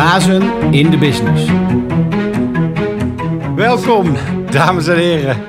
Bazen 0.00 0.72
in 0.72 0.90
de 0.90 0.98
business. 0.98 1.50
Welkom, 3.54 4.16
dames 4.50 4.86
en 4.86 4.96
heren. 4.96 5.42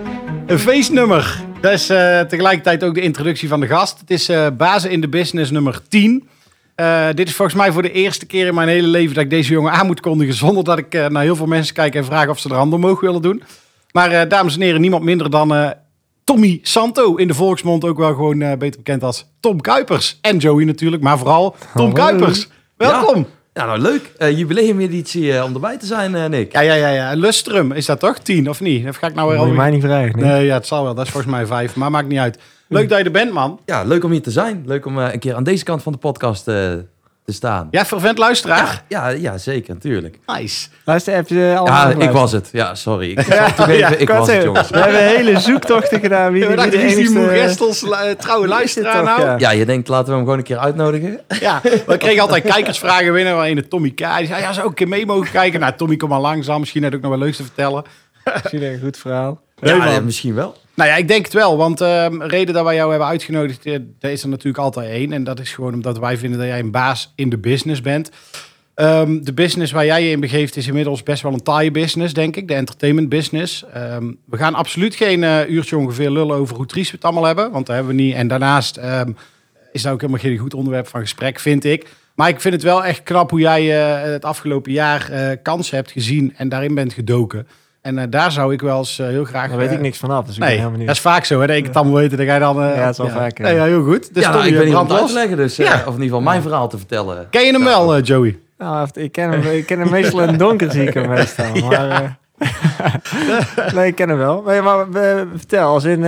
Een 0.46 0.60
feestnummer. 0.60 1.44
Dat 1.62 1.72
is 1.72 1.90
eh, 1.90 2.20
tegelijkertijd 2.20 2.84
ook 2.84 2.94
de 2.94 3.02
introductie 3.02 3.48
van 3.48 3.60
de 3.60 3.68
gast. 3.68 4.00
Het 4.00 4.10
is 4.10 4.30
eh, 4.30 4.48
Bazen 4.58 4.92
in 4.92 5.02
de 5.02 5.08
business 5.08 5.52
nummer 5.52 5.82
10. 5.88 6.28
Uh, 6.76 7.08
dit 7.14 7.28
is 7.28 7.36
volgens 7.36 7.58
mij 7.58 7.72
voor 7.72 7.82
de 7.82 7.92
eerste 7.92 8.26
keer 8.26 8.48
in 8.48 8.54
mijn 8.54 8.68
hele 8.68 8.88
leven 8.88 9.16
dat 9.16 9.24
ik 9.24 9.30
deze 9.30 9.52
jongen 9.52 9.72
aan 9.72 9.86
moet 9.86 10.00
kondigen. 10.00 10.34
Zonder 10.34 10.64
dat 10.64 10.78
ik 10.78 10.94
naar 11.10 11.24
heel 11.24 11.36
veel 11.36 11.46
mensen 11.46 11.74
kijk 11.74 11.96
en 11.96 12.06
vraag 12.06 12.28
of 12.28 12.40
ze 12.40 12.50
er 12.50 12.56
hand 12.56 12.74
omhoog 12.74 13.02
willen 13.02 13.22
doen. 13.22 13.44
Maar 13.92 14.28
dames 14.28 14.56
en 14.56 14.62
heren, 14.62 14.82
niemand 14.82 15.04
minder 15.04 15.30
dan 15.30 15.74
Tommy 16.24 16.60
Santo. 16.62 17.16
In 17.16 17.28
de 17.28 17.34
volksmond 17.34 17.86
ook 17.86 17.98
wel 17.98 18.14
gewoon 18.14 18.40
beter 18.40 18.78
bekend 18.78 19.04
als 19.04 19.26
Tom 19.40 19.62
Kuipers. 19.62 20.18
En 20.22 20.38
Joey 20.38 20.64
natuurlijk, 20.64 21.04
maar 21.04 21.18
vooral 21.18 21.56
Tom 21.76 21.94
Kuipers. 21.94 22.48
Welkom. 22.78 23.18
Ja, 23.18 23.40
nou 23.54 23.80
leuk. 23.80 24.12
Uh, 24.20 24.38
jubileumeditie 24.38 25.24
uh, 25.24 25.44
om 25.44 25.54
erbij 25.54 25.78
te 25.78 25.86
zijn, 25.86 26.14
uh, 26.14 26.26
Nick. 26.26 26.52
Ja, 26.52 26.60
ja, 26.60 26.74
ja, 26.74 26.88
ja. 26.88 27.14
Lustrum, 27.14 27.72
is 27.72 27.86
dat 27.86 28.00
toch? 28.00 28.18
Tien 28.18 28.50
of 28.50 28.60
niet? 28.60 28.82
Even 28.82 28.94
ga 28.94 29.08
ik 29.08 29.14
nou 29.14 29.30
weer 29.30 29.40
al. 29.40 29.48
mij 29.48 29.70
niet 29.72 29.84
vragen. 29.84 30.20
Nee. 30.20 30.32
nee, 30.32 30.46
ja, 30.46 30.54
het 30.54 30.68
zal 30.68 30.84
wel. 30.84 30.96
Dat 30.96 31.06
is 31.06 31.12
volgens 31.12 31.32
mij 31.32 31.46
vijf, 31.46 31.76
maar 31.76 31.92
maakt 31.92 32.08
niet 32.08 32.20
uit. 32.20 32.40
Leuk 32.68 32.90
dat 32.90 32.98
je 32.98 33.04
er 33.04 33.12
bent, 33.12 33.34
man. 33.34 33.60
Ja, 33.66 33.84
leuk 33.84 34.04
om 34.04 34.12
hier 34.12 34.22
te 34.22 34.32
zijn. 34.32 34.64
Leuk 34.66 34.86
om 34.86 34.98
een 34.98 35.20
keer 35.20 35.36
aan 35.36 35.44
deze 35.44 35.64
kant 35.64 35.84
van 35.84 35.92
de 35.92 35.98
podcast 35.98 36.46
te 37.32 37.38
staan. 37.38 37.68
Ja, 37.72 37.86
vervent 37.86 38.18
luisteraar? 38.18 38.84
Ja, 38.88 39.08
ja, 39.08 39.18
ja, 39.18 39.38
zeker, 39.38 39.74
natuurlijk. 39.74 40.20
Nice. 40.26 40.68
Luister, 40.86 41.14
heb 41.14 41.28
je 41.28 41.56
al 41.58 41.66
Ja, 41.66 41.90
ik 41.98 42.10
was 42.10 42.32
het. 42.32 42.50
Ja, 42.52 42.76
sorry. 42.76 43.12
Ik, 43.12 43.28
ja, 43.68 43.88
ik 43.88 44.10
was 44.10 44.32
het, 44.32 44.44
jongens. 44.44 44.70
We 44.70 44.80
hebben 44.80 45.02
hele 45.02 45.40
zoektochten 45.40 46.00
gedaan. 46.00 46.32
Wie, 46.32 46.48
wie 46.48 46.70
de 46.70 46.78
is 46.78 46.96
die 46.96 47.10
Moerestels 47.10 47.86
trouwe 48.18 48.48
luisteraar 48.48 49.04
nou? 49.04 49.40
Ja. 49.40 49.52
je 49.52 49.66
denkt, 49.66 49.88
laten 49.88 50.08
we 50.08 50.14
hem 50.14 50.22
gewoon 50.22 50.38
een 50.38 50.44
keer 50.44 50.58
uitnodigen. 50.58 51.20
Ja, 51.40 51.62
we 51.86 51.98
kregen 51.98 52.22
altijd 52.22 52.44
kijkersvragen 52.44 53.14
binnen, 53.14 53.36
waarin 53.36 53.56
de 53.56 53.68
Tommy 53.68 53.90
K. 53.90 54.18
Die 54.18 54.28
zei, 54.28 54.42
ja, 54.42 54.54
zou 54.54 54.58
ik 54.58 54.70
een 54.70 54.74
keer 54.74 54.88
mee 54.88 55.06
mogen 55.06 55.32
kijken? 55.32 55.60
Nou, 55.60 55.74
Tommy, 55.76 55.96
kom 55.96 56.10
maar 56.10 56.20
langzaam. 56.20 56.60
Misschien 56.60 56.84
heb 56.84 56.94
ik 56.94 57.02
nog 57.02 57.10
wel 57.10 57.20
leuk 57.20 57.34
te 57.34 57.44
vertellen. 57.44 57.84
Misschien 58.34 58.64
een 58.64 58.80
goed 58.84 58.98
verhaal. 58.98 59.42
Ja, 59.62 60.00
misschien 60.00 60.36
wel. 60.36 60.56
Nou 60.76 60.90
ja, 60.90 60.96
ik 60.96 61.08
denk 61.08 61.26
het 61.26 61.34
wel. 61.34 61.58
Want 61.58 61.82
uh, 61.82 62.06
reden 62.20 62.54
dat 62.54 62.64
wij 62.64 62.76
jou 62.76 62.90
hebben 62.90 63.08
uitgenodigd, 63.08 63.66
uh, 63.66 63.78
is 64.00 64.24
er 64.24 64.30
natuurlijk 64.30 64.64
altijd 64.64 64.90
één. 64.90 65.14
En 65.14 65.24
dat 65.24 65.40
is 65.40 65.54
gewoon 65.54 65.74
omdat 65.74 66.00
wij 66.00 66.18
vinden 66.18 66.40
dat 66.40 66.48
jij 66.48 66.60
een 66.60 66.72
baas 66.72 67.14
in 67.16 67.30
de 67.30 67.38
business 67.38 67.82
bent. 67.82 68.10
Um, 68.76 69.24
de 69.24 69.34
business 69.34 69.72
waar 69.72 69.86
jij 69.86 70.04
je 70.04 70.10
in 70.10 70.20
begeeft 70.20 70.56
is 70.56 70.68
inmiddels 70.68 71.04
best 71.04 71.24
wel 71.24 71.34
een 71.34 71.44
taaie 71.44 71.72
business, 71.72 72.14
denk 72.14 72.36
ik. 72.36 72.48
De 72.48 72.54
entertainment 72.54 73.10
business. 73.10 73.66
Um, 73.78 74.18
we 74.26 74.38
gaan 74.38 74.54
absoluut 74.54 74.96
geen 74.96 75.22
uh, 75.22 75.50
uurtje 75.50 75.78
ongeveer 75.78 76.10
lullen 76.10 76.36
over 76.36 76.56
hoe 76.56 76.66
triest 76.66 76.90
we 76.90 76.96
het 76.96 77.06
allemaal 77.06 77.26
hebben. 77.26 77.52
Want 77.52 77.66
dat 77.66 77.76
hebben 77.76 77.96
we 77.96 78.02
niet. 78.02 78.16
En 78.16 78.28
daarnaast 78.28 78.80
is 79.72 79.82
dat 79.82 79.94
ook 79.94 80.02
helemaal 80.02 80.22
geen 80.22 80.38
goed 80.38 80.54
onderwerp 80.54 80.88
van 80.88 81.02
gesprek, 81.02 81.40
vind 81.40 81.64
ik. 81.64 81.90
Maar 82.16 82.30
ik 82.30 82.42
vind 82.42 82.54
het 82.54 82.64
wel 82.64 82.86
echt 82.86 83.04
knap 83.04 83.30
hoe 83.30 83.40
jij 83.40 83.64
uh, 83.64 84.12
het 84.12 84.26
afgelopen 84.26 84.72
jaar 84.72 85.38
kansen 85.38 85.76
hebt 85.76 85.92
gezien 85.92 86.34
en 86.36 86.50
daarin 86.50 86.76
bent 86.76 86.94
gedoken. 86.94 87.48
En 87.82 87.98
uh, 87.98 88.04
daar 88.10 88.32
zou 88.32 88.54
ik 88.54 88.62
wel 88.62 88.78
eens 88.78 89.00
uh, 89.00 89.08
heel 89.08 89.24
graag... 89.24 89.50
Daar 89.50 89.58
weet 89.58 89.72
ik 89.72 89.80
niks 89.80 89.98
vanaf, 89.98 90.26
dus 90.26 90.34
ik 90.36 90.40
nee, 90.40 90.50
ben 90.50 90.58
helemaal 90.58 90.78
niet... 90.78 90.88
dat 90.88 90.96
is 90.96 91.02
vaak 91.02 91.26
zo, 91.26 91.40
hè. 91.40 91.48
Dat 91.48 91.56
ik 91.56 91.66
het 91.66 91.76
allemaal 91.76 92.10
dan 92.10 92.26
ga 92.26 92.34
je 92.34 92.40
dan... 92.40 92.64
Uh, 92.64 92.76
ja, 92.76 92.82
het 92.82 92.92
is 92.92 92.98
wel 92.98 93.08
ja. 93.08 93.14
vaak. 93.14 93.38
Ja. 93.38 93.48
ja, 93.48 93.64
heel 93.64 93.84
goed. 93.84 94.14
Dus 94.14 94.24
ja, 94.24 94.32
nou, 94.32 94.46
ik 94.46 94.54
ben 94.54 94.66
hier 94.66 94.80
om 94.80 94.92
uit 94.92 95.08
te 95.08 95.14
leggen, 95.14 95.38
dus, 95.38 95.56
ja. 95.56 95.74
of 95.74 95.80
in 95.80 95.92
ieder 95.92 96.04
geval 96.04 96.22
mijn 96.22 96.42
verhaal 96.42 96.70
te 96.70 96.78
vertellen. 96.78 97.28
Ken 97.30 97.46
je 97.46 97.52
hem 97.52 97.64
wel, 97.64 98.00
Joey? 98.00 98.40
Nou, 98.58 98.88
ik 98.94 99.12
ken 99.12 99.32
hem, 99.32 99.42
ik 99.42 99.66
ken 99.66 99.80
hem 99.80 99.90
meestal 99.90 100.22
in 100.22 100.28
het 100.28 100.40
donker, 100.46 100.72
zie 100.72 100.84
ik 100.84 100.94
hem 100.94 101.10
meestal. 101.10 101.56
Maar, 101.56 102.18
nee, 103.76 103.88
ik 103.88 103.96
ken 103.96 104.10
hem 104.10 104.18
wel. 104.18 104.42
Maar, 104.42 104.64
maar 104.64 104.86
vertel, 105.36 105.68
als 105.68 105.84
in... 105.84 106.02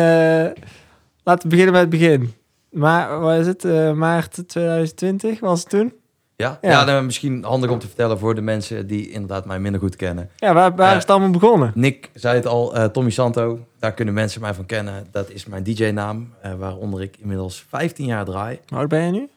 laten 1.24 1.44
we 1.44 1.48
beginnen 1.48 1.72
met 1.72 1.82
het 1.82 1.90
begin. 1.90 2.34
Maar, 2.72 3.20
wat 3.20 3.38
is 3.38 3.48
het? 3.48 3.64
maart 3.96 4.44
2020 4.48 5.40
was 5.40 5.60
het 5.60 5.70
toen? 5.70 5.94
Ja, 6.44 6.58
ja. 6.62 6.70
ja 6.70 6.84
nou, 6.84 7.04
misschien 7.04 7.44
handig 7.44 7.70
om 7.70 7.80
te 7.80 7.88
vertellen 7.88 8.20
voor 8.20 8.36
de 8.36 8.42
mensen 8.42 8.88
die 8.88 9.10
inderdaad 9.10 9.46
mij 9.46 9.60
minder 9.60 9.82
goed 9.82 9.96
kennen. 9.96 10.30
Ja, 10.36 10.54
waar, 10.54 10.76
waar 10.76 10.90
uh, 10.90 10.96
is 10.96 11.02
het 11.02 11.12
allemaal 11.12 11.30
begonnen? 11.30 11.72
Nick 11.76 12.10
zei 12.14 12.36
het 12.36 12.46
al, 12.46 12.78
uh, 12.78 12.86
Tommy 12.86 13.10
Santo, 13.10 13.60
daar 13.80 13.94
kunnen 13.94 14.14
mensen 14.14 14.42
mij 14.42 14.54
van 14.54 14.66
kennen. 14.66 15.08
Dat 15.12 15.30
is 15.30 15.46
mijn 15.46 15.64
DJ-naam, 15.64 16.34
uh, 16.46 16.54
waaronder 16.54 17.02
ik 17.02 17.18
inmiddels 17.18 17.66
15 17.70 18.06
jaar 18.06 18.26
draai. 18.26 18.60
Hoe 18.68 18.78
oud 18.78 18.88
ben 18.88 19.06
je 19.06 19.12
nu? 19.12 19.30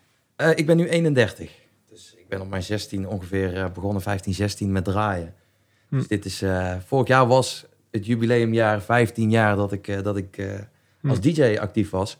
ik 0.55 0.67
ben 0.67 0.77
nu 0.77 0.89
31. 0.89 1.51
Dus 1.91 2.15
ik 2.17 2.29
ben 2.29 2.41
op 2.41 2.49
mijn 2.49 2.63
16 2.63 3.09
ongeveer 3.09 3.71
begonnen, 3.75 4.03
15, 4.03 4.35
16 4.35 4.73
met 4.73 4.85
draaien. 4.85 5.35
Hm. 5.89 5.97
Dus 5.97 6.09
dit 6.09 6.25
is, 6.25 6.43
vorig 6.87 7.09
jaar 7.09 7.27
was 7.27 7.67
het 7.91 8.07
jubileumjaar, 8.07 8.81
15 8.81 9.31
jaar 9.31 9.57
dat 9.57 9.73
ik, 9.73 10.05
dat 10.05 10.17
ik 10.17 10.37
hm. 11.01 11.09
als 11.11 11.21
DJ 11.21 11.57
actief 11.61 11.91
was. 11.91 12.19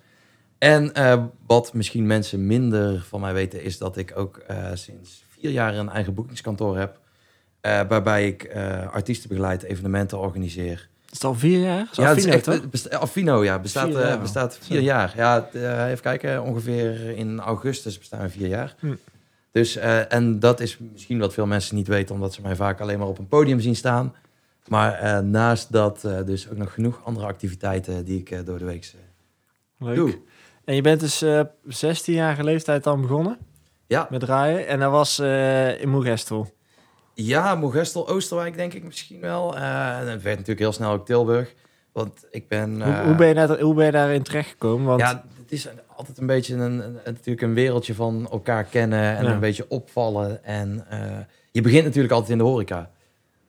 En 0.59 0.91
uh, 0.97 1.25
wat 1.47 1.73
misschien 1.73 2.07
mensen 2.07 2.47
minder 2.47 3.05
van 3.09 3.21
mij 3.21 3.33
weten, 3.33 3.63
is 3.63 3.79
dat 3.79 3.97
ik 3.97 4.13
ook 4.15 4.43
uh, 4.51 4.71
sinds 4.75 5.25
vier 5.29 5.51
jaar 5.51 5.75
een 5.75 5.89
eigen 5.89 6.15
boekingskantoor 6.15 6.79
heb. 6.79 6.99
Uh, 7.63 7.81
waarbij 7.89 8.27
ik 8.27 8.55
artiesten 8.91 9.29
begeleid, 9.29 9.63
evenementen 9.63 10.19
organiseer. 10.19 10.89
Is 11.07 11.13
het 11.13 11.25
al 11.25 11.35
vier 11.35 11.61
jaar? 11.61 11.89
ja, 11.93 12.09
het 12.09 12.19
is 12.19 12.25
echt, 12.25 12.45
ja, 12.45 13.59
bestaat 13.59 13.89
vier 13.89 14.01
jaar, 14.01 14.21
bestaat 14.21 14.59
vier 14.61 14.81
jaar. 14.81 15.13
Ja, 15.17 15.49
even 15.89 16.03
kijken, 16.03 16.43
ongeveer 16.43 17.11
in 17.17 17.41
augustus 17.41 17.99
bestaan 17.99 18.21
we 18.21 18.29
vier 18.29 18.49
jaar. 18.49 18.75
Hm. 18.79 18.95
Dus, 19.51 19.77
en 19.77 20.41
dat 20.41 20.61
is 20.61 20.79
misschien 20.79 21.19
wat 21.19 21.33
veel 21.33 21.47
mensen 21.47 21.77
niet 21.77 21.89
weten, 21.89 22.15
omdat 22.15 22.35
ze 22.35 22.43
mij 22.43 22.57
vaak 22.57 22.81
alleen 22.81 22.99
maar 22.99 23.09
op 23.09 23.19
een 23.19 23.29
podium 23.29 23.61
zien 23.61 23.77
staan. 23.77 24.15
Maar 24.69 25.25
naast 25.25 25.73
dat 25.73 26.01
dus 26.25 26.51
ook 26.51 26.57
nog 26.57 26.73
genoeg 26.73 27.01
andere 27.05 27.27
activiteiten 27.27 28.05
die 28.05 28.19
ik 28.19 28.47
door 28.47 28.59
de 28.59 28.65
week 28.65 28.93
Leuk. 29.79 29.97
doe. 29.97 30.19
En 30.67 30.75
je 30.75 30.81
bent 30.81 31.01
dus 31.01 31.23
uh, 31.23 31.41
16-jarige 31.69 32.45
leeftijd 32.45 32.85
dan 32.85 33.01
begonnen? 33.01 33.39
Ja. 33.87 34.07
Met 34.11 34.21
draaien. 34.21 34.67
En 34.67 34.81
dat 34.81 34.91
was 34.91 35.21
uh, 35.21 35.81
in 35.81 35.89
Moegestel? 35.89 36.51
Ja, 37.15 37.55
Moegestel, 37.55 38.09
Oosterwijk 38.09 38.57
denk 38.57 38.73
ik 38.73 38.85
misschien 38.85 39.21
wel. 39.21 39.57
Uh, 39.57 39.99
en 39.99 40.07
het 40.07 40.23
werd 40.23 40.37
natuurlijk 40.37 40.59
heel 40.59 40.73
snel 40.73 40.93
ook 40.93 41.07
Tilburg. 41.07 41.55
Want 41.93 42.25
ik 42.31 42.49
ben... 42.49 42.83
Hoe, 42.83 43.05
hoe, 43.05 43.15
ben 43.15 43.29
je 43.29 43.35
daar, 43.35 43.61
hoe 43.61 43.75
ben 43.75 43.85
je 43.85 43.93
daarin 43.93 44.23
terechtgekomen? 44.23 44.87
Want... 44.87 45.01
Ja, 45.01 45.25
het 45.43 45.53
is 45.53 45.69
altijd 45.87 46.19
een 46.19 46.27
beetje 46.27 46.55
een, 46.55 46.81
een, 46.85 46.99
natuurlijk 47.05 47.41
een 47.41 47.55
wereldje 47.55 47.95
van 47.95 48.29
elkaar 48.31 48.65
kennen 48.65 49.17
en 49.17 49.25
ja. 49.25 49.33
een 49.33 49.41
beetje 49.41 49.67
opvallen. 49.69 50.45
En 50.45 50.87
je 51.51 51.61
begint 51.61 51.85
natuurlijk 51.85 52.13
altijd 52.13 52.33
in 52.33 52.39
de 52.39 52.45
horeca. 52.45 52.91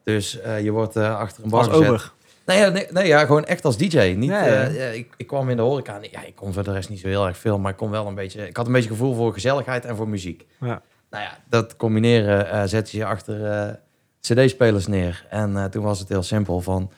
Dus 0.04 0.40
je 0.62 0.72
wordt 0.72 0.96
achter 0.96 1.44
een 1.44 1.50
bar 1.50 1.60
Als 1.60 1.70
ober. 1.70 2.14
Nee, 2.48 2.60
ja, 2.60 2.70
nee, 2.70 2.88
nee, 2.90 3.08
ja, 3.08 3.26
gewoon 3.26 3.46
echt 3.46 3.66
als 3.66 3.78
DJ. 3.78 4.14
Niet, 4.18 4.30
ja, 4.30 4.46
ja. 4.46 4.70
Uh, 4.70 4.96
ik, 4.96 5.14
ik 5.18 5.28
kwam 5.28 5.50
in 5.50 5.56
de 5.56 5.62
horeca. 5.62 6.00
Ja, 6.12 6.24
ik 6.24 6.36
kon 6.36 6.54
voor 6.54 6.64
de 6.64 6.72
rest 6.72 6.90
niet 6.90 7.00
zo 7.00 7.08
heel 7.08 7.28
erg 7.28 7.38
veel, 7.38 7.60
maar 7.60 7.72
ik 7.72 7.78
kon 7.78 7.90
wel 7.90 8.08
een 8.08 8.16
beetje. 8.16 8.48
Ik 8.48 8.58
had 8.58 8.66
een 8.66 8.72
beetje 8.72 8.90
gevoel 8.90 9.14
voor 9.14 9.34
gezelligheid 9.34 9.86
en 9.86 9.96
voor 9.96 10.10
muziek. 10.10 10.46
Ja. 10.60 10.82
Nou 11.10 11.24
ja, 11.24 11.38
dat 11.50 11.76
combineren 11.76 12.46
uh, 12.46 12.64
zet 12.66 12.92
je 12.92 13.06
achter 13.06 13.40
uh, 13.40 13.74
CD-spelers 14.22 14.88
neer. 14.88 15.26
En 15.30 15.72
toen 15.72 15.84
was 15.84 16.00
het 16.00 16.10
heel 16.10 16.24
simpel 16.24 16.62
van, 16.62 16.92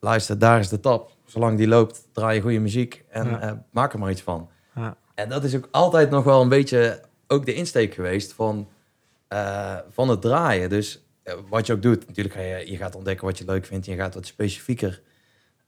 luister, 0.00 0.38
daar 0.38 0.58
is 0.58 0.68
de 0.68 0.80
tap. 0.80 1.10
Zolang 1.24 1.58
die 1.58 1.68
loopt, 1.68 2.08
draai 2.12 2.36
je 2.36 2.42
goede 2.42 2.58
muziek 2.58 3.04
en 3.10 3.64
maak 3.70 3.92
er 3.92 3.98
maar 3.98 4.10
iets 4.10 4.22
van. 4.22 4.48
En 5.14 5.28
dat 5.28 5.44
is 5.44 5.56
ook 5.56 5.68
altijd 5.70 6.10
nog 6.10 6.24
wel 6.24 6.42
een 6.42 6.48
beetje 6.48 7.00
ook 7.26 7.46
de 7.46 7.54
insteek 7.54 7.94
geweest 7.94 8.32
van, 8.32 8.68
van 9.90 10.08
het 10.08 10.20
draaien. 10.20 10.68
Dus 10.68 11.03
eh, 11.03 11.03
wat 11.48 11.66
je 11.66 11.72
ook 11.72 11.82
doet, 11.82 12.06
natuurlijk 12.06 12.34
ga 12.34 12.40
je, 12.40 12.70
je 12.70 12.76
gaat 12.76 12.94
ontdekken 12.94 13.26
wat 13.26 13.38
je 13.38 13.44
leuk 13.44 13.66
vindt. 13.66 13.86
Je 13.86 13.94
gaat 13.94 14.14
wat 14.14 14.26
specifieker 14.26 15.02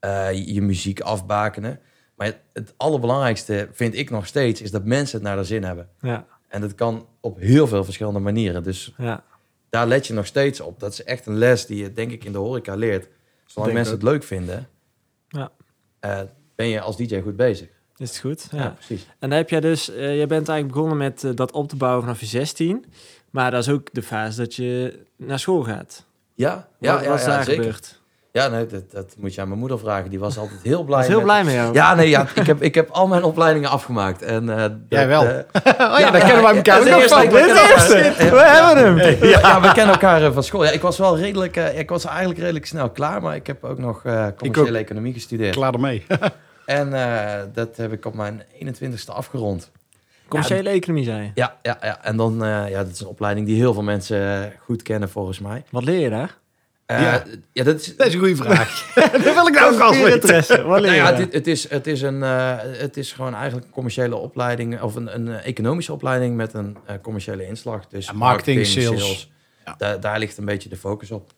uh, 0.00 0.32
je 0.32 0.62
muziek 0.62 1.00
afbakenen. 1.00 1.80
Maar 2.14 2.26
het, 2.26 2.38
het, 2.52 2.74
allerbelangrijkste 2.76 3.68
vind 3.72 3.94
ik 3.94 4.10
nog 4.10 4.26
steeds 4.26 4.60
is 4.60 4.70
dat 4.70 4.84
mensen 4.84 5.18
het 5.18 5.26
naar 5.26 5.36
de 5.36 5.44
zin 5.44 5.64
hebben. 5.64 5.88
Ja. 6.00 6.26
En 6.48 6.60
dat 6.60 6.74
kan 6.74 7.06
op 7.20 7.38
heel 7.38 7.66
veel 7.66 7.84
verschillende 7.84 8.18
manieren. 8.18 8.62
Dus 8.62 8.94
ja. 8.96 9.24
daar 9.70 9.86
let 9.86 10.06
je 10.06 10.12
nog 10.12 10.26
steeds 10.26 10.60
op. 10.60 10.80
Dat 10.80 10.92
is 10.92 11.04
echt 11.04 11.26
een 11.26 11.38
les 11.38 11.66
die 11.66 11.82
je 11.82 11.92
denk 11.92 12.10
ik 12.10 12.24
in 12.24 12.32
de 12.32 12.38
horeca 12.38 12.74
leert. 12.74 13.08
Zolang 13.46 13.72
mensen 13.72 13.94
het 13.94 14.02
leuk 14.02 14.22
vinden, 14.22 14.68
ja. 15.28 15.52
Uh, 16.00 16.20
ben 16.54 16.66
je 16.66 16.80
als 16.80 16.96
DJ 16.96 17.20
goed 17.20 17.36
bezig. 17.36 17.68
Is 17.96 18.08
het 18.08 18.18
goed? 18.18 18.48
Ja, 18.50 18.68
precies. 18.68 19.06
En 19.18 19.28
dan 19.28 19.38
heb 19.38 19.50
jij 19.50 19.60
dus, 19.60 19.90
uh, 19.90 20.18
je 20.18 20.26
bent 20.26 20.48
eigenlijk 20.48 20.68
begonnen 20.68 20.96
met 20.96 21.22
uh, 21.22 21.30
dat 21.34 21.52
op 21.52 21.68
te 21.68 21.76
bouwen 21.76 22.02
vanaf 22.02 22.20
je 22.20 22.26
16. 22.26 22.84
Maar 23.36 23.50
dat 23.50 23.62
is 23.62 23.68
ook 23.68 23.88
de 23.92 24.02
fase 24.02 24.40
dat 24.40 24.54
je 24.54 24.98
naar 25.16 25.38
school 25.38 25.62
gaat. 25.62 26.04
Ja, 26.34 26.68
ja, 26.78 26.94
wat, 26.94 27.04
ja, 27.04 27.10
wat 27.10 27.20
ja, 27.20 27.26
daar 27.26 27.44
zeker. 27.44 27.62
gebeurd? 27.62 28.00
Ja, 28.32 28.48
nee, 28.48 28.66
dat, 28.66 28.90
dat 28.90 29.14
moet 29.18 29.34
je 29.34 29.40
aan 29.40 29.48
mijn 29.48 29.60
moeder 29.60 29.78
vragen. 29.78 30.10
Die 30.10 30.18
was 30.18 30.38
altijd 30.42 30.62
heel 30.62 30.84
blij. 30.84 30.98
Was 30.98 31.06
heel 31.06 31.16
met... 31.16 31.24
blij 31.24 31.44
mee 31.44 31.54
jou. 31.54 31.74
Ja, 31.74 31.94
nee, 31.94 32.08
ja, 32.08 32.26
ik 32.34 32.46
heb, 32.46 32.62
ik 32.62 32.74
heb 32.74 32.90
al 32.90 33.06
mijn 33.06 33.22
opleidingen 33.22 33.70
afgemaakt. 33.70 34.22
En, 34.22 34.44
uh, 34.44 34.64
Jij 34.88 35.08
wel. 35.08 35.24
Uh, 35.24 35.30
oh 35.92 35.98
ja, 35.98 36.10
dan 36.10 36.20
kennen 36.20 36.42
wij 36.42 36.54
elkaar. 36.54 36.84
Dit 36.84 36.94
eerste. 36.94 38.14
We 38.16 38.42
hebben 38.44 38.84
hem. 38.84 38.98
Ja, 39.28 39.38
ja, 39.38 39.60
we 39.60 39.72
kennen 39.72 39.94
elkaar 39.94 40.22
uh, 40.22 40.32
van 40.32 40.42
school. 40.42 40.64
Ja, 40.64 40.70
ik 40.70 40.82
was 40.82 40.98
wel 40.98 41.18
redelijk, 41.18 41.56
uh, 41.56 41.78
ik 41.78 41.88
was 41.88 42.04
eigenlijk 42.04 42.38
redelijk 42.38 42.66
snel 42.66 42.90
klaar, 42.90 43.22
maar 43.22 43.34
ik 43.34 43.46
heb 43.46 43.64
ook 43.64 43.78
nog 43.78 44.02
commerciële 44.36 44.78
economie 44.78 45.12
gestudeerd. 45.12 45.54
Klaar 45.54 45.72
ermee. 45.72 46.06
en 46.66 46.90
dat 47.52 47.76
heb 47.76 47.92
ik 47.92 48.04
op 48.04 48.14
mijn 48.14 48.42
21ste 48.64 49.12
afgerond. 49.12 49.70
Commerciële 50.28 50.68
ja, 50.68 50.74
economie, 50.74 51.04
zei 51.04 51.22
je? 51.22 51.30
Ja, 51.34 51.58
ja, 51.62 51.78
ja. 51.80 52.04
en 52.04 52.16
dan, 52.16 52.44
uh, 52.44 52.68
ja, 52.68 52.84
dat 52.84 52.92
is 52.92 53.00
een 53.00 53.06
opleiding 53.06 53.46
die 53.46 53.56
heel 53.56 53.72
veel 53.72 53.82
mensen 53.82 54.52
goed 54.60 54.82
kennen 54.82 55.08
volgens 55.08 55.38
mij. 55.38 55.64
Wat 55.70 55.84
leer 55.84 56.00
je 56.00 56.10
daar? 56.10 56.38
Uh, 56.86 57.00
ja. 57.00 57.24
ja, 57.52 57.64
dat 57.64 57.80
is, 57.80 57.96
dat 57.96 58.06
is 58.06 58.14
een 58.14 58.18
goede 58.18 58.36
vraag. 58.36 58.92
dat 59.24 59.34
wil 59.34 59.46
ik 59.46 59.54
nou 59.54 59.74
ook 59.74 59.80
als 59.80 59.98
weten. 59.98 60.66
Wat 60.66 60.80
leer 60.80 60.94
je? 60.94 61.00
Nou 61.00 61.12
ja, 61.12 61.12
dit, 61.12 61.32
het, 61.32 61.46
is, 61.46 61.70
het, 61.70 61.86
is 61.86 62.02
een, 62.02 62.18
uh, 62.18 62.56
het 62.60 62.96
is 62.96 63.12
gewoon 63.12 63.34
eigenlijk 63.34 63.66
een 63.66 63.72
commerciële 63.72 64.16
opleiding, 64.16 64.80
of 64.80 64.94
een, 64.94 65.14
een 65.14 65.28
economische 65.28 65.92
opleiding 65.92 66.36
met 66.36 66.54
een 66.54 66.76
commerciële 67.02 67.46
inslag. 67.46 67.86
Dus 67.86 68.06
ja, 68.06 68.12
marketing, 68.12 68.56
marketing, 68.56 68.86
sales. 68.86 69.02
sales 69.02 69.30
Ja. 69.66 69.74
Daar, 69.78 70.00
daar 70.00 70.18
ligt 70.18 70.38
een 70.38 70.44
beetje 70.44 70.68
de 70.68 70.76
focus 70.76 71.10
op. 71.10 71.32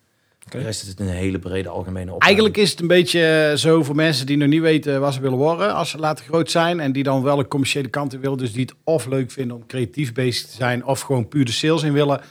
Oké. 0.49 0.57
De 0.57 0.63
rest 0.63 0.81
is 0.81 0.87
het 0.87 0.99
een 0.99 1.07
hele 1.07 1.39
brede 1.39 1.69
algemene 1.69 2.13
opleiding. 2.13 2.23
Eigenlijk 2.23 2.57
is 2.57 2.71
het 2.71 2.79
een 2.79 2.87
beetje 2.87 3.53
zo 3.55 3.83
voor 3.83 3.95
mensen 3.95 4.25
die 4.25 4.37
nog 4.37 4.47
niet 4.47 4.61
weten 4.61 4.99
wat 5.01 5.13
ze 5.13 5.21
willen 5.21 5.37
worden 5.37 5.73
als 5.75 5.89
ze 5.89 5.97
later 5.97 6.25
groot 6.25 6.51
zijn. 6.51 6.79
En 6.79 6.91
die 6.91 7.03
dan 7.03 7.23
wel 7.23 7.39
een 7.39 7.47
commerciële 7.47 7.87
kant 7.87 8.13
in 8.13 8.19
willen. 8.19 8.37
Dus 8.37 8.51
die 8.51 8.61
het 8.61 8.73
of 8.83 9.05
leuk 9.05 9.31
vinden 9.31 9.55
om 9.57 9.65
creatief 9.65 10.13
bezig 10.13 10.47
te 10.47 10.55
zijn 10.55 10.85
of 10.85 10.99
gewoon 11.01 11.27
puur 11.27 11.45
de 11.45 11.51
sales 11.51 11.83
in 11.83 11.93
willen. 11.93 12.21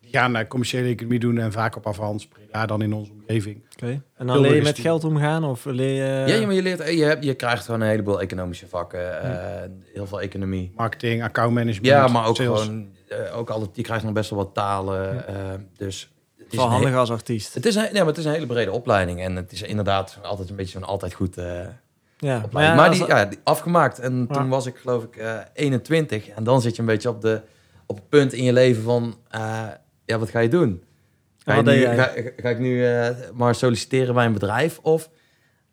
Die 0.00 0.10
gaan 0.14 0.32
naar 0.32 0.46
commerciële 0.46 0.88
economie 0.88 1.18
doen 1.18 1.38
en 1.38 1.52
vaak 1.52 1.76
op 1.76 1.86
Avans, 1.86 2.28
ja, 2.52 2.66
dan 2.66 2.82
in 2.82 2.92
onze 2.92 3.10
omgeving. 3.12 3.60
Oké. 3.82 4.02
En 4.16 4.26
dan 4.26 4.40
leer 4.40 4.54
je 4.54 4.62
met 4.62 4.74
die- 4.74 4.84
geld 4.84 5.04
omgaan? 5.04 5.44
Of 5.44 5.64
leer 5.64 5.94
je... 6.26 6.32
Ja, 6.40 6.46
maar 6.46 6.54
je, 6.54 6.62
leert, 6.62 6.88
je, 6.90 7.04
hebt, 7.04 7.24
je 7.24 7.34
krijgt 7.34 7.64
gewoon 7.64 7.80
een 7.80 7.88
heleboel 7.88 8.20
economische 8.20 8.66
vakken. 8.68 9.22
eh, 9.22 9.68
heel 9.94 10.06
veel 10.06 10.20
economie. 10.20 10.72
Marketing, 10.76 11.22
accountmanagement, 11.22 11.86
Ja, 11.86 12.06
maar 12.08 12.26
ook 12.26 12.36
sales. 12.36 12.60
gewoon... 12.62 12.88
eh, 13.08 13.38
ook 13.38 13.50
altijd, 13.50 13.70
je 13.74 13.82
krijgt 13.82 14.04
nog 14.04 14.12
best 14.12 14.30
wel 14.30 14.38
wat 14.38 14.54
talen. 14.54 15.28
eh, 15.28 15.34
dus 15.76 16.10
is, 16.50 16.56
Wel 16.58 16.68
handig 16.68 16.94
als 16.94 17.10
artiest. 17.10 17.54
het, 17.54 17.66
is 17.66 17.74
een, 17.74 17.82
nee, 17.82 17.92
maar 17.92 18.06
het 18.06 18.18
is 18.18 18.24
een 18.24 18.32
hele 18.32 18.46
brede 18.46 18.70
opleiding. 18.72 19.20
En 19.22 19.36
het 19.36 19.52
is 19.52 19.62
inderdaad 19.62 20.18
altijd 20.22 20.50
een 20.50 20.56
beetje 20.56 20.72
zo'n 20.78 20.84
altijd 20.88 21.12
goed... 21.14 21.36
eh, 21.36 21.60
Ja, 22.18 22.40
opleiding. 22.44 22.76
maar 22.80 22.90
die, 22.90 23.06
ja, 23.06 23.24
die 23.24 23.38
afgemaakt. 23.44 23.98
En 23.98 24.28
toen 24.32 24.48
was 24.48 24.66
ik 24.66 24.76
geloof 24.76 25.04
ik 25.04 25.16
eh 25.16 25.38
21. 25.52 26.28
En 26.28 26.44
dan 26.44 26.60
zit 26.60 26.74
je 26.74 26.80
een 26.80 26.88
beetje 26.88 27.08
op, 27.08 27.20
de, 27.20 27.40
op 27.86 27.96
het 27.96 28.08
punt 28.08 28.32
in 28.32 28.44
je 28.44 28.52
leven 28.52 28.82
van... 28.82 29.16
eh, 29.30 29.64
ja, 30.04 30.18
wat 30.18 30.30
ga 30.30 30.38
je 30.38 30.48
doen? 30.48 30.82
Ga, 31.38 31.54
je 31.54 31.62
nu, 31.62 31.84
ga, 31.84 32.10
ga 32.36 32.48
ik 32.48 32.58
nu 32.58 32.86
eh, 32.86 33.08
maar 33.34 33.54
solliciteren 33.54 34.14
bij 34.14 34.26
een 34.26 34.32
bedrijf? 34.32 34.78
Of 34.82 35.10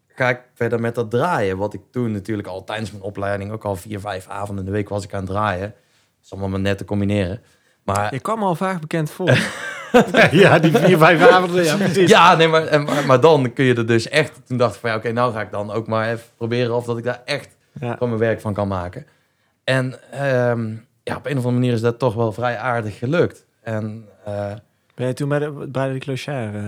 ga 0.08 0.30
ik 0.30 0.42
verder 0.54 0.80
met 0.80 0.96
dat 0.96 1.12
draaien? 1.12 1.58
Wat 1.58 1.74
ik 1.74 1.82
toen 1.92 2.12
natuurlijk 2.12 2.48
al 2.48 2.64
tijdens 2.64 2.92
mijn 2.92 3.04
opleiding... 3.04 3.52
ook 3.52 3.64
al 3.66 3.76
vier, 3.76 4.00
vijf 4.00 4.28
avonden 4.28 4.66
in 4.66 4.72
de 4.72 4.78
week 4.78 4.90
was 4.90 5.04
ik 5.04 5.14
aan 5.14 5.20
het 5.22 5.30
draaien. 5.30 5.68
Dat 5.70 6.24
is 6.24 6.32
allemaal 6.32 6.50
maar 6.50 6.60
net 6.60 6.78
te 6.78 6.86
combineren. 6.86 7.42
Maar 7.84 8.14
Je 8.14 8.20
kwam 8.20 8.44
al 8.44 8.56
vaak 8.56 8.82
bekend 8.82 9.12
voor. 9.12 9.28
ja, 10.32 10.60
die 10.60 10.78
vier, 10.78 10.98
vijf 10.98 11.28
avonden, 11.28 11.64
ja, 11.64 11.76
precies. 11.76 12.10
Ja, 12.10 12.36
nee, 12.36 12.48
maar, 12.48 12.84
maar, 12.84 13.06
maar 13.06 13.20
dan 13.20 13.54
kun 13.54 13.66
je 13.66 13.76
er 13.76 13.86
dus 13.88 14.10
echt... 14.10 14.42
Toen 14.46 14.58
dacht 14.58 14.76
ik 14.76 14.82
van 14.82 14.90
ja, 14.90 14.96
oké, 14.96 15.12
nou 15.12 15.34
ga 15.34 15.42
ik 15.42 15.52
dan 15.52 15.72
ook 15.72 15.88
maar 15.88 16.10
even 16.12 16.26
proberen... 16.38 16.76
of 16.76 16.86
dat 16.86 16.98
ik 16.98 17.04
daar 17.04 17.22
echt 17.26 17.58
ja. 17.80 17.94
gewoon 17.94 18.10
mijn 18.10 18.22
werk 18.22 18.42
van 18.42 18.54
kan 18.54 18.68
maken. 18.68 19.06
En 19.64 20.12
ehm, 20.12 20.72
ja, 21.04 21.16
op 21.16 21.26
een 21.26 21.38
of 21.38 21.46
andere 21.46 21.52
manier 21.52 21.74
is 21.74 21.82
dat 21.82 22.00
toch 22.00 22.14
wel 22.14 22.32
vrij 22.32 22.58
aardig 22.58 22.98
gelukt. 22.98 23.46
En 23.62 24.06
eh, 24.26 24.52
Ben 24.96 25.08
je 25.08 25.14
toen 25.14 25.30
bij 25.30 25.40
de, 25.40 25.52
bij 25.52 25.94
de 25.94 26.00
clochard? 26.00 26.56
eh, 26.56 26.62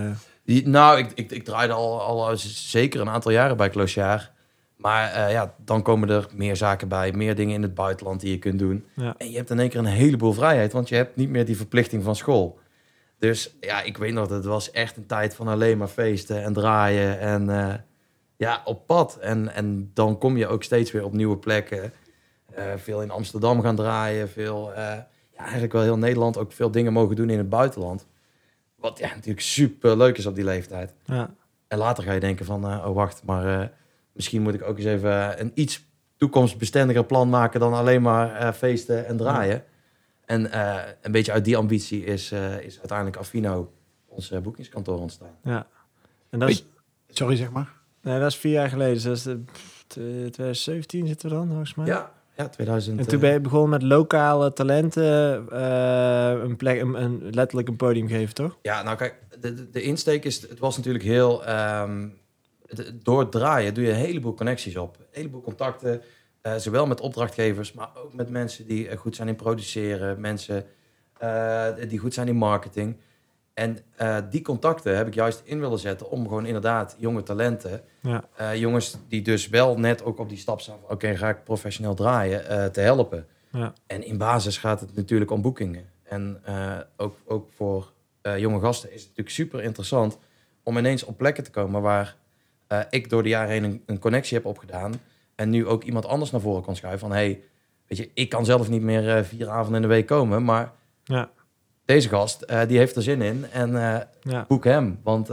die, 0.44 0.68
nou, 0.68 0.98
ik, 0.98 1.12
ik, 1.14 1.30
ik 1.30 1.44
draaide 1.44 1.72
al, 1.72 2.02
al 2.02 2.36
zeker 2.36 3.00
een 3.00 3.08
aantal 3.08 3.32
jaren 3.32 3.56
bij 3.56 3.70
Clochard. 3.70 4.30
Maar 4.76 5.12
eh, 5.12 5.32
ja, 5.32 5.54
dan 5.64 5.82
komen 5.82 6.08
er 6.08 6.26
meer 6.34 6.56
zaken 6.56 6.88
bij, 6.88 7.12
meer 7.12 7.34
dingen 7.34 7.54
in 7.54 7.62
het 7.62 7.74
buitenland 7.74 8.20
die 8.20 8.30
je 8.30 8.38
kunt 8.38 8.58
doen. 8.58 8.86
Ja. 8.94 9.14
En 9.18 9.30
je 9.30 9.36
hebt 9.36 9.50
in 9.50 9.58
één 9.58 9.68
keer 9.68 9.78
een 9.78 9.86
heleboel 9.86 10.32
vrijheid, 10.32 10.72
want 10.72 10.88
je 10.88 10.94
hebt 10.94 11.16
niet 11.16 11.28
meer 11.28 11.44
die 11.44 11.56
verplichting 11.56 12.02
van 12.02 12.16
school. 12.16 12.58
Dus 13.18 13.56
ja, 13.60 13.82
ik 13.82 13.96
weet 13.96 14.12
nog, 14.12 14.28
het 14.28 14.44
was 14.44 14.70
echt 14.70 14.96
een 14.96 15.06
tijd 15.06 15.34
van 15.34 15.48
alleen 15.48 15.78
maar 15.78 15.88
feesten 15.88 16.42
en 16.42 16.52
draaien 16.52 17.20
en 17.20 17.50
eh, 17.50 17.74
ja, 18.36 18.62
op 18.64 18.86
pad. 18.86 19.18
En, 19.20 19.54
en 19.54 19.90
dan 19.94 20.18
kom 20.18 20.36
je 20.36 20.46
ook 20.46 20.62
steeds 20.62 20.90
weer 20.90 21.04
op 21.04 21.12
nieuwe 21.12 21.36
plekken. 21.36 21.92
Eh, 22.52 22.64
veel 22.76 23.02
in 23.02 23.10
Amsterdam 23.10 23.60
gaan 23.62 23.76
draaien, 23.76 24.28
veel, 24.28 24.72
ja, 24.74 25.08
eigenlijk 25.36 25.72
wel 25.72 25.82
heel 25.82 25.98
Nederland, 25.98 26.38
ook 26.38 26.52
veel 26.52 26.70
dingen 26.70 26.92
mogen 26.92 27.16
doen 27.16 27.30
in 27.30 27.38
het 27.38 27.48
buitenland. 27.48 28.06
Wat 28.76 28.98
ja, 28.98 29.08
natuurlijk 29.08 29.40
super 29.40 29.96
leuk 29.96 30.18
is 30.18 30.26
op 30.26 30.34
die 30.34 30.44
leeftijd. 30.44 30.94
ja. 31.04 31.34
En 31.68 31.78
later 31.78 32.04
ga 32.04 32.12
je 32.12 32.20
denken 32.20 32.46
van, 32.46 32.64
oh 32.64 32.94
wacht, 32.94 33.22
maar 33.24 33.72
misschien 34.16 34.42
moet 34.42 34.54
ik 34.54 34.62
ook 34.62 34.76
eens 34.76 34.86
even 34.86 35.40
een 35.40 35.50
iets 35.54 35.84
toekomstbestendiger 36.16 37.04
plan 37.04 37.28
maken 37.28 37.60
dan 37.60 37.72
alleen 37.74 38.02
maar 38.02 38.34
eh, 38.34 38.52
feesten 38.52 39.06
en 39.06 39.16
draaien. 39.16 39.64
En 40.24 40.50
eh, 40.52 40.76
een 41.02 41.12
beetje 41.12 41.32
uit 41.32 41.44
die 41.44 41.56
ambitie 41.56 42.04
is, 42.04 42.32
eh, 42.32 42.60
is 42.60 42.78
uiteindelijk 42.78 43.16
Affino, 43.18 43.72
ons 44.06 44.32
boekingskantoor, 44.42 44.98
ontstaan. 44.98 45.36
ja. 45.44 45.66
En 46.30 46.38
dat 46.38 46.48
is, 46.48 46.64
Sorry, 47.08 47.36
zeg 47.36 47.50
maar. 47.50 47.72
nee, 48.02 48.18
dat 48.18 48.28
is 48.30 48.36
vier 48.36 48.52
jaar 48.52 48.68
geleden. 48.68 48.94
Dus 48.94 49.02
dat 49.02 49.16
is 49.16 49.22
de, 49.22 49.36
pff, 49.52 49.84
t- 49.86 49.92
2017 50.32 51.06
zitten 51.06 51.28
we 51.28 51.34
dan, 51.34 51.46
volgens 51.48 51.74
mij. 51.74 51.86
Ja, 51.86 52.12
ja 52.36 52.48
2000. 52.48 52.98
En 52.98 53.06
toen 53.06 53.20
ben 53.20 53.32
je 53.32 53.40
begonnen 53.40 53.70
met 53.70 53.82
lokale 53.82 54.52
talenten 54.52 55.46
eh, 55.52 56.30
een 56.42 56.56
plek, 56.56 56.80
een, 56.80 57.02
een- 57.02 57.28
letterlijk 57.30 57.68
een 57.68 57.76
podium 57.76 58.08
geven, 58.08 58.34
toch? 58.34 58.58
Ja, 58.62 58.82
nou 58.82 58.96
kijk, 58.96 59.14
de, 59.40 59.70
de, 59.70 59.82
insteek 59.82 60.24
is, 60.24 60.48
het 60.48 60.58
was 60.58 60.76
natuurlijk 60.76 61.04
heel, 61.04 61.44
ehm, 61.44 62.08
door 63.02 63.20
het 63.20 63.32
draaien 63.32 63.74
doe 63.74 63.84
je 63.84 63.90
een 63.90 63.96
heleboel 63.96 64.34
connecties 64.34 64.76
op. 64.76 64.96
Een 64.98 65.06
heleboel 65.10 65.40
contacten, 65.40 66.02
eh, 66.40 66.54
zowel 66.56 66.86
met 66.86 67.00
opdrachtgevers, 67.00 67.72
maar 67.72 67.88
ook 68.04 68.14
met 68.14 68.30
mensen 68.30 68.66
die 68.66 68.88
eh, 68.88 68.98
goed 68.98 69.16
zijn 69.16 69.28
in 69.28 69.36
produceren, 69.36 70.20
mensen 70.20 70.64
eh, 71.18 71.66
die 71.88 71.98
goed 71.98 72.14
zijn 72.14 72.28
in 72.28 72.36
marketing. 72.36 72.96
En 73.54 73.78
die 74.30 74.42
contacten 74.42 74.96
heb 74.96 75.06
ik 75.06 75.14
juist 75.14 75.42
in 75.44 75.60
willen 75.60 75.78
zetten 75.78 76.10
om 76.10 76.28
gewoon 76.28 76.46
inderdaad 76.46 76.96
jonge 76.98 77.22
talenten, 77.22 77.82
Ja. 78.00 78.54
jongens 78.54 78.96
die 79.08 79.22
dus 79.22 79.48
wel 79.48 79.78
net 79.78 80.04
ook 80.04 80.18
op 80.18 80.28
die 80.28 80.38
stap 80.38 80.60
staan 80.60 80.78
van 80.80 80.90
oké, 80.90 81.16
ga 81.16 81.28
ik 81.28 81.44
professioneel 81.44 81.94
draaien, 81.94 82.72
te 82.72 82.80
helpen. 82.80 83.26
Ja. 83.50 83.72
En 83.86 84.04
in 84.04 84.18
basis 84.18 84.58
gaat 84.58 84.80
het 84.80 84.96
natuurlijk 84.96 85.30
om 85.30 85.42
boekingen. 85.42 85.90
En 86.02 86.42
ook, 86.96 87.16
ook 87.24 87.48
voor 87.56 87.92
jonge 88.36 88.60
gasten 88.60 88.88
is 88.92 89.00
het 89.00 89.08
natuurlijk 89.08 89.36
super 89.36 89.62
interessant 89.62 90.18
om 90.62 90.78
ineens 90.78 91.04
op 91.04 91.16
plekken 91.16 91.44
te 91.44 91.50
komen 91.50 91.82
waar 91.82 92.16
eh, 92.66 92.80
ik 92.90 93.10
door 93.10 93.22
de 93.22 93.28
jaren 93.28 93.50
heen 93.50 93.64
een, 93.64 93.82
een 93.86 93.98
connectie 93.98 94.36
heb 94.36 94.46
opgedaan. 94.46 94.92
En 95.34 95.50
nu 95.50 95.66
ook 95.66 95.82
iemand 95.84 96.06
anders 96.06 96.30
naar 96.30 96.40
voren 96.40 96.62
kan 96.62 96.76
schuiven 96.76 97.00
van 97.08 97.12
hey, 97.16 97.40
weet 97.86 97.98
je, 97.98 98.10
ik 98.14 98.28
kan 98.28 98.44
zelf 98.44 98.68
niet 98.68 98.82
meer 98.82 99.16
eh, 99.16 99.22
vier 99.24 99.48
avonden 99.48 99.74
in 99.82 99.88
de 99.88 99.94
week 99.94 100.06
komen, 100.06 100.44
maar 100.44 100.72
Ja. 101.04 101.30
deze 101.84 102.08
gast, 102.08 102.42
eh, 102.42 102.60
die 102.68 102.78
heeft 102.78 102.96
er 102.96 103.02
zin 103.02 103.22
in 103.22 103.46
en 103.52 103.70
Ja. 104.20 104.44
boek 104.48 104.64
hem. 104.64 104.98
Want, 105.02 105.30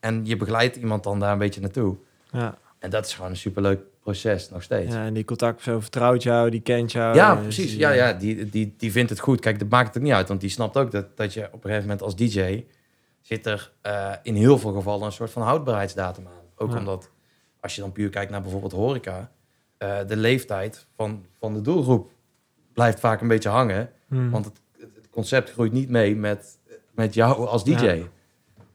en 0.00 0.20
je 0.26 0.36
begeleidt 0.36 0.76
iemand 0.76 1.02
dan 1.04 1.20
daar 1.20 1.32
een 1.32 1.38
beetje 1.38 1.60
naartoe. 1.60 1.96
Ja. 2.30 2.54
En 2.78 2.90
dat 2.90 3.06
is 3.06 3.14
gewoon 3.14 3.30
een 3.30 3.36
superleuk 3.36 3.80
proces 4.00 4.50
nog 4.50 4.62
steeds. 4.62 4.94
ja, 4.94 5.04
en 5.04 5.14
die 5.14 5.24
contactpersoon 5.24 5.80
vertrouwt 5.82 6.22
jou, 6.22 6.50
die 6.50 6.60
kent 6.60 6.92
jou. 6.92 7.14
Ja, 7.14 7.36
eh, 7.36 7.42
precies. 7.42 7.70
die- 7.70 7.78
Ja, 7.78 7.90
ja 7.90 8.12
die, 8.12 8.48
die, 8.48 8.74
die 8.78 8.92
vindt 8.92 9.10
het 9.10 9.18
goed. 9.20 9.40
Kijk, 9.40 9.58
dat 9.58 9.68
maakt 9.68 9.94
het 9.94 10.02
niet 10.02 10.12
uit, 10.12 10.28
want 10.28 10.40
die 10.40 10.50
snapt 10.50 10.76
ook 10.76 10.90
dat, 10.90 11.16
dat 11.16 11.32
je 11.34 11.44
op 11.46 11.52
een 11.52 11.60
gegeven 11.60 11.82
moment 11.82 12.02
als 12.02 12.16
DJ 12.16 12.64
zit 13.20 13.46
er 13.46 13.72
in 14.22 14.34
heel 14.34 14.58
veel 14.58 14.72
gevallen 14.72 15.06
een 15.06 15.12
soort 15.12 15.30
van 15.30 15.42
houdbaarheidsdatum 15.42 16.26
aan. 16.26 16.43
Ook 16.56 16.72
Ja. 16.72 16.78
omdat, 16.78 17.10
als 17.60 17.74
je 17.74 17.80
dan 17.80 17.92
puur 17.92 18.08
kijkt 18.10 18.30
naar 18.30 18.42
bijvoorbeeld 18.42 18.72
horeca, 18.72 19.30
eh, 19.78 19.98
de 20.06 20.16
leeftijd 20.16 20.86
van, 20.96 21.24
van 21.38 21.54
de 21.54 21.60
doelgroep 21.60 22.10
blijft 22.72 23.00
vaak 23.00 23.20
een 23.20 23.28
beetje 23.28 23.48
hangen. 23.48 23.90
Hmm. 24.08 24.30
Want 24.30 24.44
het, 24.44 24.60
het 24.94 25.08
concept 25.10 25.50
groeit 25.52 25.72
niet 25.72 25.88
mee 25.88 26.16
met, 26.16 26.58
met 26.90 27.14
jou 27.14 27.46
als 27.46 27.64
DJ. 27.64 27.72
Ja. 27.84 27.94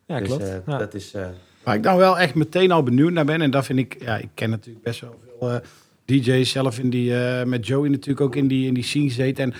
ja, 0.06 0.20
dus 0.20 0.28
klopt. 0.28 0.44
eh, 0.44 0.56
ja. 0.66 0.78
dat 0.78 0.94
is... 0.94 1.14
eh, 1.14 1.28
Waar 1.64 1.76
ik 1.76 1.84
dan 1.84 1.98
wel 1.98 2.20
echt 2.20 2.36
meteen 2.36 2.72
al 2.72 2.84
benieuwd 2.84 3.12
naar 3.12 3.26
ben, 3.26 3.42
en 3.42 3.52
dat 3.52 3.66
vind 3.66 3.80
ik, 3.80 4.04
ja, 4.04 4.18
ik 4.18 4.30
ken 4.34 4.50
natuurlijk 4.50 4.84
best 4.84 5.00
wel 5.02 5.20
veel 5.40 5.50
eh, 5.52 5.58
DJ's 6.06 6.50
zelf 6.52 6.80
in 6.80 6.90
die, 6.90 7.16
eh, 7.26 7.46
met 7.46 7.68
Joey 7.68 7.90
natuurlijk 7.90 8.22
ook 8.22 8.36
in 8.36 8.48
die, 8.48 8.68
in 8.68 8.74
die 8.74 8.84
scene 8.84 9.08
gezeten. 9.08 9.44
En 9.44 9.54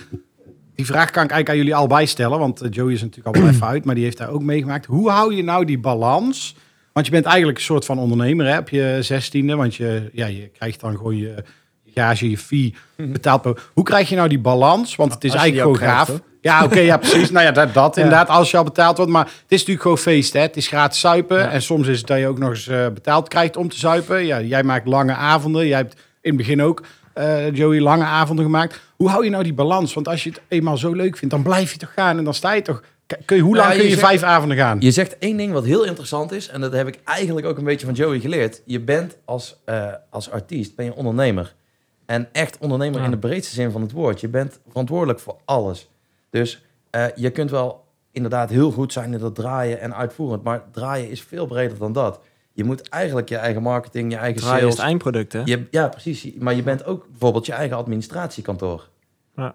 die 0.74 0.86
vraag 0.86 1.10
kan 1.10 1.24
ik 1.24 1.30
eigenlijk 1.30 1.48
aan 1.48 1.56
jullie 1.56 1.74
allebei 1.74 2.06
stellen, 2.06 2.38
want 2.38 2.62
Joey 2.70 2.92
is 2.92 3.00
natuurlijk 3.02 3.36
al 3.36 3.42
wel 3.42 3.50
even 3.54 3.66
uit, 3.66 3.84
maar 3.84 3.94
die 3.94 4.04
heeft 4.04 4.16
daar 4.18 4.28
ook 4.30 4.42
meegemaakt. 4.42 4.86
Hoe 4.86 5.10
hou 5.10 5.34
je 5.34 5.42
nou 5.42 5.64
die 5.64 5.78
balans? 5.78 6.56
Want 7.00 7.12
je 7.12 7.18
bent 7.20 7.26
eigenlijk 7.34 7.58
een 7.58 7.64
soort 7.64 7.84
van 7.84 7.98
ondernemer 7.98 8.46
hè, 8.46 8.58
op 8.58 8.68
je 8.68 8.98
zestiende, 9.00 9.56
want 9.56 9.74
je, 9.74 10.10
ja, 10.12 10.26
je 10.26 10.48
krijgt 10.48 10.80
dan 10.80 10.96
gewoon 10.96 11.16
je 11.16 11.34
gage, 11.94 12.30
je 12.30 12.38
fee 12.38 12.74
betaald. 12.96 13.42
per- 13.42 13.62
Hoe 13.72 13.84
krijg 13.84 14.08
je 14.08 14.16
nou 14.16 14.28
die 14.28 14.38
balans? 14.38 14.96
Want 14.96 15.14
het 15.14 15.24
is 15.24 15.34
eigenlijk 15.34 15.62
gewoon 15.62 15.88
gaaf. 15.88 16.04
krijgt, 16.06 16.22
ja, 16.40 16.64
oké, 16.64 16.78
ja, 16.80 16.96
precies. 16.96 17.30
Nou 17.30 17.44
ja, 17.44 17.52
dat, 17.52 17.74
dat 17.74 17.94
Ja. 17.96 18.02
inderdaad, 18.02 18.28
als 18.28 18.50
je 18.50 18.56
al 18.56 18.64
betaald 18.64 18.96
wordt. 18.96 19.12
Maar 19.12 19.24
het 19.24 19.32
is 19.48 19.58
natuurlijk 19.58 19.82
gewoon 19.82 19.98
feest, 19.98 20.32
hè. 20.32 20.40
Het 20.40 20.56
is 20.56 20.68
gratis 20.68 21.00
zuipen. 21.00 21.38
Ja. 21.38 21.50
En 21.50 21.62
soms 21.62 21.86
is 21.88 21.98
het 21.98 22.06
dat 22.06 22.18
je 22.18 22.26
ook 22.26 22.38
nog 22.38 22.50
eens 22.50 22.66
eh, 22.68 22.86
betaald 22.88 23.28
krijgt 23.28 23.56
om 23.56 23.68
te 23.68 23.78
zuipen. 23.78 24.26
Ja, 24.26 24.40
jij 24.40 24.62
maakt 24.62 24.86
lange 24.86 25.14
avonden. 25.14 25.66
Jij 25.66 25.76
hebt 25.76 25.92
in 26.20 26.28
het 26.28 26.36
begin 26.36 26.62
ook, 26.62 26.82
eh, 27.14 27.54
Joey, 27.54 27.80
lange 27.80 28.04
avonden 28.04 28.44
gemaakt. 28.44 28.80
Hoe 28.96 29.08
hou 29.08 29.24
je 29.24 29.30
nou 29.30 29.42
die 29.44 29.54
balans? 29.54 29.94
Want 29.94 30.08
als 30.08 30.24
je 30.24 30.30
het 30.30 30.40
eenmaal 30.48 30.76
zo 30.76 30.92
leuk 30.92 31.16
vindt, 31.16 31.34
dan 31.34 31.42
blijf 31.42 31.72
je 31.72 31.78
toch 31.78 31.92
gaan. 31.92 32.18
En 32.18 32.24
dan 32.24 32.34
sta 32.34 32.52
je 32.52 32.62
toch... 32.62 32.82
Kun 33.24 33.36
je, 33.36 33.42
hoe 33.42 33.52
Nou, 33.54 33.64
lang 33.64 33.70
kun 33.78 33.82
je 33.82 33.88
je 33.90 33.96
zegt- 33.96 34.06
vijf 34.08 34.22
avonden 34.22 34.56
gaan? 34.56 34.80
Je 34.80 34.90
zegt 34.90 35.18
één 35.18 35.36
ding 35.36 35.52
wat 35.52 35.64
heel 35.64 35.84
interessant 35.84 36.32
is, 36.32 36.48
en 36.48 36.60
dat 36.60 36.72
heb 36.72 36.86
ik 36.86 37.00
eigenlijk 37.04 37.46
ook 37.46 37.58
een 37.58 37.64
beetje 37.64 37.86
van 37.86 37.94
Joey 37.94 38.20
geleerd. 38.20 38.62
Je 38.64 38.80
bent 38.80 39.16
als, 39.24 39.60
eh, 39.64 39.86
als 40.10 40.30
artiest, 40.30 40.76
ben 40.76 40.84
je 40.84 40.94
ondernemer. 40.94 41.54
En 42.06 42.28
echt 42.32 42.58
ondernemer 42.58 42.98
Ja. 42.98 43.04
in 43.04 43.10
de 43.10 43.18
breedste 43.18 43.54
zin 43.54 43.70
van 43.70 43.80
het 43.82 43.92
woord. 43.92 44.20
Je 44.20 44.28
bent 44.28 44.60
verantwoordelijk 44.68 45.20
voor 45.20 45.36
alles. 45.44 45.88
Dus 46.30 46.64
eh, 46.90 47.04
je 47.14 47.30
kunt 47.30 47.50
wel 47.50 47.84
inderdaad 48.12 48.50
heel 48.50 48.70
goed 48.70 48.92
zijn 48.92 49.12
in 49.12 49.18
dat 49.18 49.34
draaien 49.34 49.80
en 49.80 49.94
uitvoerend, 49.94 50.42
maar 50.42 50.62
draaien 50.72 51.10
is 51.10 51.22
veel 51.22 51.46
breder 51.46 51.78
dan 51.78 51.92
dat. 51.92 52.20
Je 52.52 52.64
moet 52.64 52.88
eigenlijk 52.88 53.28
je 53.28 53.36
eigen 53.36 53.62
marketing, 53.62 54.12
je 54.12 54.18
eigen 54.18 54.40
Draaien 54.40 54.56
is 54.56 54.62
sales... 54.62 54.76
het 54.76 54.84
eindproduct, 54.86 55.32
hè? 55.32 55.42
Je, 55.44 55.66
ja, 55.70 55.88
precies. 55.88 56.28
Maar 56.38 56.54
je 56.54 56.62
bent 56.62 56.84
ook 56.84 57.06
bijvoorbeeld 57.10 57.46
je 57.46 57.52
eigen 57.52 57.76
administratiekantoor. 57.76 58.88
Ja. 59.36 59.54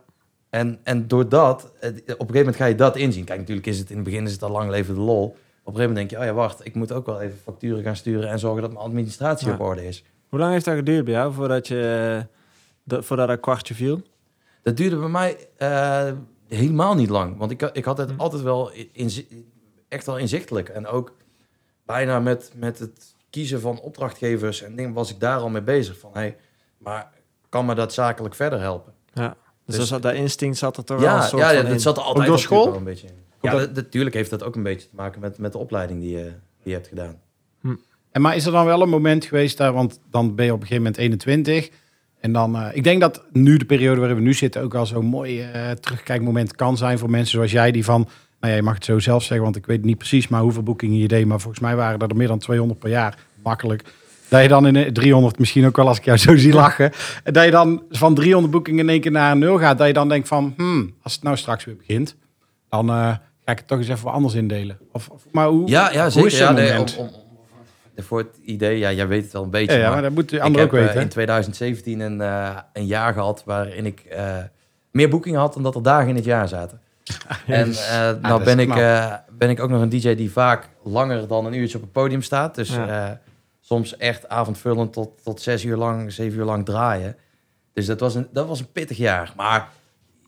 En, 0.56 0.80
en 0.84 1.08
door 1.08 1.30
dat, 1.30 1.72
eh, 1.80 1.90
op 1.90 1.96
een 1.98 2.06
gegeven 2.08 2.38
moment 2.38 2.56
ga 2.56 2.66
je 2.66 2.76
dat 2.76 2.96
inzien. 2.96 3.24
Kijk, 3.24 3.40
natuurlijk 3.40 3.68
is 3.68 3.80
het 3.80 3.90
in 3.90 3.96
het 3.96 4.06
begin 4.06 4.26
is 4.26 4.32
het 4.32 4.44
al 4.44 4.50
lang 4.50 4.70
leven 4.70 4.96
de 4.96 5.02
lol. 5.02 5.24
Op 5.24 5.34
een 5.34 5.36
gegeven 5.64 5.74
moment 5.82 5.96
denk 5.96 6.10
je, 6.10 6.18
oh 6.18 6.24
ja, 6.24 6.34
wacht, 6.34 6.66
ik 6.66 6.76
moet 6.76 6.92
ook 6.92 7.06
wel 7.06 7.22
even 7.22 7.38
facturen 7.38 7.84
gaan 7.84 7.96
sturen 7.96 8.30
en 8.30 8.40
zorgen 8.40 8.62
dat 8.62 8.72
mijn 8.72 8.84
administratie 8.86 9.48
Ja. 9.48 9.54
op 9.54 9.60
orde 9.60 9.88
is. 9.88 10.04
Hoe 10.30 10.40
lang 10.40 10.52
heeft 10.52 10.66
dat 10.66 10.76
geduurd 10.76 11.06
bij 11.06 11.14
jou 11.14 11.34
voordat, 11.34 11.68
je, 11.68 12.26
dat, 12.84 13.06
voordat 13.06 13.28
dat 13.28 13.40
kwartje 13.40 13.74
viel? 13.74 14.02
Dat 14.62 14.78
duurde 14.78 14.98
bij 14.98 15.08
mij, 15.10 15.38
eh, 15.58 16.12
helemaal 16.48 16.96
niet 16.96 17.10
lang. 17.10 17.38
Want 17.38 17.52
ik, 17.52 17.62
ik 17.62 17.86
had 17.86 17.98
het 17.98 18.12
Hm. 18.12 18.20
altijd 18.20 18.42
wel 18.42 18.72
in, 18.92 19.10
echt 19.88 20.06
wel 20.06 20.18
inzichtelijk. 20.18 20.70
En 20.70 20.88
ook 20.88 21.14
bijna 21.86 22.20
met, 22.20 22.52
met 22.56 22.80
het 22.80 23.16
kiezen 23.30 23.62
van 23.62 23.80
opdrachtgevers 23.80 24.62
en 24.62 24.76
dingen 24.76 24.94
was 24.94 25.12
ik 25.12 25.20
daar 25.20 25.40
al 25.40 25.50
mee 25.50 25.62
bezig. 25.64 25.98
Van, 26.00 26.10
hey, 26.14 26.38
maar 26.78 27.12
kan 27.50 27.66
me 27.66 27.76
dat 27.76 27.94
zakelijk 27.94 28.36
verder 28.36 28.60
helpen? 28.60 28.94
Dus, 29.66 29.76
Dus- 29.76 29.90
dat, 29.90 30.02
dat 30.02 30.14
instinct 30.14 30.58
zat 30.58 30.78
er 30.78 30.84
toch 30.84 31.00
wel 31.00 31.08
een 31.10 31.14
Ja, 31.16 31.22
soort 31.28 31.42
ja, 31.42 31.54
van 31.54 31.64
dat 31.64 31.72
in. 31.74 31.80
zat 31.80 31.98
er 31.98 32.04
altijd 32.04 32.28
door 32.28 32.40
school? 32.40 32.76
een 32.76 32.84
beetje 32.84 33.08
in. 33.08 33.14
Ja, 33.42 33.52
dat- 33.52 33.60
dat- 33.60 33.74
natuurlijk 33.76 34.16
heeft 34.16 34.30
dat 34.30 34.44
ook 34.44 34.56
een 34.56 34.64
beetje 34.64 34.88
te 34.90 34.96
maken 34.96 35.22
met, 35.22 35.38
met 35.38 35.52
de 35.52 35.58
opleiding 35.58 36.00
die 36.02 36.12
je, 36.12 36.24
die 36.24 36.32
je 36.64 36.74
hebt 36.74 36.88
gedaan. 36.88 37.16
En 38.12 38.22
maar 38.22 38.36
is 38.36 38.46
er 38.46 38.52
dan 38.52 38.66
wel 38.66 38.82
een 38.82 38.90
moment 38.90 39.26
geweest 39.26 39.58
daar, 39.58 39.74
want 39.74 40.00
dan 40.12 40.36
ben 40.36 40.46
je 40.46 40.52
op 40.54 40.62
een 40.62 40.68
gegeven 40.68 40.84
moment 40.84 41.02
21. 41.02 41.70
En 42.20 42.32
dan, 42.34 42.56
eh, 42.56 42.68
ik 42.74 42.84
denk 42.84 43.02
dat 43.02 43.24
nu 43.32 43.58
de 43.58 43.66
periode 43.66 44.00
waarin 44.00 44.18
we 44.18 44.24
nu 44.24 44.34
zitten 44.34 44.62
ook 44.62 44.76
al 44.76 44.86
zo'n 44.86 45.06
mooi 45.06 45.42
eh, 45.42 45.72
terugkijkmoment 45.72 46.56
kan 46.56 46.78
zijn 46.78 47.00
voor 47.00 47.10
mensen 47.10 47.32
zoals 47.32 47.52
jij 47.52 47.72
die 47.72 47.84
van, 47.86 48.02
nou 48.40 48.52
ja, 48.52 48.56
je 48.60 48.62
mag 48.66 48.74
het 48.76 48.86
zo 48.86 49.00
zelf 49.00 49.22
zeggen, 49.24 49.44
want 49.44 49.56
ik 49.56 49.66
weet 49.66 49.84
niet 49.84 49.98
precies 49.98 50.28
maar 50.28 50.42
hoeveel 50.42 50.64
boekingen 50.64 50.98
je 50.98 51.08
deed, 51.08 51.26
maar 51.26 51.40
volgens 51.40 51.62
mij 51.62 51.76
waren 51.76 52.00
dat 52.00 52.10
er 52.10 52.16
meer 52.18 52.28
dan 52.28 52.40
200 52.40 52.80
per 52.80 52.90
jaar, 52.90 53.18
makkelijk. 53.44 53.84
Dat 54.30 54.42
je 54.42 54.48
dan 54.48 54.68
in 54.68 54.76
eh, 54.76 54.92
300 54.92 55.40
misschien 55.40 55.66
ook 55.66 55.76
wel 55.76 55.88
als 55.88 55.98
ik 55.98 56.06
jou 56.06 56.18
zo 56.18 56.36
zie 56.38 56.54
lachen, 56.54 56.92
en 57.24 57.34
dat 57.34 57.46
je 57.46 57.52
dan 57.52 57.84
van 57.90 58.16
300 58.16 58.54
boekingen 58.54 58.80
in 58.84 58.90
één 58.90 59.02
keer 59.02 59.12
naar 59.12 59.38
nul 59.38 59.58
gaat, 59.58 59.78
dat 59.78 59.88
je 59.88 59.94
dan 59.94 60.10
denkt 60.10 60.28
van, 60.28 60.54
hmm, 60.58 60.94
als 61.04 61.14
het 61.14 61.24
nou 61.24 61.38
straks 61.38 61.66
weer 61.66 61.76
begint, 61.78 62.16
dan 62.70 62.90
eh, 62.90 62.96
ga 63.46 63.52
ik 63.52 63.58
het 63.58 63.68
toch 63.68 63.78
eens 63.78 63.88
even 63.88 64.04
wat 64.06 64.14
anders 64.14 64.34
indelen. 64.34 64.78
Of, 64.92 65.10
of- 65.10 65.26
maar 65.32 65.48
hoe, 65.48 65.68
Ja, 65.70 65.92
ja 65.92 66.10
zeker. 66.10 66.38
Ja, 66.38 66.52
nee, 66.52 66.80
om, 66.80 66.86
om, 66.98 67.10
voor 67.98 68.18
het 68.18 68.38
idee, 68.46 68.78
ja, 68.78 68.92
jij 68.92 69.08
weet 69.08 69.24
het 69.24 69.34
wel 69.34 69.44
een 69.44 69.50
beetje. 69.50 69.72
Ja, 69.74 69.78
ja, 69.78 69.84
maar 69.84 69.94
maar 69.94 70.02
dat 70.02 70.12
moet 70.12 70.30
de 70.30 70.42
ander 70.42 70.62
heb 70.62 70.70
ook 70.70 70.76
weten. 70.80 70.96
eh, 70.96 71.02
in 71.02 71.08
2017 71.10 72.00
een, 72.00 72.22
eh, 72.22 72.50
een 72.74 72.86
jaar 72.86 73.14
gehad 73.14 73.44
waarin 73.46 73.86
ik 73.86 74.04
meer 74.92 75.10
boekingen 75.10 75.40
had 75.40 75.54
dan 75.54 75.64
dat 75.64 75.76
er 75.76 75.84
dagen 75.84 76.10
in 76.10 76.16
het 76.16 76.26
jaar 76.26 76.48
zaten. 76.48 76.80
En 77.48 77.72
eh 77.72 78.12
nou 78.22 78.44
ben, 78.44 78.60
ik, 78.60 78.74
ben 79.38 79.50
ik 79.50 79.60
ook 79.60 79.70
nog 79.70 79.82
een 79.82 79.90
DJ 79.90 80.16
die 80.16 80.32
vaak 80.32 80.70
langer 80.84 81.28
dan 81.28 81.46
een 81.46 81.54
uurtje 81.54 81.76
op 81.78 81.84
het 81.84 81.92
podium 81.92 82.22
staat. 82.22 82.56
Dus 82.56 82.70
Ja. 82.70 83.22
Soms 83.66 83.98
echt 83.98 84.28
avondvullend 84.30 84.94
tot, 84.94 85.24
tot 85.24 85.42
zes 85.42 85.64
uur 85.64 85.78
lang, 85.78 86.12
zeven 86.14 86.40
uur 86.40 86.46
lang 86.46 86.66
draaien. 86.66 87.16
Dus 87.74 87.86
dat 87.86 88.00
was 88.00 88.16
een, 88.16 88.28
dat 88.32 88.48
was 88.48 88.60
een 88.60 88.72
pittig 88.72 88.98
jaar. 88.98 89.34
Maar 89.36 89.70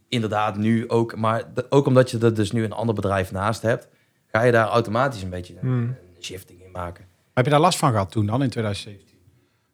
inderdaad 0.10 0.58
nu 0.58 0.89
ook, 0.89 1.15
maar 1.15 1.44
ook 1.70 1.86
omdat 1.86 2.12
je 2.12 2.17
er 2.20 2.34
dus 2.34 2.51
nu 2.51 2.63
een 2.63 2.72
ander 2.72 2.96
bedrijf 2.96 3.32
naast 3.32 3.62
hebt, 3.62 3.88
ga 4.32 4.41
je 4.44 4.51
daar 4.51 4.67
automatisch 4.67 5.22
een 5.22 5.29
beetje 5.29 5.53
een, 5.53 5.60
Hmm. 5.60 5.79
een 6.15 6.24
shifting 6.24 6.62
in 6.63 6.72
maken. 6.72 7.06
Heb 7.34 7.46
je 7.46 7.51
daar 7.51 7.60
last 7.60 7.77
van 7.79 7.91
gehad 7.91 8.12
toen 8.12 8.25
dan 8.25 8.44
in 8.44 8.50
2017? 8.50 9.17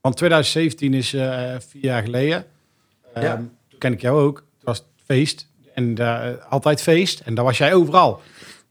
Want 0.02 0.18
2017 0.18 0.94
is 0.94 1.14
eh, 1.14 1.56
vier 1.60 1.84
jaar 1.84 2.04
geleden. 2.04 2.46
Ehm, 3.14 3.26
Ja. 3.26 3.36
Toen 3.70 3.80
ken 3.80 3.94
ik 3.94 4.02
jou 4.02 4.20
ook. 4.22 4.38
Het 4.56 4.64
was 4.64 4.84
feest. 5.06 5.52
En 5.74 5.98
eh, 5.98 6.28
altijd 6.50 6.82
feest. 6.82 7.20
En 7.20 7.34
daar 7.36 7.46
was 7.46 7.58
jij 7.58 7.74
overal. 7.74 8.22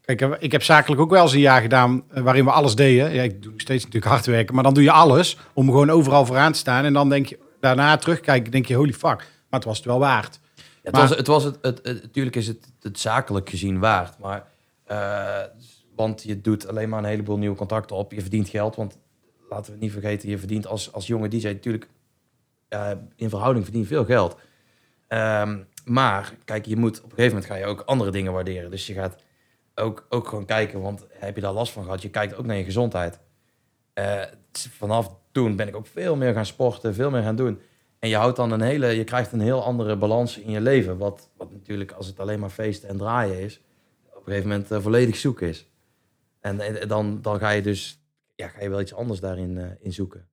Kijk, 0.05 0.21
ik 0.41 0.53
heb 0.53 0.63
zakelijk 0.63 1.01
ook 1.01 1.11
wel 1.11 1.23
eens 1.23 1.33
een 1.33 1.39
jaar 1.41 1.61
gedaan 1.63 2.05
eh, 2.11 2.23
waarin 2.23 2.45
we 2.45 2.51
alles 2.51 2.75
deden. 2.75 3.13
Ja, 3.15 3.23
ik 3.23 3.43
doe 3.43 3.53
steeds 3.57 3.85
natuurlijk 3.85 4.13
hard 4.13 4.27
werken. 4.27 4.55
Maar 4.55 4.65
dan 4.65 4.75
doe 4.75 4.83
je 4.83 4.91
alles 4.93 5.37
om 5.53 5.67
gewoon 5.67 5.91
overal 5.91 6.27
vooraan 6.27 6.53
te 6.53 6.59
staan. 6.59 6.85
En 6.85 6.93
dan 6.93 7.09
denk 7.09 7.27
je, 7.27 7.39
daarna 7.61 7.97
terugkijken, 7.97 8.53
denk 8.53 8.67
je, 8.67 8.75
holy 8.75 8.93
fuck. 8.93 9.17
Maar 9.19 9.61
het 9.61 9.65
was 9.65 9.77
het 9.77 9.87
wel 9.87 9.99
waard. 9.99 10.41
Ja, 10.55 10.63
het, 10.83 10.93
Maar- 10.93 11.09
was, 11.09 11.17
het 11.17 11.27
was 11.27 11.45
het, 11.45 11.59
het, 11.63 11.81
het- 11.83 12.03
natuurlijk 12.03 12.37
is 12.37 12.47
het, 12.47 12.73
het 12.81 12.99
zakelijk 12.99 13.51
gezien 13.51 13.79
waard, 13.79 14.19
maar 14.19 14.45
eh, 14.85 15.43
want 15.97 16.23
je 16.23 16.41
doet 16.41 16.69
alleen 16.69 16.89
maar 16.89 16.99
een 16.99 17.05
heleboel 17.05 17.39
nieuwe 17.39 17.57
contacten 17.57 17.97
op. 17.97 18.13
Je 18.13 18.21
verdient 18.21 18.49
geld, 18.49 18.77
want 18.77 18.99
laten 19.51 19.73
we 19.73 19.79
niet 19.79 19.93
vergeten, 19.93 20.29
je 20.29 20.39
verdient 20.39 20.67
als, 20.67 20.93
als 20.93 21.07
jonge 21.07 21.29
DJ 21.29 21.47
natuurlijk 21.47 21.89
eh, 22.69 22.91
in 23.17 23.29
verhouding 23.29 23.65
verdien 23.65 23.83
je 23.83 23.89
veel 23.89 24.05
geld. 24.05 24.37
Ehm, 25.09 25.59
maar 25.85 26.33
kijk, 26.45 26.67
je 26.67 26.77
moet 26.77 26.99
op 26.99 27.05
een 27.05 27.11
gegeven 27.17 27.35
moment 27.35 27.53
ga 27.53 27.59
je 27.59 27.65
ook 27.65 27.81
andere 27.81 28.11
dingen 28.11 28.33
waarderen. 28.33 28.71
Dus 28.71 28.87
je 28.87 28.95
gaat 28.95 29.17
ook, 29.75 30.07
ook 30.09 30.29
gewoon 30.29 30.45
kijken, 30.45 30.81
want 30.81 31.07
heb 31.11 31.35
je 31.35 31.41
daar 31.41 31.53
last 31.53 31.73
van 31.73 31.85
gehad? 31.85 32.03
Je 32.03 32.11
kijkt 32.11 32.37
ook 32.37 32.47
naar 32.47 32.57
je 32.57 32.65
gezondheid. 32.65 33.19
Eh, 33.93 34.23
vanaf 34.53 35.15
toen 35.33 35.57
ben 35.57 35.69
ik 35.69 35.77
ook 35.77 35.87
veel 35.87 36.17
meer 36.17 36.33
gaan 36.33 36.47
sporten, 36.47 36.95
veel 36.95 37.11
meer 37.11 37.23
gaan 37.23 37.37
doen. 37.37 37.61
En 37.99 38.09
je 38.09 38.17
houdt 38.17 38.37
dan 38.37 38.51
een 38.51 38.61
hele, 38.61 38.87
je 38.87 39.05
krijgt 39.05 39.33
een 39.33 39.41
heel 39.41 39.65
andere 39.65 39.97
balans 39.97 40.39
in 40.39 40.51
je 40.51 40.61
leven. 40.61 40.99
Wat, 40.99 41.31
wat 41.37 41.53
natuurlijk, 41.53 41.93
als 41.93 42.07
het 42.07 42.21
alleen 42.21 42.41
maar 42.41 42.51
feesten 42.51 42.89
en 42.89 42.97
draaien 42.97 43.41
is, 43.41 43.61
op 44.07 44.17
een 44.17 44.23
gegeven 44.25 44.49
moment 44.49 44.71
eh, 44.71 44.81
volledig 44.81 45.17
zoek 45.17 45.41
is. 45.41 45.67
En, 46.41 46.61
dan, 46.89 47.19
dan 47.23 47.39
ga 47.39 47.51
je 47.51 47.63
dus, 47.63 48.03
ja, 48.35 48.49
ga 48.49 48.63
je 48.63 48.69
wel 48.69 48.81
iets 48.81 48.95
anders 48.95 49.21
daarin 49.21 49.59
eh, 49.59 49.65
in 49.81 49.93
zoeken. 49.93 50.27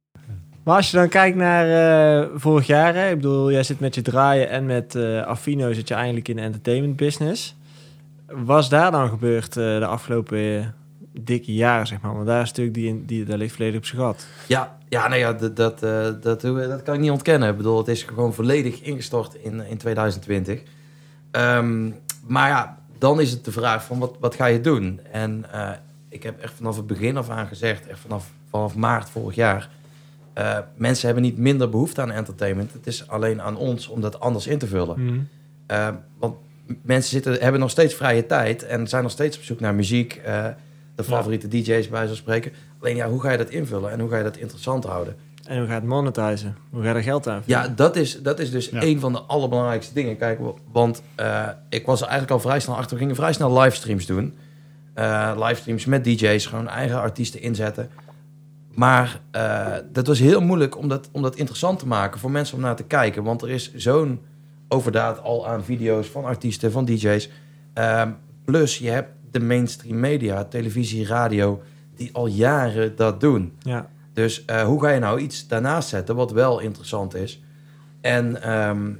Maar 0.64 0.76
als 0.76 0.92
je 0.92 0.98
dan 0.98 1.10
kijkt 1.10 1.38
naar 1.38 2.28
vorig 2.40 2.68
jaar, 2.68 2.96
hè, 2.96 3.10
ik 3.10 3.16
bedoel, 3.16 3.52
jij 3.52 3.64
zit 3.64 3.80
met 3.80 3.96
je 3.96 4.02
draaien 4.02 4.50
en 4.50 4.66
met 4.66 4.96
Affino 5.26 5.74
zit 5.74 5.88
je 5.88 5.94
eigenlijk 5.94 6.28
in 6.28 6.36
de 6.36 6.42
entertainment 6.42 6.96
business. 6.96 7.56
Was 8.32 8.70
daar 8.70 8.92
dan 8.92 9.10
gebeurd 9.10 9.58
eh, 9.58 9.80
de 9.80 9.86
afgelopen 9.86 10.58
eh, 10.58 10.66
dikke 11.14 11.54
jaren, 11.54 11.88
zeg 11.88 12.02
maar? 12.02 12.14
Want 12.14 12.26
daar 12.26 12.42
is 12.42 12.48
natuurlijk 12.48 12.76
die, 12.76 13.06
die 13.06 13.26
daar 13.26 13.38
ligt 13.38 13.56
volledig 13.56 13.78
op 13.78 13.86
zijn 13.86 14.02
gat. 14.02 14.28
Ja, 14.48 14.78
ja 14.90 15.08
nee, 15.08 15.20
ja, 15.20 15.34
dat, 15.34 15.56
dat, 15.56 15.84
eh, 15.84 16.08
dat, 16.22 16.42
dat 16.42 16.84
kan 16.84 16.94
ik 16.94 17.00
niet 17.00 17.12
ontkennen. 17.12 17.50
Ik 17.50 17.58
bedoel, 17.58 17.78
het 17.78 17.88
is 17.88 18.04
gewoon 18.04 18.34
volledig 18.34 18.82
ingestort 18.82 19.34
in, 19.36 19.62
in 19.70 19.78
2020. 19.78 20.62
Ehm, 21.32 21.90
maar 22.28 22.50
ja, 22.50 22.78
dan 22.98 23.20
is 23.22 23.32
het 23.32 23.46
de 23.46 23.52
vraag 23.52 23.84
van 23.84 24.00
wat, 24.00 24.16
wat 24.20 24.36
ga 24.36 24.46
je 24.46 24.62
doen? 24.62 25.00
En 25.12 25.46
eh, 25.52 25.70
ik 26.10 26.24
heb 26.24 26.40
echt 26.40 26.54
vanaf 26.54 26.76
het 26.76 26.88
begin 26.88 27.18
af 27.18 27.30
aan 27.30 27.48
gezegd, 27.48 27.88
echt 27.88 28.00
vanaf, 28.00 28.32
vanaf 28.50 28.76
maart 28.76 29.10
vorig 29.10 29.36
jaar... 29.36 29.70
eh, 30.34 30.58
mensen 30.76 31.06
hebben 31.06 31.24
niet 31.24 31.38
minder 31.38 31.70
behoefte 31.70 32.02
aan 32.02 32.12
entertainment. 32.12 32.74
Het 32.74 32.88
is 32.88 33.08
alleen 33.08 33.42
aan 33.42 33.58
ons 33.58 33.88
om 33.88 34.02
dat 34.02 34.20
anders 34.20 34.48
in 34.48 34.58
te 34.58 34.68
vullen. 34.68 35.30
Eh, 35.66 35.88
want 36.20 36.36
mensen 36.82 37.12
zitten, 37.12 37.34
hebben 37.42 37.60
nog 37.60 37.70
steeds 37.70 37.94
vrije 37.94 38.26
tijd 38.26 38.64
en 38.64 38.88
zijn 38.88 39.04
nog 39.04 39.12
steeds 39.12 39.38
op 39.38 39.44
zoek 39.44 39.60
naar 39.60 39.76
muziek. 39.76 40.14
eh, 40.26 40.46
de 40.96 41.04
favoriete 41.06 41.48
DJ's 41.48 41.66
bij 41.66 41.90
wijze 41.90 42.08
van 42.08 42.16
spreken. 42.16 42.52
Alleen 42.82 42.96
ja, 42.96 43.10
hoe 43.10 43.22
ga 43.22 43.32
je 43.32 43.38
dat 43.38 43.50
invullen 43.50 43.92
en 43.92 44.00
hoe 44.00 44.10
ga 44.10 44.18
je 44.18 44.24
dat 44.24 44.38
interessant 44.38 44.84
houden? 44.84 45.16
En 45.46 45.58
hoe 45.58 45.68
gaat 45.68 45.76
het 45.76 45.90
monetizen? 45.90 46.56
Hoe 46.72 46.82
ga 46.82 46.90
je 46.90 46.96
er 46.96 47.04
geld 47.04 47.28
aan 47.28 47.38
verdienen? 47.38 47.66
Ja, 47.70 47.74
dat 47.76 47.96
is, 47.96 48.22
dat 48.22 48.40
is 48.40 48.52
dus 48.52 48.70
Ja. 48.70 48.82
een 48.82 49.00
van 49.00 49.12
de 49.14 49.20
allerbelangrijkste 49.22 49.94
dingen. 49.94 50.18
Kijk, 50.18 50.40
wa- 50.40 50.54
want 50.72 51.02
eh, 51.16 51.48
ik 51.70 51.86
was 51.86 52.00
er 52.02 52.08
eigenlijk 52.08 52.32
al 52.34 52.40
vrij 52.50 52.60
snel 52.60 52.76
achter. 52.76 52.94
We 52.94 53.00
gingen 53.02 53.16
vrij 53.16 53.34
snel 53.34 53.60
livestreams 53.60 54.06
doen. 54.06 54.34
Eh, 54.94 55.32
livestreams 55.38 55.86
met 55.86 56.04
DJ's, 56.04 56.46
gewoon 56.46 56.68
eigen 56.68 57.00
artiesten 57.00 57.42
inzetten. 57.42 57.90
Maar 58.74 59.20
eh, 59.32 59.68
dat 59.92 60.08
was 60.08 60.20
heel 60.20 60.42
moeilijk 60.42 60.78
om 60.78 60.88
dat, 60.88 61.10
om 61.12 61.22
dat 61.22 61.36
interessant 61.36 61.80
te 61.80 61.88
maken 61.88 62.20
voor 62.20 62.32
mensen 62.32 62.56
om 62.56 62.62
naar 62.62 62.76
te 62.76 62.84
kijken. 62.84 63.24
Want 63.24 63.42
er 63.42 63.50
is 63.50 63.74
zo'n 63.76 64.20
overdaad 64.70 65.22
al 65.22 65.48
aan 65.48 65.64
video's 65.64 66.08
van 66.08 66.26
artiesten, 66.26 66.72
van 66.72 66.86
DJ's. 66.86 67.30
Ehm, 67.74 68.12
plus, 68.46 68.78
je 68.78 68.90
hebt 68.90 69.10
de 69.32 69.40
mainstream 69.40 70.00
media, 70.00 70.44
televisie, 70.44 71.06
radio, 71.06 71.62
die 71.96 72.10
al 72.14 72.28
jaren 72.28 72.96
dat 72.96 73.20
doen. 73.20 73.54
Ja. 73.60 73.90
Dus 74.14 74.46
eh, 74.46 74.64
hoe 74.64 74.82
ga 74.82 74.90
je 74.90 75.00
nou 75.00 75.20
iets 75.20 75.48
daarnaast 75.48 75.90
zetten 75.90 76.16
wat 76.16 76.32
wel 76.32 76.60
interessant 76.60 77.16
is? 77.16 77.44
En 78.02 78.42
ehm, 78.42 78.92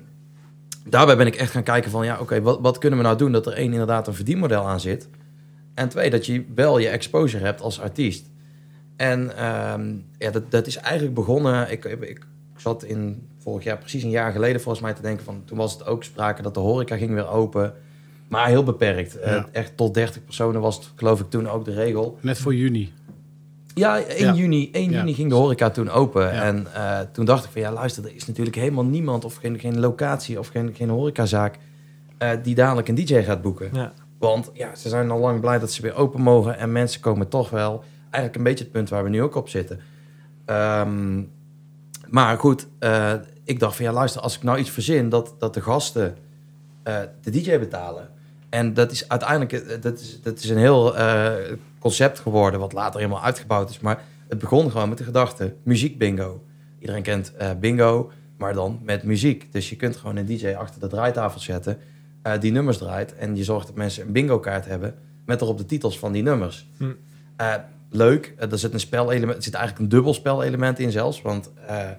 daarbij 0.86 1.18
ben 1.18 1.28
ik 1.28 1.36
echt 1.36 1.52
gaan 1.52 1.64
kijken 1.64 1.92
van, 1.92 2.06
ja, 2.06 2.20
oké, 2.20 2.42
wat, 2.42 2.60
wat 2.62 2.78
kunnen 2.78 3.00
we 3.00 3.06
nou 3.06 3.18
doen 3.18 3.32
dat 3.32 3.46
er 3.46 3.54
één 3.54 3.72
inderdaad 3.72 4.08
een 4.08 4.14
verdienmodel 4.14 4.68
aan 4.68 4.80
zit? 4.80 5.10
En 5.74 5.90
twee, 5.90 6.10
dat 6.10 6.26
je 6.26 6.46
wel 6.56 6.78
je 6.78 6.88
exposure 6.88 7.46
hebt 7.46 7.62
als 7.62 7.82
artiest. 7.82 8.30
En 8.96 9.38
ehm, 9.38 9.96
ja, 10.18 10.32
dat, 10.32 10.52
dat 10.52 10.68
is 10.68 10.78
eigenlijk 10.78 11.16
begonnen, 11.16 11.72
ik, 11.72 11.86
ik, 11.86 12.02
ik 12.02 12.26
zat 12.56 12.84
in 12.84 13.28
vorig 13.44 13.64
jaar, 13.64 13.78
precies 13.78 14.04
een 14.04 14.10
jaar 14.10 14.32
geleden 14.32 14.62
volgens 14.62 14.84
mij 14.84 14.94
te 14.94 15.02
denken 15.02 15.26
van, 15.26 15.42
toen 15.46 15.58
was 15.58 15.74
het 15.74 15.86
ook 15.86 16.04
sprake 16.04 16.42
dat 16.42 16.54
de 16.54 16.60
horeca 16.60 16.98
ging 16.98 17.14
weer 17.14 17.28
open. 17.30 17.74
Maar 18.28 18.48
heel 18.48 18.64
beperkt. 18.64 19.20
Eh, 19.20 19.44
echt 19.52 19.78
tot 19.78 19.94
30 19.94 20.24
personen 20.24 20.62
was 20.62 20.76
het, 20.76 20.90
geloof 20.96 21.20
ik, 21.20 21.30
toen 21.30 21.50
ook 21.50 21.66
de 21.66 21.74
regel. 21.74 22.18
Net 22.22 22.38
voor 22.38 22.56
juni. 22.56 22.94
Ja, 23.74 24.00
1 24.08 24.26
Ja. 24.26 24.34
juni, 24.34 24.70
1 24.72 24.92
Ja. 24.92 24.98
juni 25.00 25.14
ging 25.14 25.30
de 25.30 25.36
horeca 25.36 25.70
toen 25.70 25.90
open. 25.90 26.22
Ja. 26.22 26.32
En 26.44 26.74
eh, 26.74 27.00
toen 27.12 27.26
dacht 27.26 27.44
ik 27.46 27.52
van 27.52 27.62
ja, 27.62 27.72
luister, 27.72 28.06
er 28.06 28.16
is 28.16 28.28
natuurlijk 28.28 28.56
helemaal 28.56 28.84
niemand 28.84 29.26
of 29.26 29.36
geen, 29.36 29.60
geen 29.60 29.80
locatie 29.80 30.40
of 30.40 30.48
geen, 30.48 30.74
geen 30.76 30.90
horecazaak 30.90 31.58
eh, 32.18 32.30
die 32.44 32.56
dadelijk 32.56 32.88
een 32.88 32.96
DJ 32.96 33.22
gaat 33.22 33.42
boeken. 33.42 33.70
Ja. 33.74 33.94
Want 34.20 34.52
ja, 34.54 34.76
ze 34.76 34.90
zijn 34.90 35.12
al 35.12 35.20
lang 35.20 35.40
blij 35.40 35.60
dat 35.60 35.72
ze 35.72 35.82
weer 35.82 35.96
open 35.96 36.22
mogen 36.22 36.58
en 36.58 36.72
mensen 36.72 37.02
komen 37.02 37.28
toch 37.28 37.50
wel. 37.50 37.84
Eigenlijk 38.02 38.36
een 38.36 38.44
beetje 38.44 38.64
het 38.64 38.74
punt 38.74 38.90
waar 38.90 39.04
we 39.04 39.10
nu 39.10 39.22
ook 39.22 39.36
op 39.36 39.50
zitten. 39.50 39.80
Ehm, 40.46 41.22
maar 42.10 42.38
goed, 42.38 42.68
eh, 42.80 43.14
ik 43.44 43.60
dacht 43.60 43.76
van 43.76 43.86
ja, 43.86 43.92
luister, 43.92 44.22
als 44.22 44.36
ik 44.36 44.44
nou 44.44 44.60
iets 44.60 44.70
verzin 44.70 45.10
dat, 45.10 45.36
dat 45.38 45.54
de 45.54 45.62
gasten 45.62 46.16
eh, 46.84 47.00
de 47.22 47.32
DJ 47.32 47.60
betalen. 47.60 48.10
En 48.50 48.74
dat 48.74 48.92
is 48.92 49.10
uiteindelijk, 49.10 49.52
eh, 49.52 49.82
dat 49.82 50.00
is, 50.00 50.22
dat 50.22 50.38
is 50.38 50.50
een 50.50 50.58
heel 50.58 50.96
concept 51.80 52.20
geworden, 52.20 52.60
wat 52.60 52.74
later 52.74 53.00
helemaal 53.00 53.24
uitgebouwd 53.24 53.70
is. 53.70 53.80
Maar 53.80 54.04
het 54.28 54.40
begon 54.40 54.72
gewoon 54.72 54.90
met 54.90 54.98
de 54.98 55.04
gedachte, 55.04 55.54
muziek 55.64 55.98
bingo. 55.98 56.44
Iedereen 56.80 57.04
kent 57.04 57.34
bingo, 57.60 58.12
maar 58.38 58.54
dan 58.54 58.80
met 58.84 59.04
muziek. 59.04 59.54
Dus 59.54 59.70
je 59.70 59.76
kunt 59.76 59.96
gewoon 59.96 60.16
een 60.16 60.26
DJ 60.26 60.54
achter 60.54 60.80
de 60.82 60.88
draaitafel 60.88 61.40
zetten, 61.40 61.78
die 62.40 62.52
nummers 62.52 62.78
draait. 62.78 63.16
En 63.16 63.36
je 63.36 63.44
zorgt 63.44 63.68
dat 63.68 63.76
mensen 63.76 64.06
een 64.06 64.12
bingo 64.12 64.40
kaart 64.40 64.66
hebben 64.66 64.96
met 65.26 65.42
erop 65.42 65.58
de 65.58 65.66
titels 65.66 66.00
van 66.00 66.12
die 66.12 66.24
nummers. 66.24 66.68
Hm. 66.78 66.92
Leuk, 67.90 68.34
eh, 68.38 68.52
er 68.52 68.58
zit 68.58 68.74
een 68.74 68.80
spelelement, 68.80 69.38
er 69.38 69.44
zit 69.44 69.54
eigenlijk 69.54 69.84
een 69.84 69.90
dubbel 69.90 70.14
spelelement 70.14 70.80
in 70.80 70.92
zelfs. 70.92 71.22
Want 71.22 71.52
eh, 71.68 71.90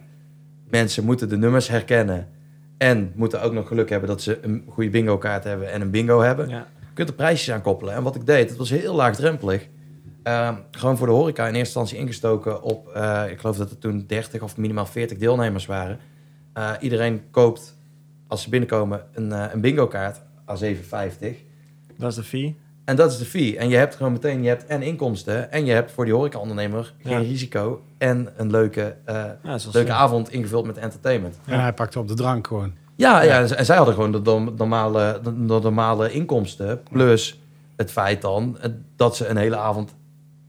mensen 0.68 1.04
moeten 1.04 1.28
de 1.28 1.36
nummers 1.36 1.68
herkennen 1.68 2.28
En 2.78 3.12
moeten 3.14 3.42
ook 3.42 3.52
nog 3.52 3.68
geluk 3.68 3.88
hebben 3.88 4.08
dat 4.08 4.22
ze 4.22 4.38
een 4.42 4.64
goede 4.68 4.90
bingo 4.90 5.18
kaart 5.18 5.44
hebben 5.44 5.70
en 5.70 5.80
een 5.80 5.90
bingo 5.90 6.20
hebben. 6.20 6.48
Ja. 6.48 6.66
Je 6.78 6.94
kunt 6.94 7.08
er 7.08 7.14
prijsjes 7.14 7.54
aan 7.54 7.62
koppelen. 7.62 7.94
En 7.94 8.02
wat 8.02 8.14
ik 8.14 8.26
deed, 8.26 8.48
het 8.48 8.58
was 8.58 8.70
heel 8.70 8.94
laagdrempelig. 8.94 9.68
Ehm, 10.22 10.54
gewoon 10.70 10.96
voor 10.96 11.06
de 11.06 11.12
horeca 11.12 11.42
in 11.42 11.54
eerste 11.54 11.58
instantie 11.58 11.98
ingestoken 11.98 12.62
op, 12.62 12.88
eh, 12.88 13.24
ik 13.30 13.38
geloof 13.40 13.56
dat 13.56 13.70
er 13.70 13.78
toen 13.78 14.04
30 14.06 14.42
of 14.42 14.56
minimaal 14.56 14.86
40 14.86 15.18
deelnemers 15.18 15.66
waren. 15.66 15.98
Iedereen 16.80 17.22
koopt, 17.30 17.76
als 18.26 18.42
ze 18.42 18.48
binnenkomen, 18.48 19.06
een, 19.12 19.30
een 19.30 19.60
bingo 19.60 19.86
kaart 19.86 20.20
a 20.48 20.56
7,50. 20.56 21.44
Dat 21.96 22.10
is 22.10 22.14
de 22.16 22.22
fee. 22.22 22.56
En 22.90 22.96
dat 22.96 23.10
is 23.12 23.18
de 23.18 23.24
fee. 23.24 23.58
En 23.58 23.68
je 23.68 23.76
hebt 23.76 23.94
gewoon 23.94 24.12
meteen, 24.12 24.42
je 24.42 24.48
hebt 24.48 24.66
en 24.66 24.82
inkomsten 24.82 25.52
en 25.52 25.64
je 25.64 25.72
hebt 25.72 25.92
voor 25.92 26.04
die 26.04 26.14
horeca-ondernemer 26.14 26.94
geen 27.02 27.12
Ja. 27.12 27.18
risico 27.28 27.82
en 27.98 28.28
een 28.36 28.50
leuke, 28.50 28.96
eh, 29.04 29.14
Ja, 29.42 29.58
leuke 29.72 29.92
avond 29.92 30.30
ingevuld 30.32 30.66
met 30.66 30.78
entertainment. 30.78 31.38
En 31.46 31.60
hij 31.60 31.72
pakte 31.72 31.98
op 31.98 32.08
de 32.08 32.14
drank 32.14 32.46
gewoon. 32.46 32.72
Ja, 32.96 33.20
ja. 33.22 33.40
en 33.56 33.64
zij 33.64 33.76
hadden 33.76 33.94
gewoon 33.94 34.12
de, 34.12 34.22
dom- 34.22 34.54
normale, 34.56 35.20
de, 35.22 35.34
de 35.46 35.60
normale 35.60 36.12
inkomsten. 36.12 36.82
Plus 36.92 37.40
het 37.76 37.90
feit 37.92 38.22
dan 38.22 38.58
dat 38.96 39.16
ze 39.16 39.26
een 39.26 39.36
hele 39.36 39.56
avond 39.56 39.94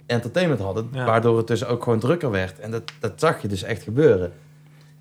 entertainment 0.05 0.61
hadden. 0.61 0.87
Ja. 0.91 1.05
Waardoor 1.05 1.37
het 1.37 1.47
dus 1.47 1.65
ook 1.65 1.83
gewoon 1.83 1.99
drukker 1.99 2.31
werd. 2.31 2.59
En 2.59 2.71
dat, 2.71 2.83
dat 2.99 3.11
zag 3.15 3.41
je 3.41 3.47
dus 3.47 3.63
echt 3.63 3.83
gebeuren. 3.83 4.31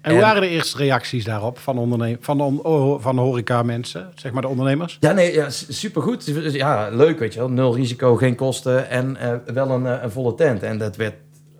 En 0.02 0.10
hoe 0.10 0.20
En- 0.20 0.26
waren 0.26 0.42
de 0.42 0.48
eerste 0.48 0.76
reacties 0.76 1.24
daarop 1.24 1.58
van, 1.58 1.78
onderne- 1.78 2.16
van, 2.20 2.40
on- 2.40 2.62
oh, 2.62 3.02
van 3.02 3.14
de 3.16 3.20
horeca 3.20 3.62
mensen, 3.62 4.10
zeg 4.14 4.32
maar 4.32 4.42
de 4.42 4.48
ondernemers? 4.48 4.96
Ja, 5.00 5.12
nee, 5.12 5.32
ja, 5.34 5.50
supergoed. 5.68 6.32
Ja, 6.52 6.88
leuk, 6.88 7.18
weet 7.18 7.32
je 7.32 7.38
wel. 7.38 7.50
Nul 7.50 7.74
risico, 7.74 8.16
geen 8.16 8.34
kosten 8.34 8.88
en 8.90 9.16
eh, 9.16 9.32
wel 9.54 9.70
een, 9.70 9.86
eh, 9.86 10.02
een 10.02 10.10
volle 10.10 10.34
tent. 10.34 10.62
En 10.62 10.78
dat 10.78 10.96
werd 10.96 11.14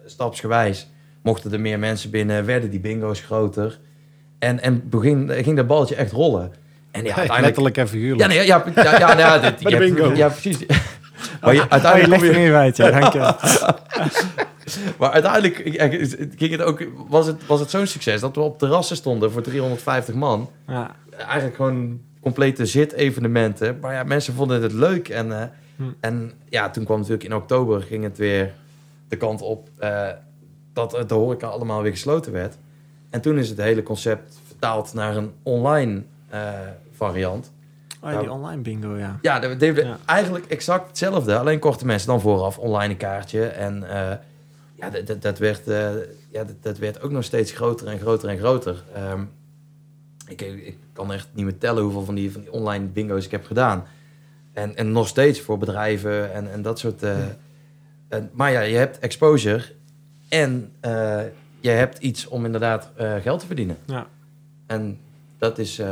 stapsgewijs. 0.07 0.89
Mochten 1.23 1.53
er 1.53 1.61
meer 1.61 1.79
mensen 1.79 2.11
binnen, 2.11 2.45
werden 2.45 2.71
die 2.71 2.81
bingo's 2.81 3.21
groter. 3.21 3.79
En, 4.39 4.63
en 4.63 4.89
begin, 4.89 5.31
ging 5.31 5.57
dat 5.57 5.67
balletje 5.67 5.95
echt 5.95 6.13
rollen. 6.13 6.53
En 6.91 7.05
ja, 7.05 7.07
uiteindelijk... 7.17 7.41
Letterlijk 7.45 7.77
en 7.77 7.89
figuurlijk. 7.89 8.21
Ja, 8.21 8.27
nee, 8.27 8.47
ja, 8.47 8.65
ja, 8.75 8.99
ja, 8.99 9.19
ja, 9.19 9.41
hebt- 9.41 9.79
bingo. 9.79 10.13
Ja, 10.15 10.29
precies. 10.29 10.59
Maar 11.41 11.55
je, 11.55 11.61
Oh, 11.61 11.67
uiteindelijk, 11.69 12.23
er 12.23 12.39
je- 12.41 12.55
uit, 12.55 12.77
ja, 12.77 12.91
dank 12.91 13.13
je. 13.13 13.19
maar 14.99 15.11
uiteindelijk 15.11 15.57
ging 16.37 16.51
het 16.53 16.63
ook, 16.63 16.85
was 17.09 17.27
het, 17.27 17.47
was 17.47 17.61
het 17.61 17.71
zo'n 17.71 17.87
succes 17.87 18.21
dat 18.21 18.35
we 18.35 18.41
op 18.41 18.59
terrassen 18.59 18.97
stonden 18.97 19.33
voor 19.33 19.43
350 19.43 20.15
man. 20.15 20.51
Ja, 20.67 20.91
Eigenlijk 21.17 21.57
gewoon 21.57 22.01
complete 22.21 22.67
zit-evenementen. 22.67 23.79
Maar 23.81 23.93
ja, 23.95 24.03
mensen 24.03 24.35
vonden 24.35 24.63
het 24.63 24.73
leuk. 24.73 25.09
En, 25.09 25.41
eh, 25.41 25.47
Hm. 25.77 25.83
en 26.01 26.33
ja, 26.49 26.71
toen 26.71 26.85
kwam 26.85 26.97
natuurlijk 26.97 27.25
in 27.25 27.35
oktober 27.35 27.83
ging 27.83 28.05
het 28.05 28.19
weer 28.19 28.53
de 29.09 29.17
kant 29.17 29.43
op 29.43 29.69
eh, 29.79 30.09
dat 30.73 31.05
de 31.07 31.15
horeca 31.15 31.47
allemaal 31.47 31.83
weer 31.83 31.91
gesloten 31.93 32.33
werd. 32.33 32.57
En 33.11 33.21
toen 33.21 33.39
is 33.39 33.49
het 33.49 33.59
hele 33.59 33.83
concept 33.83 34.39
vertaald 34.47 34.95
naar 34.95 35.17
een 35.17 35.33
online 35.43 36.03
eh, 36.29 36.41
variant. 36.97 37.53
Oh, 38.03 38.11
ja, 38.13 38.21
die 38.21 38.31
online 38.33 38.63
bingo, 38.63 38.97
ja. 38.97 39.19
Ja, 39.23 39.39
dat 39.41 39.61
deden 39.61 39.87
Ja. 39.87 39.99
eigenlijk 40.07 40.47
exact 40.47 40.87
hetzelfde. 40.89 41.39
Alleen 41.39 41.59
korte 41.59 41.87
mensen 41.87 42.09
dan 42.09 42.21
vooraf 42.21 42.59
online 42.59 42.93
een 42.93 42.99
kaartje. 42.99 43.47
En 43.47 43.83
eh, 43.91 44.17
ja, 44.75 44.91
dat, 44.91 45.07
dat, 45.07 45.23
dat, 45.23 45.39
werd, 45.39 45.69
eh, 45.69 45.91
ja 46.31 46.45
dat, 46.45 46.55
dat 46.63 46.79
werd 46.79 47.03
ook 47.03 47.11
nog 47.11 47.25
steeds 47.25 47.53
groter 47.53 47.87
en 47.87 47.99
groter 47.99 48.29
en 48.29 48.39
groter. 48.39 48.85
Ehm, 48.95 49.23
ik, 50.27 50.41
ik 50.41 50.77
kan 50.93 51.13
echt 51.13 51.29
niet 51.33 51.45
meer 51.45 51.59
tellen 51.59 51.83
hoeveel 51.83 52.05
van 52.05 52.15
die, 52.15 52.33
van 52.33 52.41
die 52.41 52.53
online 52.53 52.85
bingo's 52.87 53.25
ik 53.25 53.31
heb 53.31 53.47
gedaan. 53.47 53.85
En, 54.53 54.77
en 54.77 54.93
nog 54.93 55.09
steeds 55.09 55.41
voor 55.41 55.59
bedrijven 55.59 56.33
en, 56.33 56.53
en 56.53 56.63
dat 56.63 56.79
soort... 56.79 57.03
eh, 57.03 57.17
en- 58.09 58.31
maar 58.33 58.53
ja, 58.53 58.61
je 58.61 58.77
hebt 58.77 58.99
exposure 58.99 59.65
en 60.29 60.73
je 61.61 61.71
hebt 61.71 61.99
iets 61.99 62.27
om 62.29 62.45
inderdaad 62.45 62.91
geld 63.23 63.41
te 63.41 63.47
verdienen. 63.47 63.77
Ja. 63.85 64.07
En 64.67 64.99
dat 65.39 65.59
is... 65.59 65.83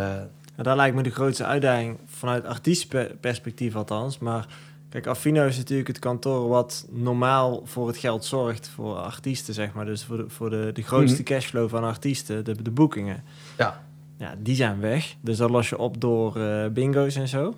dat 0.65 0.77
lijkt 0.77 0.97
me 0.97 1.03
de 1.03 1.11
grootste 1.11 1.45
uitdaging 1.45 1.99
vanuit 2.07 2.45
artiestenperspectief 2.45 3.75
althans. 3.77 4.19
Maar 4.19 4.47
kijk, 4.89 5.07
Affino 5.07 5.47
is 5.47 5.57
natuurlijk 5.57 5.89
het 5.89 5.99
kantoor 5.99 6.49
wat 6.49 6.87
normaal 6.91 7.63
voor 7.65 7.87
het 7.87 7.97
geld 7.97 8.25
zorgt 8.25 8.69
voor 8.69 8.97
artiesten, 8.97 9.55
zeg 9.55 9.73
maar. 9.73 9.85
Dus 9.85 10.05
voor 10.05 10.17
de, 10.17 10.25
voor 10.29 10.51
de, 10.51 10.71
de 10.75 10.83
grootste 10.83 11.23
Mhm. 11.23 11.33
cashflow 11.33 11.69
van 11.69 11.85
artiesten, 11.85 12.45
de, 12.45 12.63
de 12.63 12.71
boekingen. 12.71 13.25
Ja. 13.59 13.81
Ja, 14.19 14.35
die 14.39 14.55
zijn 14.55 14.81
weg. 14.81 15.15
Dus 15.21 15.37
dat 15.37 15.51
los 15.51 15.69
je 15.69 15.79
op 15.79 16.01
door 16.01 16.37
eh, 16.37 16.67
bingo's 16.71 17.15
en 17.15 17.29
zo. 17.29 17.55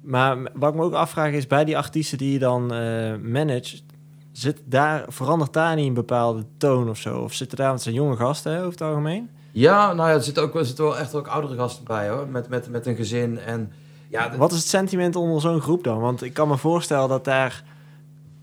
Maar 0.00 0.38
wat 0.54 0.70
ik 0.72 0.78
me 0.78 0.84
ook 0.84 0.92
afvraag 0.92 1.32
is, 1.32 1.46
bij 1.46 1.64
die 1.64 1.76
artiesten 1.76 2.18
die 2.18 2.32
je 2.32 2.38
dan 2.38 2.72
eh 2.74 3.14
managt, 3.22 3.82
zit 4.32 4.60
daar, 4.64 5.04
verandert 5.08 5.52
daar 5.52 5.76
niet 5.76 5.86
een 5.86 5.94
bepaalde 5.94 6.44
toon 6.56 6.88
of 6.88 6.98
zo? 6.98 7.18
Of 7.18 7.32
zitten 7.34 7.58
daar, 7.58 7.68
want 7.68 7.82
zijn 7.82 7.94
jonge 7.94 8.16
gasten 8.16 8.52
hè, 8.52 8.58
over 8.58 8.70
het 8.70 8.80
algemeen? 8.80 9.30
Ja, 9.54 9.92
nou 9.92 10.08
ja, 10.08 10.14
er 10.14 10.22
zitten 10.22 10.42
ook, 10.42 10.54
er 10.54 10.66
zitten 10.66 10.84
wel 10.84 10.98
echt 10.98 11.14
ook 11.14 11.26
oudere 11.26 11.54
gasten 11.54 11.84
bij 11.84 12.08
hoor. 12.08 12.28
Met, 12.28 12.48
met, 12.48 12.70
met 12.70 12.86
een 12.86 12.96
gezin. 12.96 13.38
En 13.38 13.72
ja, 14.08 14.36
Wat 14.36 14.52
is 14.52 14.58
het 14.58 14.66
sentiment 14.66 15.16
onder 15.16 15.40
zo'n 15.40 15.60
groep 15.60 15.84
dan? 15.84 16.00
Want 16.00 16.22
ik 16.22 16.34
kan 16.34 16.48
me 16.48 16.56
voorstellen 16.56 17.08
dat 17.08 17.24
daar, 17.24 17.64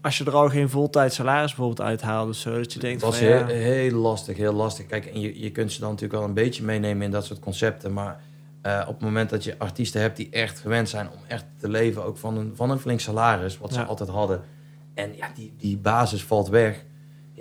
als 0.02 0.17
je 0.17 0.26
er 0.26 0.36
al 0.36 0.50
geen 0.50 0.69
voltijd 0.69 1.13
salaris 1.13 1.56
bijvoorbeeld 1.56 1.88
uithaalt 1.88 2.30
of 2.30 2.36
zo, 2.36 2.58
dat 2.58 2.74
je 2.74 2.80
denkt 2.80 3.02
was 3.02 3.17
van 3.17 3.28
ja, 3.28 3.45
heel, 3.45 3.56
heel 3.56 3.97
lastig, 3.97 4.38
heel 4.38 4.54
lastig. 4.54 4.86
Kijk, 4.86 5.06
en 5.06 5.19
je, 5.19 5.39
je 5.39 5.52
kunt 5.52 5.71
ze 5.71 5.80
dan 5.80 5.89
natuurlijk 5.89 6.19
wel 6.19 6.28
een 6.28 6.34
beetje 6.34 6.63
meenemen 6.63 7.06
in 7.06 7.12
dat 7.12 7.26
soort 7.26 7.39
concepten. 7.39 7.93
Maar 7.93 8.21
eh, 8.62 8.82
op 8.88 8.93
het 8.93 9.04
moment 9.04 9.30
dat 9.30 9.43
je 9.43 9.56
artiesten 9.58 10.02
hebt 10.02 10.17
die 10.17 10.30
echt 10.30 10.60
gewend 10.60 10.89
zijn 10.89 11.10
om 11.10 11.19
echt 11.28 11.45
te 11.60 11.69
leven, 11.69 12.06
ook 12.06 12.17
van 12.17 12.38
een, 12.38 12.52
van 12.56 12.69
een 12.71 12.80
flink 12.80 13.00
salaris, 13.00 13.58
wat 13.58 13.74
ze 13.74 13.84
altijd 13.84 14.10
hadden. 14.10 14.41
En 14.93 15.15
ja, 15.15 15.28
die, 15.36 15.54
die 15.58 15.78
basis 15.78 16.24
valt 16.24 16.50
weg. 16.50 16.84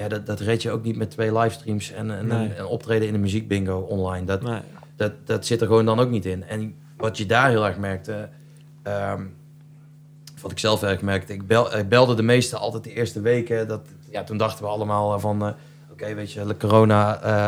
Ja, 0.01 0.09
dat, 0.09 0.27
dat 0.27 0.41
red 0.41 0.63
je 0.63 0.71
ook 0.71 0.83
niet 0.85 0.97
met 0.97 1.11
twee 1.11 1.39
livestreams 1.39 1.93
en, 1.93 2.11
en 2.19 2.27
Nee. 2.27 2.67
optreden 2.67 3.07
in 3.07 3.13
de 3.13 3.19
muziekbingo 3.19 3.79
online. 3.79 4.27
Dat, 4.27 4.43
nee, 4.43 4.61
dat, 4.97 5.13
dat 5.25 5.47
zit 5.47 5.61
er 5.61 5.67
gewoon 5.67 5.85
dan 5.85 6.01
ook 6.01 6.11
niet 6.11 6.27
in. 6.27 6.45
En 6.45 6.75
wat 6.97 7.19
je 7.19 7.27
daar 7.27 7.49
heel 7.49 7.67
erg 7.67 7.79
merkte, 7.79 8.29
ehm, 8.83 9.23
wat 10.43 10.51
ik 10.51 10.59
zelf 10.59 10.83
erg 10.83 11.01
merkte, 11.03 11.33
ik, 11.33 11.47
bel, 11.47 11.77
ik 11.77 11.89
belde 11.89 12.15
de 12.15 12.23
meesten 12.23 12.59
altijd 12.59 12.85
de 12.85 12.93
eerste 12.95 13.21
weken. 13.21 13.69
Dat, 13.69 13.81
ja, 14.11 14.25
toen 14.25 14.37
dachten 14.37 14.65
we 14.65 14.71
allemaal 14.71 15.21
van, 15.21 15.43
eh, 15.47 15.53
oké, 15.91 16.15
weet 16.15 16.33
je, 16.33 16.47
de 16.47 16.57
corona, 16.57 17.21
eh, 17.23 17.47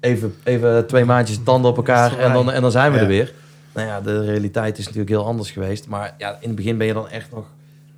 even, 0.00 0.34
even 0.44 0.86
twee 0.86 1.04
maandjes 1.04 1.38
tanden 1.44 1.70
op 1.70 1.76
elkaar 1.76 2.18
en 2.18 2.32
dan, 2.32 2.50
en 2.52 2.62
dan 2.62 2.70
zijn 2.70 2.90
we 2.90 2.96
Ja. 2.96 3.02
er 3.02 3.08
weer. 3.08 3.32
Nou 3.74 3.86
ja, 3.86 4.00
de 4.00 4.24
realiteit 4.24 4.78
is 4.78 4.84
natuurlijk 4.84 5.10
heel 5.10 5.24
anders 5.26 5.50
geweest. 5.50 5.88
Maar 5.88 6.14
ja, 6.18 6.30
in 6.40 6.46
het 6.46 6.56
begin 6.56 6.78
ben 6.78 6.86
je 6.86 6.92
dan 6.92 7.08
echt 7.08 7.30
nog 7.30 7.44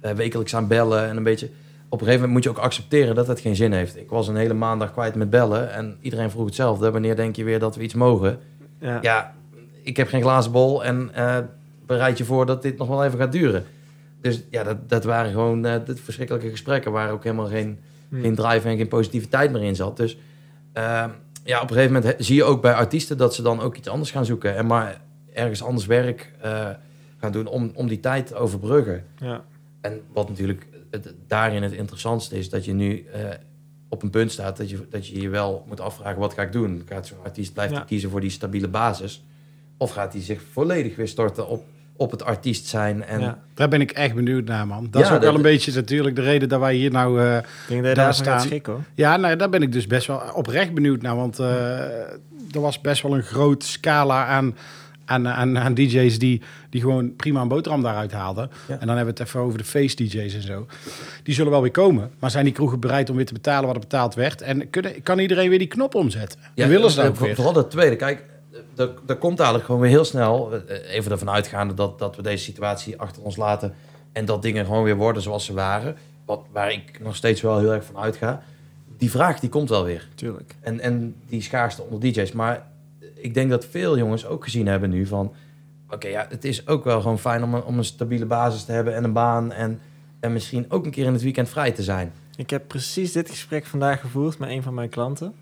eh, 0.01 0.13
wekelijks 0.13 0.55
aan 0.55 0.67
bellen 0.69 1.09
en 1.09 1.17
een 1.17 1.23
beetje... 1.23 1.51
Op 1.95 2.01
een 2.01 2.07
gegeven 2.07 2.29
moment 2.29 2.33
moet 2.33 2.55
je 2.55 2.61
ook 2.61 2.67
accepteren 2.67 3.15
dat 3.15 3.27
het 3.27 3.41
geen 3.41 3.57
zin 3.57 3.73
heeft. 3.73 3.97
Ik 3.97 4.11
was 4.11 4.29
een 4.29 4.37
hele 4.37 4.55
maandag 4.55 4.93
kwijt 4.93 5.15
met 5.15 5.31
bellen 5.31 5.73
en 5.73 5.97
iedereen 6.01 6.31
vroeg 6.31 6.47
hetzelfde. 6.47 6.91
Wanneer 6.91 7.17
denk 7.17 7.37
je 7.37 7.45
weer 7.45 7.59
dat 7.59 7.77
we 7.77 7.83
iets 7.83 7.95
mogen? 7.95 8.39
ja. 8.81 8.99
ja, 9.03 9.35
ik 9.83 9.97
heb 9.97 10.09
geen 10.09 10.23
glazen 10.23 10.53
bol 10.53 10.85
en 10.85 11.11
eh, 11.15 11.39
bereid 11.87 12.19
je 12.19 12.25
voor 12.25 12.47
dat 12.47 12.63
dit 12.63 12.79
nog 12.79 12.89
wel 12.89 13.05
even 13.05 13.19
gaat 13.19 13.33
duren. 13.33 13.65
Dus 14.21 14.43
ja, 14.51 14.63
dat, 14.63 14.89
dat 14.89 15.05
waren 15.05 15.33
gewoon 15.33 15.67
eh 15.67 15.75
dit 15.85 16.01
verschrikkelijke 16.01 16.51
gesprekken 16.51 16.93
waar 16.93 17.11
ook 17.11 17.23
helemaal 17.25 17.47
geen, 17.47 17.79
Hm. 18.09 18.21
geen 18.21 18.35
drive 18.35 18.69
en 18.69 18.77
geen 18.77 18.89
positiviteit 18.89 19.53
meer 19.53 19.63
in 19.63 19.77
zat. 19.77 19.97
Dus 19.97 20.19
ehm, 20.73 21.09
ja, 21.45 21.61
op 21.61 21.71
een 21.71 21.77
gegeven 21.77 21.93
moment 21.93 22.15
zie 22.19 22.37
je 22.37 22.45
ook 22.45 22.63
bij 22.63 22.75
artiesten 22.75 23.17
dat 23.19 23.35
ze 23.35 23.43
dan 23.43 23.61
ook 23.61 23.77
iets 23.77 23.89
anders 23.89 24.11
gaan 24.11 24.25
zoeken 24.25 24.57
en 24.57 24.67
maar 24.67 25.01
ergens 25.33 25.63
anders 25.63 25.87
werk 25.87 26.33
eh, 26.41 26.69
gaan 27.19 27.33
doen 27.33 27.47
om, 27.47 27.71
om 27.75 27.89
die 27.89 28.01
tijd 28.01 28.27
te 28.27 28.35
overbruggen. 28.35 29.05
ja. 29.19 29.45
En 29.81 30.01
wat 30.13 30.29
natuurlijk 30.29 30.67
het, 31.05 31.15
daarin 31.27 31.63
het 31.63 31.73
interessantste 31.73 32.39
is, 32.39 32.51
dat 32.51 32.65
je 32.65 32.73
nu 32.73 33.05
eh, 33.13 33.21
op 33.89 34.03
een 34.03 34.11
punt 34.11 34.33
staat 34.33 34.57
dat 34.57 34.71
je, 34.71 34.87
dat 34.91 35.07
je 35.09 35.21
je 35.21 35.29
wel 35.29 35.65
moet 35.69 35.81
afvragen, 35.81 36.19
wat 36.21 36.35
ga 36.35 36.43
ik 36.43 36.53
doen? 36.53 36.83
Gaat 36.89 37.07
zo'n 37.07 37.19
artiest 37.25 37.53
Ja. 37.57 37.69
hij 37.69 37.83
kiezen 37.87 38.11
voor 38.11 38.21
die 38.21 38.31
stabiele 38.31 38.69
basis? 38.69 39.25
Of 39.79 39.91
gaat 39.91 40.13
hij 40.13 40.23
zich 40.23 40.41
volledig 40.53 40.97
weer 40.97 41.09
storten 41.09 41.49
op, 41.49 41.65
op 41.97 42.11
het 42.11 42.23
artiest 42.25 42.67
zijn? 42.67 43.05
En 43.05 43.21
ja. 43.21 43.39
Daar 43.55 43.69
ben 43.69 43.81
ik 43.81 43.91
echt 43.91 44.15
benieuwd 44.15 44.45
naar, 44.45 44.67
man. 44.67 44.89
Dat 44.91 45.01
Ja, 45.01 45.01
is 45.01 45.07
ook 45.07 45.13
dat- 45.13 45.23
wel 45.25 45.35
een 45.35 45.43
beetje 45.43 45.73
natuurlijk 45.75 46.17
de 46.17 46.23
reden 46.23 46.49
dat 46.49 46.61
wij 46.61 46.75
hier 46.75 46.91
nou... 46.91 47.21
eh, 47.21 47.37
Ik 47.37 47.43
denk 47.69 47.69
dat 47.69 47.77
je 47.79 47.83
Daar 47.83 47.95
daar 47.95 48.15
staan. 48.15 48.41
schikken 48.41 48.73
hoor. 48.73 48.83
ja, 48.95 49.17
nou, 49.17 49.37
daar 49.37 49.49
ben 49.51 49.63
ik 49.63 49.73
dus 49.73 49.87
best 49.87 50.07
wel 50.07 50.23
oprecht 50.35 50.75
benieuwd 50.75 51.03
naar. 51.03 51.17
Want 51.17 51.39
eh, 51.39 51.79
er 52.51 52.61
was 52.61 52.81
best 52.81 53.03
wel 53.03 53.15
een 53.15 53.23
groot 53.23 53.65
scala 53.65 54.27
aan, 54.27 54.57
aan, 55.05 55.29
aan, 55.29 55.59
aan 55.59 55.75
DJ's 55.75 56.19
die, 56.19 56.43
die 56.71 56.81
gewoon 56.81 57.17
prima 57.17 57.41
een 57.41 57.49
boterham 57.49 57.83
daaruit 57.83 58.13
haalden. 58.13 58.51
Ja. 58.69 58.79
En 58.79 58.87
dan 58.87 58.97
hebben 58.97 59.15
we 59.15 59.21
het 59.21 59.29
even 59.29 59.41
over 59.41 59.59
de 59.59 59.65
face 59.65 59.97
DJ's 59.97 60.35
en 60.35 60.43
zo. 60.43 60.67
Die 61.23 61.35
zullen 61.35 61.51
wel 61.51 61.63
weer 61.63 61.71
komen. 61.71 62.11
Maar 62.19 62.31
zijn 62.31 62.45
die 62.45 62.53
kroegen 62.53 62.81
bereid 62.81 63.11
om 63.11 63.17
weer 63.17 63.27
te 63.27 63.33
betalen 63.33 63.67
wat 63.67 63.75
er 63.75 63.81
betaald 63.81 64.15
werd? 64.15 64.43
En 64.43 64.71
kunnen, 64.71 65.03
kan 65.03 65.19
iedereen 65.19 65.49
weer 65.49 65.59
die 65.59 65.69
knop 65.69 65.95
omzetten? 65.95 66.41
en 66.55 66.69
willen 66.69 66.91
ze 66.91 66.97
dat 66.97 67.07
ook 67.07 67.17
weer? 67.17 67.35
Vooral 67.35 67.53
dat 67.53 67.71
tweede. 67.71 67.97
Kijk, 67.97 68.25
er, 68.77 68.91
er 69.07 69.17
komt 69.17 69.39
eigenlijk 69.39 69.67
gewoon 69.67 69.81
weer 69.81 69.91
heel 69.91 70.05
snel, 70.05 70.53
eh, 70.67 70.95
even 70.95 71.11
ervan 71.11 71.31
uitgaande 71.31 71.75
dat, 71.75 71.99
dat 71.99 72.17
we 72.17 72.23
deze 72.23 72.45
situatie 72.45 73.01
achter 73.01 73.23
ons 73.23 73.37
laten 73.37 73.75
en 74.13 74.25
dat 74.25 74.43
dingen 74.43 74.65
gewoon 74.65 74.85
weer 74.85 74.97
worden 74.97 75.23
zoals 75.23 75.45
ze 75.45 75.53
waren, 75.53 75.97
wat, 76.25 76.41
waar 76.53 76.73
ik 76.73 77.01
nog 77.01 77.17
steeds 77.17 77.41
wel 77.41 77.59
heel 77.59 77.73
erg 77.73 77.85
van 77.85 77.97
uitga. 77.97 78.43
Die 78.99 79.11
vraag 79.11 79.41
die 79.41 79.49
komt 79.49 79.69
wel 79.69 79.85
weer. 79.85 80.09
Tuurlijk. 80.15 80.55
En, 80.61 80.81
en 80.81 81.15
die 81.29 81.43
schaarste 81.43 81.83
onder 81.83 82.01
DJ's. 82.01 82.33
Maar 82.33 82.67
ik 83.25 83.35
denk 83.35 83.51
dat 83.51 83.67
veel 83.67 83.99
jongens 83.99 84.27
ook 84.27 84.45
gezien 84.45 84.67
hebben 84.67 84.91
nu 84.91 85.07
van... 85.07 85.33
Oké, 85.91 86.09
ja, 86.09 86.27
het 86.29 86.45
is 86.45 86.67
ook 86.67 86.85
wel 86.85 87.01
gewoon 87.01 87.19
fijn 87.19 87.43
om 87.43 87.79
een, 87.79 87.85
stabiele 87.85 88.27
basis 88.27 88.65
te 88.65 88.73
hebben 88.73 88.95
en 88.95 89.05
een 89.05 89.13
baan. 89.13 89.53
En, 89.53 89.81
en 90.21 90.33
misschien 90.33 90.71
ook 90.71 90.85
een 90.85 90.91
keer 90.91 91.07
in 91.07 91.13
het 91.13 91.23
weekend 91.23 91.49
vrij 91.49 91.73
te 91.73 91.83
zijn. 91.83 92.13
Ik 92.37 92.51
heb 92.51 92.69
precies 92.69 93.13
dit 93.13 93.31
gesprek 93.31 93.67
vandaag 93.67 94.01
gevoerd 94.01 94.39
met 94.39 94.49
een 94.49 94.63
van 94.63 94.75
mijn 94.75 94.89
klanten. 94.89 95.35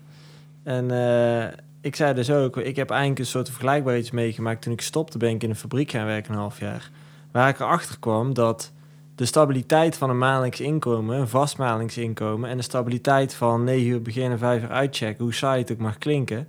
En 0.63 0.91
eh, 0.91 1.57
ik 1.81 1.95
zei 1.95 2.13
dus 2.13 2.31
ook, 2.31 2.57
ik 2.57 2.75
heb 2.75 2.89
eigenlijk 2.89 3.19
een 3.19 3.25
soort 3.25 3.49
vergelijkbaar 3.49 3.97
iets 3.97 4.11
meegemaakt 4.11 4.61
toen 4.61 4.73
ik 4.73 4.81
stopte, 4.81 5.17
ben 5.17 5.29
ik 5.29 5.43
in 5.43 5.49
een 5.49 5.55
fabriek 5.55 5.91
gaan 5.91 6.05
werken 6.05 6.33
een 6.33 6.39
half 6.39 6.59
jaar. 6.59 6.91
Waar 7.31 7.49
ik 7.49 7.59
erachter 7.59 7.99
kwam 7.99 8.33
dat 8.33 8.71
de 9.15 9.25
stabiliteit 9.25 9.97
van 9.97 10.09
een 10.09 10.17
maandelijks 10.17 10.59
inkomen, 10.59 11.19
een 11.19 11.27
vast 11.27 11.57
maandelijks 11.57 11.97
inkomen, 11.97 12.49
en 12.49 12.57
de 12.57 12.63
stabiliteit 12.63 13.33
van 13.33 13.63
9 13.63 13.87
uur 13.87 14.01
beginnen, 14.01 14.37
5 14.37 14.61
uur 14.61 14.69
uitchecken, 14.69 15.23
hoe 15.23 15.33
saai 15.33 15.61
het 15.61 15.71
ook 15.71 15.77
mag 15.77 15.97
klinken, 15.97 16.47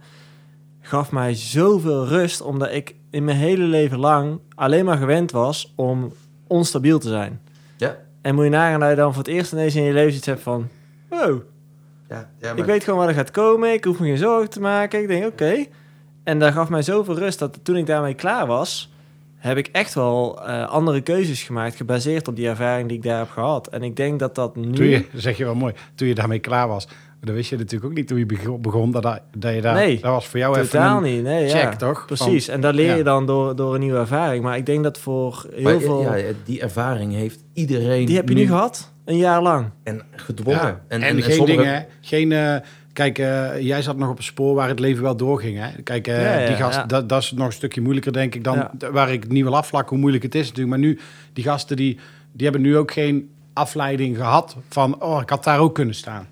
gaf 0.86 1.12
mij 1.12 1.34
zoveel 1.34 2.06
rust, 2.06 2.40
omdat 2.40 2.72
ik 2.72 2.94
in 3.10 3.24
mijn 3.24 3.36
hele 3.36 3.64
leven 3.64 3.98
lang 3.98 4.40
alleen 4.54 4.84
maar 4.84 4.96
gewend 4.96 5.30
was 5.30 5.72
om 5.76 6.12
onstabiel 6.46 6.98
te 6.98 7.08
zijn. 7.08 7.40
Ja. 7.76 7.96
En 8.22 8.34
moet 8.34 8.44
je 8.44 8.50
nagaan 8.50 8.80
dat 8.80 8.88
je 8.90 8.96
dan 8.96 9.14
voor 9.14 9.22
het 9.22 9.32
eerst 9.32 9.52
ineens 9.52 9.74
in 9.74 9.82
je 9.82 9.92
leven 9.92 10.16
iets 10.16 10.26
hebt 10.26 10.42
van, 10.42 10.68
wow, 11.08 11.40
Ja, 12.08 12.30
ja, 12.40 12.52
ik 12.52 12.64
weet 12.64 12.84
gewoon 12.84 12.98
wat 12.98 13.08
er 13.08 13.14
gaat 13.14 13.30
komen. 13.30 13.72
Ik 13.72 13.84
hoef 13.84 13.98
me 13.98 14.06
geen 14.06 14.18
zorgen 14.18 14.50
te 14.50 14.60
maken. 14.60 15.00
Ik 15.00 15.08
denk, 15.08 15.26
oké. 15.26 15.64
En 16.24 16.38
dat 16.38 16.52
gaf 16.52 16.68
mij 16.68 16.82
zoveel 16.82 17.18
rust 17.18 17.38
dat 17.38 17.58
toen 17.62 17.76
ik 17.76 17.86
daarmee 17.86 18.14
klaar 18.14 18.46
was, 18.46 18.92
heb 19.36 19.56
ik 19.56 19.66
echt 19.66 19.94
wel 19.94 20.46
eh, 20.46 20.68
andere 20.68 21.00
keuzes 21.00 21.42
gemaakt, 21.42 21.76
gebaseerd 21.76 22.28
op 22.28 22.36
die 22.36 22.48
ervaring 22.48 22.88
die 22.88 22.96
ik 22.96 23.02
daar 23.02 23.18
heb 23.18 23.30
gehad. 23.30 23.66
En 23.66 23.82
ik 23.82 23.96
denk 23.96 24.18
dat 24.18 24.34
dat 24.34 24.56
nu... 24.56 24.72
Toen 24.72 24.86
je, 24.86 25.04
zeg 25.12 25.36
je 25.36 25.44
wel 25.44 25.54
mooi, 25.54 25.74
toen 25.94 26.08
je 26.08 26.14
daarmee 26.14 26.38
klaar 26.38 26.68
was. 26.68 26.88
Dan 27.24 27.34
wist 27.34 27.50
je 27.50 27.56
natuurlijk 27.56 27.84
ook 27.84 27.96
niet 27.96 28.06
toen 28.08 28.18
je 28.18 28.26
bego- 28.26 28.58
begon 28.58 28.90
dat, 28.90 29.02
dat, 29.02 29.20
dat 29.36 29.54
je 29.54 29.60
daar... 29.60 29.74
Nee, 29.74 29.94
dat 30.00 30.10
was 30.10 30.26
voor 30.26 30.38
jou 30.38 30.54
Totaal 30.60 30.96
even 30.96 31.08
een 31.08 31.14
niet, 31.14 31.22
nee, 31.24 31.48
check, 31.48 31.62
ja. 31.62 31.76
toch? 31.76 32.04
Precies, 32.06 32.44
Van- 32.44 32.54
en 32.54 32.60
dat 32.60 32.74
leer 32.74 32.90
je 32.90 32.96
ja. 32.96 33.02
dan 33.02 33.26
door, 33.26 33.56
door 33.56 33.74
een 33.74 33.80
nieuwe 33.80 33.98
ervaring. 33.98 34.42
Maar 34.44 34.56
ik 34.56 34.66
denk 34.66 34.82
dat 34.82 34.98
voor 34.98 35.46
heel 35.54 35.62
Maar, 35.62 35.80
veel... 35.80 36.02
ja, 36.02 36.32
die 36.44 36.60
ervaring 36.60 37.12
heeft 37.12 37.44
iedereen 37.52 38.06
die 38.06 38.16
heb 38.16 38.28
je 38.28 38.34
nu 38.34 38.46
gehad, 38.46 38.92
een 39.04 39.16
jaar 39.16 39.42
lang. 39.42 39.70
En 39.82 40.02
gedwongen. 40.16 40.60
Ja, 40.60 40.80
En, 40.88 41.02
en, 41.02 41.16
en, 41.16 41.22
geen 41.22 41.34
sommige- 41.34 41.56
dingen, 41.62 41.86
geen... 42.00 42.32
eh, 42.32 42.56
kijk, 42.92 43.18
eh, 43.18 43.60
jij 43.60 43.82
zat 43.82 43.96
nog 43.96 44.08
op 44.10 44.16
een 44.18 44.24
spoor 44.24 44.54
waar 44.54 44.68
het 44.68 44.80
leven 44.80 45.02
wel 45.02 45.16
doorging. 45.16 45.58
Hè? 45.58 45.82
Kijk, 45.82 46.06
eh, 46.08 46.22
Ja, 46.22 46.38
ja, 46.40 46.46
die 46.46 46.56
gast, 46.56 46.76
ja. 46.76 46.84
dat, 46.86 47.08
dat 47.08 47.22
is 47.22 47.32
nog 47.32 47.46
een 47.46 47.52
stukje 47.52 47.80
moeilijker, 47.80 48.12
denk 48.12 48.34
ik, 48.34 48.44
dan 48.44 48.68
waar 48.92 49.12
ik 49.12 49.22
het 49.22 49.32
niet 49.32 49.42
wil 49.44 49.56
afvlakken, 49.56 49.90
hoe 49.90 49.98
moeilijk 49.98 50.24
het 50.24 50.34
is 50.34 50.42
natuurlijk. 50.48 50.68
Maar 50.68 50.78
nu, 50.78 50.98
die 51.32 51.44
gasten, 51.44 51.76
die, 51.76 51.98
die 52.32 52.42
hebben 52.44 52.62
nu 52.62 52.76
ook 52.76 52.92
geen 52.92 53.30
afleiding 53.52 54.16
gehad 54.16 54.56
van, 54.68 55.02
oh, 55.02 55.20
ik 55.22 55.30
had 55.30 55.44
daar 55.44 55.58
ook 55.58 55.74
kunnen 55.74 55.94
staan. 55.94 56.26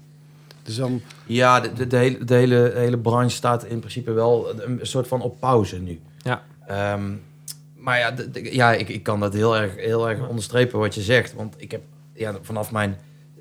Dus 0.62 0.76
dan, 0.76 1.00
Ja, 1.26 1.60
de, 1.60 1.72
de, 1.72 1.86
de 1.86 1.96
hele, 1.96 2.24
de 2.24 2.34
hele, 2.34 2.72
hele 2.74 2.98
branche 2.98 3.36
staat 3.36 3.64
in 3.64 3.78
principe 3.78 4.12
wel 4.12 4.60
een 4.60 4.78
soort 4.82 5.08
van 5.08 5.22
op 5.22 5.40
pauze 5.40 5.78
nu. 5.78 6.00
Ja. 6.22 6.42
Ehm, 6.66 7.02
maar 7.76 7.98
ja, 7.98 8.10
de- 8.10 8.30
de- 8.30 8.54
ja 8.54 8.72
ik, 8.72 8.88
ik 8.88 9.02
kan 9.02 9.20
dat 9.20 9.32
heel 9.34 9.56
erg, 9.56 9.76
heel 9.76 10.08
erg 10.08 10.28
onderstrepen 10.28 10.78
wat 10.78 10.94
je 10.94 11.00
zegt. 11.00 11.34
Want 11.34 11.54
ik 11.58 11.70
heb 11.70 11.80
ja, 12.14 12.34
vanaf 12.42 12.70
mijn 12.72 12.96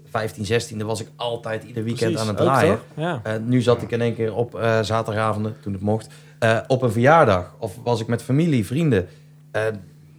15, 0.09 0.45
16e 0.45 0.85
was 0.85 1.01
ik 1.01 1.07
altijd 1.15 1.63
ieder 1.63 1.83
weekend 1.83 2.11
Precies, 2.11 2.19
aan 2.29 2.35
het 2.35 2.39
ook 2.45 2.53
draaien. 2.53 2.75
toch? 2.95 3.03
Ja. 3.03 3.19
Eh, 3.23 3.33
nu 3.45 3.61
zat 3.61 3.81
ik 3.81 3.91
in 3.91 4.01
één 4.01 4.15
keer 4.15 4.35
op 4.35 4.55
eh, 4.55 4.81
zaterdagavonden, 4.81 5.55
toen 5.61 5.73
het 5.73 5.81
mocht, 5.81 6.07
eh, 6.39 6.59
op 6.67 6.81
een 6.81 6.91
verjaardag. 6.91 7.55
Of 7.59 7.75
was 7.83 7.99
ik 8.01 8.07
met 8.07 8.21
familie, 8.23 8.65
vrienden. 8.65 9.07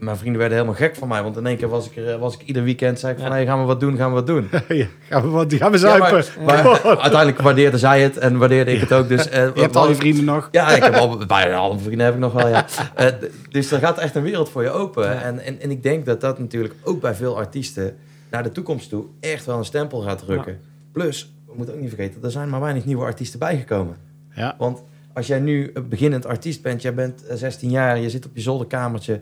Eh, 0.02 0.08
mijn 0.08 0.16
vrienden 0.20 0.40
werden 0.40 0.58
helemaal 0.58 0.80
gek 0.80 0.96
van 0.96 1.08
mij. 1.08 1.22
Want 1.22 1.36
in 1.36 1.46
één 1.46 1.56
keer 1.56 1.68
was 1.68 1.90
ik, 1.90 1.96
er, 1.96 2.18
was 2.18 2.34
ik 2.34 2.42
ieder 2.42 2.62
weekend, 2.62 2.98
zei 2.98 3.12
ik 3.12 3.18
van, 3.18 3.28
Ja. 3.28 3.34
hey, 3.34 3.44
gaan 3.46 3.60
we 3.60 3.64
wat 3.66 3.80
doen, 3.80 3.96
gaan 3.96 4.08
we 4.08 4.14
wat 4.14 4.26
doen. 4.26 4.48
ja, 4.68 4.86
gaan 5.08 5.22
we, 5.22 5.28
wat, 5.28 5.54
gaan 5.54 5.72
we 5.72 5.78
Ja, 5.78 5.96
maar- 5.98 6.08
zuipen. 6.22 6.44
Maar 6.44 6.80
uiteindelijk 6.82 7.40
waardeerde 7.40 7.78
zij 7.78 8.02
het 8.02 8.18
en 8.18 8.38
waardeerde 8.38 8.72
ik 8.72 8.80
het 8.80 8.92
ook. 8.92 9.08
Dus, 9.08 9.28
eh, 9.28 9.36
je 9.54 9.60
hebt 9.60 9.74
wat- 9.74 9.76
al 9.76 9.88
je 9.88 9.94
vrienden 9.94 10.24
nog. 10.24 10.48
Ja, 10.50 10.68
ik 10.70 10.82
heb 10.82 10.94
al 11.02 11.26
bijna 11.26 11.54
alle 11.56 11.78
vrienden 11.78 12.04
heb 12.04 12.14
ik 12.14 12.20
nog 12.20 12.32
wel, 12.32 12.48
ja. 12.48 12.66
Eh, 12.94 13.06
dus 13.50 13.70
er 13.70 13.78
gaat 13.78 13.98
echt 13.98 14.14
een 14.14 14.22
wereld 14.22 14.48
voor 14.48 14.62
je 14.62 14.70
open. 14.70 15.22
En, 15.22 15.38
en, 15.38 15.60
en 15.60 15.70
ik 15.70 15.82
denk 15.82 16.06
dat 16.06 16.20
dat 16.20 16.38
natuurlijk 16.38 16.74
ook 16.82 17.00
bij 17.00 17.14
veel 17.14 17.36
artiesten 17.36 17.96
naar 18.30 18.42
de 18.42 18.52
toekomst 18.52 18.88
toe 18.88 19.04
echt 19.20 19.44
wel 19.46 19.58
een 19.58 19.64
stempel 19.64 20.00
gaat 20.00 20.18
drukken. 20.18 20.60
Plus, 20.92 21.32
we 21.46 21.52
moeten 21.56 21.74
ook 21.74 21.80
niet 21.80 21.92
vergeten, 21.94 22.22
er 22.22 22.30
zijn 22.30 22.48
maar 22.48 22.60
weinig 22.60 22.84
nieuwe 22.84 23.04
artiesten 23.04 23.38
bijgekomen. 23.38 23.96
Ja. 24.34 24.54
Want 24.58 24.82
als 25.14 25.26
jij 25.26 25.40
nu 25.40 25.70
een 25.74 25.88
beginnend 25.88 26.26
artiest 26.26 26.62
bent, 26.62 26.82
jij 26.82 26.94
bent 26.94 27.26
eh, 27.26 27.36
16 27.36 27.70
jaar, 27.70 27.98
je 27.98 28.10
zit 28.10 28.26
op 28.26 28.30
je 28.34 28.40
zolderkamertje. 28.40 29.20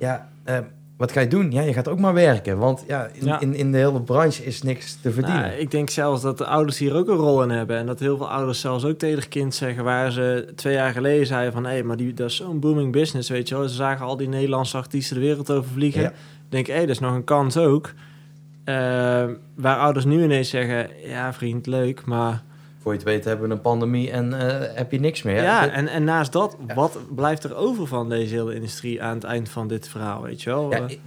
Ja, 0.00 0.28
eh, 0.44 0.58
wat 0.96 1.12
ga 1.12 1.20
je 1.20 1.28
doen? 1.28 1.50
Ja, 1.50 1.62
je 1.62 1.72
gaat 1.72 1.88
ook 1.88 1.98
maar 1.98 2.14
werken. 2.14 2.58
Want 2.58 2.84
ja, 2.86 3.08
in, 3.12 3.26
Ja. 3.26 3.40
In, 3.40 3.54
in 3.54 3.72
de 3.72 3.78
hele 3.78 4.02
branche 4.02 4.44
is 4.44 4.62
niks 4.62 4.98
te 5.02 5.12
verdienen. 5.12 5.42
Nou, 5.42 5.54
ik 5.54 5.70
denk 5.70 5.90
zelfs 5.90 6.22
dat 6.22 6.38
de 6.38 6.46
ouders 6.46 6.78
hier 6.78 6.94
ook 6.94 7.08
een 7.08 7.16
rol 7.16 7.42
in 7.42 7.50
hebben. 7.50 7.76
En 7.76 7.86
dat 7.86 8.00
heel 8.00 8.16
veel 8.16 8.30
ouders 8.30 8.60
zelfs 8.60 8.84
ook 8.84 8.98
tegen 8.98 9.28
kind 9.28 9.54
zeggen... 9.54 9.84
waar 9.84 10.12
ze 10.12 10.52
twee 10.54 10.74
jaar 10.74 10.92
geleden 10.92 11.26
zeiden 11.26 11.52
van... 11.52 11.66
hé, 11.66 11.82
maar 11.82 11.96
die, 11.96 12.14
dat 12.14 12.30
is 12.30 12.36
zo'n 12.36 12.60
booming 12.60 12.92
business, 12.92 13.28
weet 13.28 13.48
je 13.48 13.54
wel. 13.54 13.68
Ze 13.68 13.74
zagen 13.74 14.06
al 14.06 14.16
die 14.16 14.28
Nederlandse 14.28 14.76
artiesten 14.76 15.16
de 15.16 15.22
wereld 15.22 15.50
over 15.50 15.70
vliegen. 15.70 16.02
Ja. 16.02 16.12
Denk, 16.48 16.66
hé, 16.66 16.80
dat 16.80 16.88
is 16.88 16.98
nog 16.98 17.14
een 17.14 17.24
kans 17.24 17.56
ook. 17.56 17.92
Eh, 18.64 18.74
waar 19.54 19.76
ouders 19.78 20.04
nu 20.04 20.22
ineens 20.22 20.48
zeggen... 20.50 20.88
ja, 21.04 21.32
vriend, 21.32 21.66
leuk, 21.66 22.04
maar... 22.04 22.42
Voor 22.82 22.92
je 22.92 22.98
het 22.98 23.06
weet 23.06 23.24
hebben 23.24 23.48
we 23.48 23.54
een 23.54 23.60
pandemie 23.60 24.10
en 24.10 24.32
eh, 24.48 24.76
heb 24.76 24.92
je 24.92 25.00
niks 25.00 25.22
meer. 25.22 25.42
Ja, 25.42 25.62
Dit- 25.62 25.70
en, 25.72 25.88
en 25.88 26.04
naast 26.04 26.32
dat, 26.32 26.56
Ja. 26.66 26.74
wat 26.74 26.98
blijft 27.14 27.44
er 27.44 27.56
over 27.56 27.86
van 27.86 28.08
deze 28.08 28.34
hele 28.34 28.54
industrie... 28.54 29.02
aan 29.02 29.14
het 29.14 29.24
eind 29.24 29.48
van 29.48 29.68
dit 29.68 29.88
verhaal, 29.88 30.22
weet 30.22 30.42
je 30.42 30.50
wel? 30.50 30.70
Ja, 30.70 30.84
ik, 30.86 31.00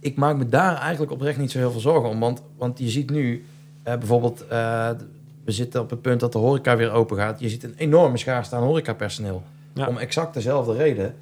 ik 0.00 0.16
maak 0.16 0.36
me 0.36 0.48
daar 0.48 0.76
eigenlijk 0.76 1.12
oprecht 1.12 1.38
niet 1.38 1.50
zo 1.50 1.58
heel 1.58 1.70
veel 1.70 1.80
zorgen 1.80 2.08
om. 2.10 2.20
Want, 2.20 2.42
want 2.56 2.78
je 2.78 2.88
ziet 2.88 3.10
nu 3.10 3.44
eh, 3.82 3.96
bijvoorbeeld, 3.98 4.46
eh, 4.46 4.90
we 5.44 5.52
zitten 5.52 5.80
op 5.80 5.90
het 5.90 6.02
punt 6.02 6.20
dat 6.20 6.32
de 6.32 6.38
horeca 6.38 6.76
weer 6.76 6.90
open 6.92 7.16
gaat. 7.16 7.40
Je 7.40 7.48
ziet 7.48 7.64
een 7.64 7.74
enorme 7.76 8.16
schaarste 8.16 8.56
aan 8.56 8.62
horecapersoneel. 8.62 9.42
Ja. 9.74 9.86
Om 9.86 9.96
exact 9.98 10.34
dezelfde 10.34 10.74
reden. 10.74 11.14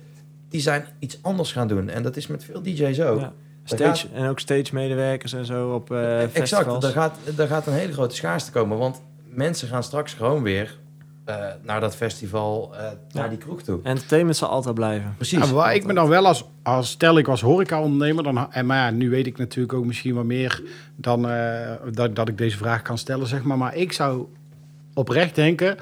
Die 0.49 0.61
zijn 0.61 0.85
iets 0.99 1.19
anders 1.23 1.53
gaan 1.53 1.69
doen. 1.69 1.89
En 1.89 2.03
dat 2.03 2.17
is 2.17 2.27
met 2.27 2.45
veel 2.45 2.63
DJ's 2.63 3.01
ook. 3.01 3.21
Daar 3.21 3.33
Stage, 3.65 4.07
en 4.15 4.29
ook 4.29 4.39
stage 4.41 4.75
medewerkers 4.75 5.33
en 5.33 5.45
zo 5.47 5.75
op 5.75 5.91
eh 5.91 6.23
exact, 6.23 6.33
festivals. 6.39 6.85
er 6.85 6.91
gaat, 6.91 7.19
er 7.37 7.47
gaat 7.47 7.67
een 7.67 7.73
hele 7.73 7.93
grote 7.93 8.15
schaarste 8.15 8.51
komen. 8.51 8.79
Want 8.79 9.03
mensen 9.35 9.69
gaan 9.69 9.83
straks 9.83 10.15
gewoon 10.15 10.43
weer 10.43 10.79
eh, 11.25 11.47
naar 11.63 11.81
dat 11.81 11.97
festival, 11.97 12.75
eh, 12.77 12.91
naar 13.13 13.29
die 13.29 13.39
kroeg 13.39 13.63
toe. 13.63 13.81
Entertainment 13.83 14.37
zal 14.37 14.49
altijd 14.49 14.75
blijven. 14.75 15.15
Precies. 15.17 15.39
Ja, 15.39 15.53
waar 15.53 15.75
ik 15.75 15.87
me 15.87 15.95
dan 15.95 16.09
wel 16.09 16.27
als, 16.27 16.45
als 16.63 16.91
stel 16.91 17.19
ik 17.19 17.27
was 17.27 17.41
horeca-ondernemer, 17.41 18.23
dan, 18.23 18.53
en 18.53 18.67
maar 18.67 18.77
ja, 18.77 18.91
nu 18.91 19.11
weet 19.11 19.27
ik 19.27 19.39
natuurlijk 19.39 19.73
ook 19.73 19.85
misschien 19.85 20.15
wat 20.15 20.25
meer 20.25 20.63
dan 20.97 21.29
eh, 21.29 21.73
dat, 21.91 22.17
dat 22.17 22.29
ik 22.29 22.39
deze 22.39 22.57
vraag 22.57 22.83
kan 22.83 22.99
stellen, 22.99 23.27
zeg 23.27 23.43
maar. 23.43 23.59
Maar 23.59 23.77
ik 23.77 23.93
zou 23.93 24.27
oprecht 24.95 25.35
denken, 25.35 25.77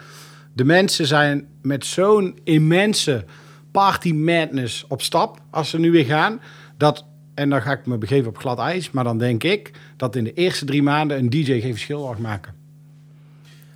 de 0.53 0.65
mensen 0.65 1.07
zijn 1.07 1.47
met 1.63 1.85
zo'n 1.85 2.39
immense 2.45 3.25
party 3.71 4.13
madness 4.13 4.85
op 4.89 5.03
stap 5.03 5.41
als 5.51 5.71
ze 5.71 5.79
nu 5.79 5.91
weer 5.91 6.05
gaan, 6.05 6.41
dat, 6.77 7.05
en 7.35 7.51
dan 7.51 7.63
ga 7.63 7.73
ik 7.73 7.87
me 7.87 7.99
begeven 7.99 8.29
op 8.29 8.39
glad 8.39 8.59
ijs, 8.59 8.91
maar 8.91 9.05
dan 9.05 9.19
denk 9.19 9.45
ik 9.45 9.71
dat 9.97 10.17
in 10.17 10.25
de 10.25 10.33
eerste 10.33 10.65
drie 10.65 10.83
maanden 10.83 11.19
een 11.19 11.31
DJ 11.31 11.61
geen 11.61 11.73
verschil 11.73 12.07
mag 12.07 12.19
maken. 12.19 12.62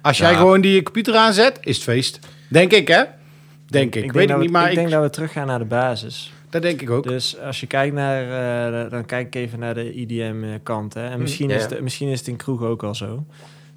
Als 0.06 0.18
jij 0.18 0.30
Ja. 0.30 0.36
gewoon 0.36 0.60
die 0.60 0.82
computer 0.82 1.14
aanzet, 1.14 1.58
is 1.60 1.74
het 1.74 1.84
feest. 1.84 2.18
Denk 2.48 2.72
ik, 2.72 2.88
hè? 2.88 3.02
Denk 3.66 3.94
ik. 3.94 4.02
denk 4.02 4.12
Weet 4.12 4.22
ik 4.22 4.28
dat 4.28 4.38
niet, 4.38 4.50
maar 4.50 4.64
ik 4.64 4.70
ik, 4.70 4.76
denk 4.76 4.90
dat 4.90 5.02
we 5.02 5.10
teruggaan 5.10 5.46
naar 5.46 5.58
de 5.58 5.64
basis. 5.64 6.32
dat 6.50 6.62
denk 6.62 6.82
ik 6.82 6.90
ook. 6.90 7.08
Dus 7.08 7.38
als 7.38 7.60
je 7.60 7.66
kijkt 7.66 7.94
naar, 7.94 8.22
eh, 8.84 8.90
dan 8.90 9.06
kijk 9.06 9.26
ik 9.26 9.34
even 9.34 9.58
naar 9.58 9.74
de 9.74 9.92
IDM-kant. 9.92 10.94
Hè. 10.94 11.08
En 11.08 11.20
misschien, 11.20 11.48
ja. 11.48 11.56
is 11.56 11.62
het, 11.62 11.80
misschien 11.80 12.08
is 12.08 12.18
het 12.18 12.28
in 12.28 12.36
kroeg 12.36 12.62
ook 12.62 12.82
al 12.82 12.94
zo. 12.94 13.24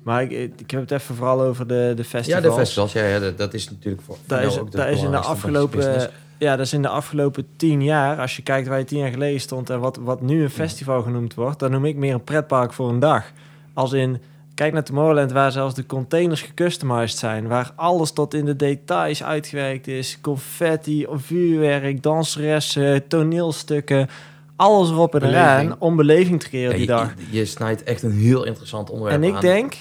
Maar 0.04 0.24
ik, 0.24 0.32
ik 0.58 0.72
heb 0.72 0.82
het 0.82 0.92
even 0.92 1.16
vooral 1.16 1.42
over 1.42 1.68
de, 1.68 1.92
de 1.96 2.02
ja, 2.02 2.04
festivals. 2.04 2.44
de 2.44 2.52
festivals, 2.52 2.94
ja, 2.94 3.06
ja 3.06 3.20
dat, 3.20 3.38
dat 3.38 3.54
is 3.54 3.70
natuurlijk 3.70 4.04
voor, 4.04 4.18
Daar 4.26 4.44
is, 4.44 4.58
ook 4.58 4.72
de 4.72 4.78
daar 4.78 4.92
is 4.92 5.02
in 5.02 5.12
de 5.12 5.18
afgelopen, 5.18 6.10
ja, 6.38 6.56
dat 6.56 6.66
is 6.66 6.74
in 6.74 6.82
de 6.82 6.88
afgelopen 6.88 7.48
tien 7.56 7.84
jaar, 7.84 8.18
als 8.18 8.36
je 8.36 8.42
kijkt 8.42 8.68
waar 8.68 8.80
je 8.80 8.86
tien 8.86 9.00
jaar 9.00 9.12
geleden 9.12 9.40
stond 9.40 9.70
en 9.70 9.80
wat, 9.80 9.98
wat 9.98 10.22
nu 10.22 10.44
een 10.44 10.50
festival 10.50 11.02
genoemd 11.02 11.34
wordt, 11.34 11.60
dan 11.60 11.72
noem 11.72 11.86
ik 11.86 11.96
meer 11.96 12.14
een 12.14 12.24
pretpark 12.24 12.74
voor 12.74 12.90
een 12.90 13.00
dag. 13.00 13.32
Als 13.74 13.94
in, 13.94 14.22
kijk 14.60 14.74
naar 14.74 14.84
Tomorrowland 14.84 15.32
waar 15.32 15.52
zelfs 15.52 15.76
de 15.76 15.86
containers 15.86 16.42
gecustomized 16.42 17.18
zijn, 17.18 17.48
waar 17.48 17.72
alles 17.76 18.12
tot 18.12 18.34
in 18.34 18.46
de 18.46 18.56
details 18.56 19.24
uitgewerkt 19.24 19.88
is, 19.88 20.22
confetti, 20.22 21.06
vuurwerk, 21.10 22.04
danseressen, 22.04 23.08
toneelstukken, 23.08 24.10
alles 24.56 24.90
erop 24.90 25.16
en 25.16 25.24
eraan 25.24 25.76
om 25.80 25.96
beleving 25.96 26.40
te 26.40 26.48
creëren 26.50 26.78
die 26.78 26.88
dag. 26.88 27.14
je, 27.30 27.38
je 27.38 27.46
snijdt 27.46 27.84
echt 27.84 28.04
een 28.04 28.12
heel 28.12 28.46
interessant 28.46 28.90
onderwerp 28.90 29.22
En 29.22 29.28
ik 29.28 29.36
aan. 29.36 29.42
denk 29.42 29.76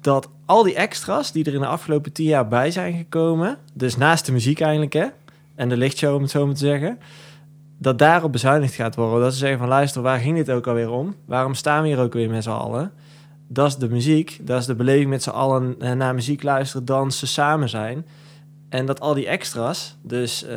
dat 0.00 0.28
al 0.46 0.62
die 0.62 0.74
extra's 0.74 1.32
die 1.32 1.44
er 1.44 1.54
in 1.54 1.60
de 1.60 1.66
afgelopen 1.66 2.12
tien 2.12 2.26
jaar 2.26 2.48
bij 2.48 2.70
zijn 2.70 2.96
gekomen, 2.96 3.58
dus 3.72 3.96
naast 3.96 4.26
de 4.26 4.32
muziek 4.32 4.60
eigenlijk, 4.60 4.92
hè, 4.92 5.06
en 5.54 5.68
de 5.68 5.76
lichtshow 5.76 6.14
om 6.14 6.22
het 6.22 6.30
zo 6.30 6.46
maar 6.46 6.54
te 6.54 6.66
zeggen, 6.66 6.98
dat 7.78 7.98
daarop 7.98 8.32
bezuinigd 8.32 8.74
gaat 8.74 8.94
worden. 8.94 9.20
Dat 9.20 9.32
ze 9.32 9.38
zeggen 9.38 9.58
van 9.58 9.68
luister, 9.68 10.02
waar 10.02 10.18
ging 10.18 10.36
dit 10.36 10.50
ook 10.50 10.66
alweer 10.66 10.90
om? 10.90 11.14
Waarom 11.24 11.54
staan 11.54 11.82
we 11.82 11.88
hier 11.88 12.00
ook 12.00 12.12
weer 12.12 12.30
met 12.30 12.42
z'n 12.42 12.50
allen? 12.50 12.92
Dat 13.48 13.66
is 13.66 13.76
de 13.76 13.88
muziek, 13.88 14.38
dat 14.42 14.60
is 14.60 14.66
de 14.66 14.74
beleving 14.74 15.10
met 15.10 15.22
z'n 15.22 15.30
allen 15.30 15.76
eh, 15.80 15.92
naar 15.92 16.14
muziek 16.14 16.42
luisteren, 16.42 16.84
dansen, 16.84 17.28
samen 17.28 17.68
zijn. 17.68 18.06
En 18.68 18.86
dat 18.86 19.00
al 19.00 19.14
die 19.14 19.26
extra's, 19.26 19.96
dus 20.02 20.44
eh 20.44 20.56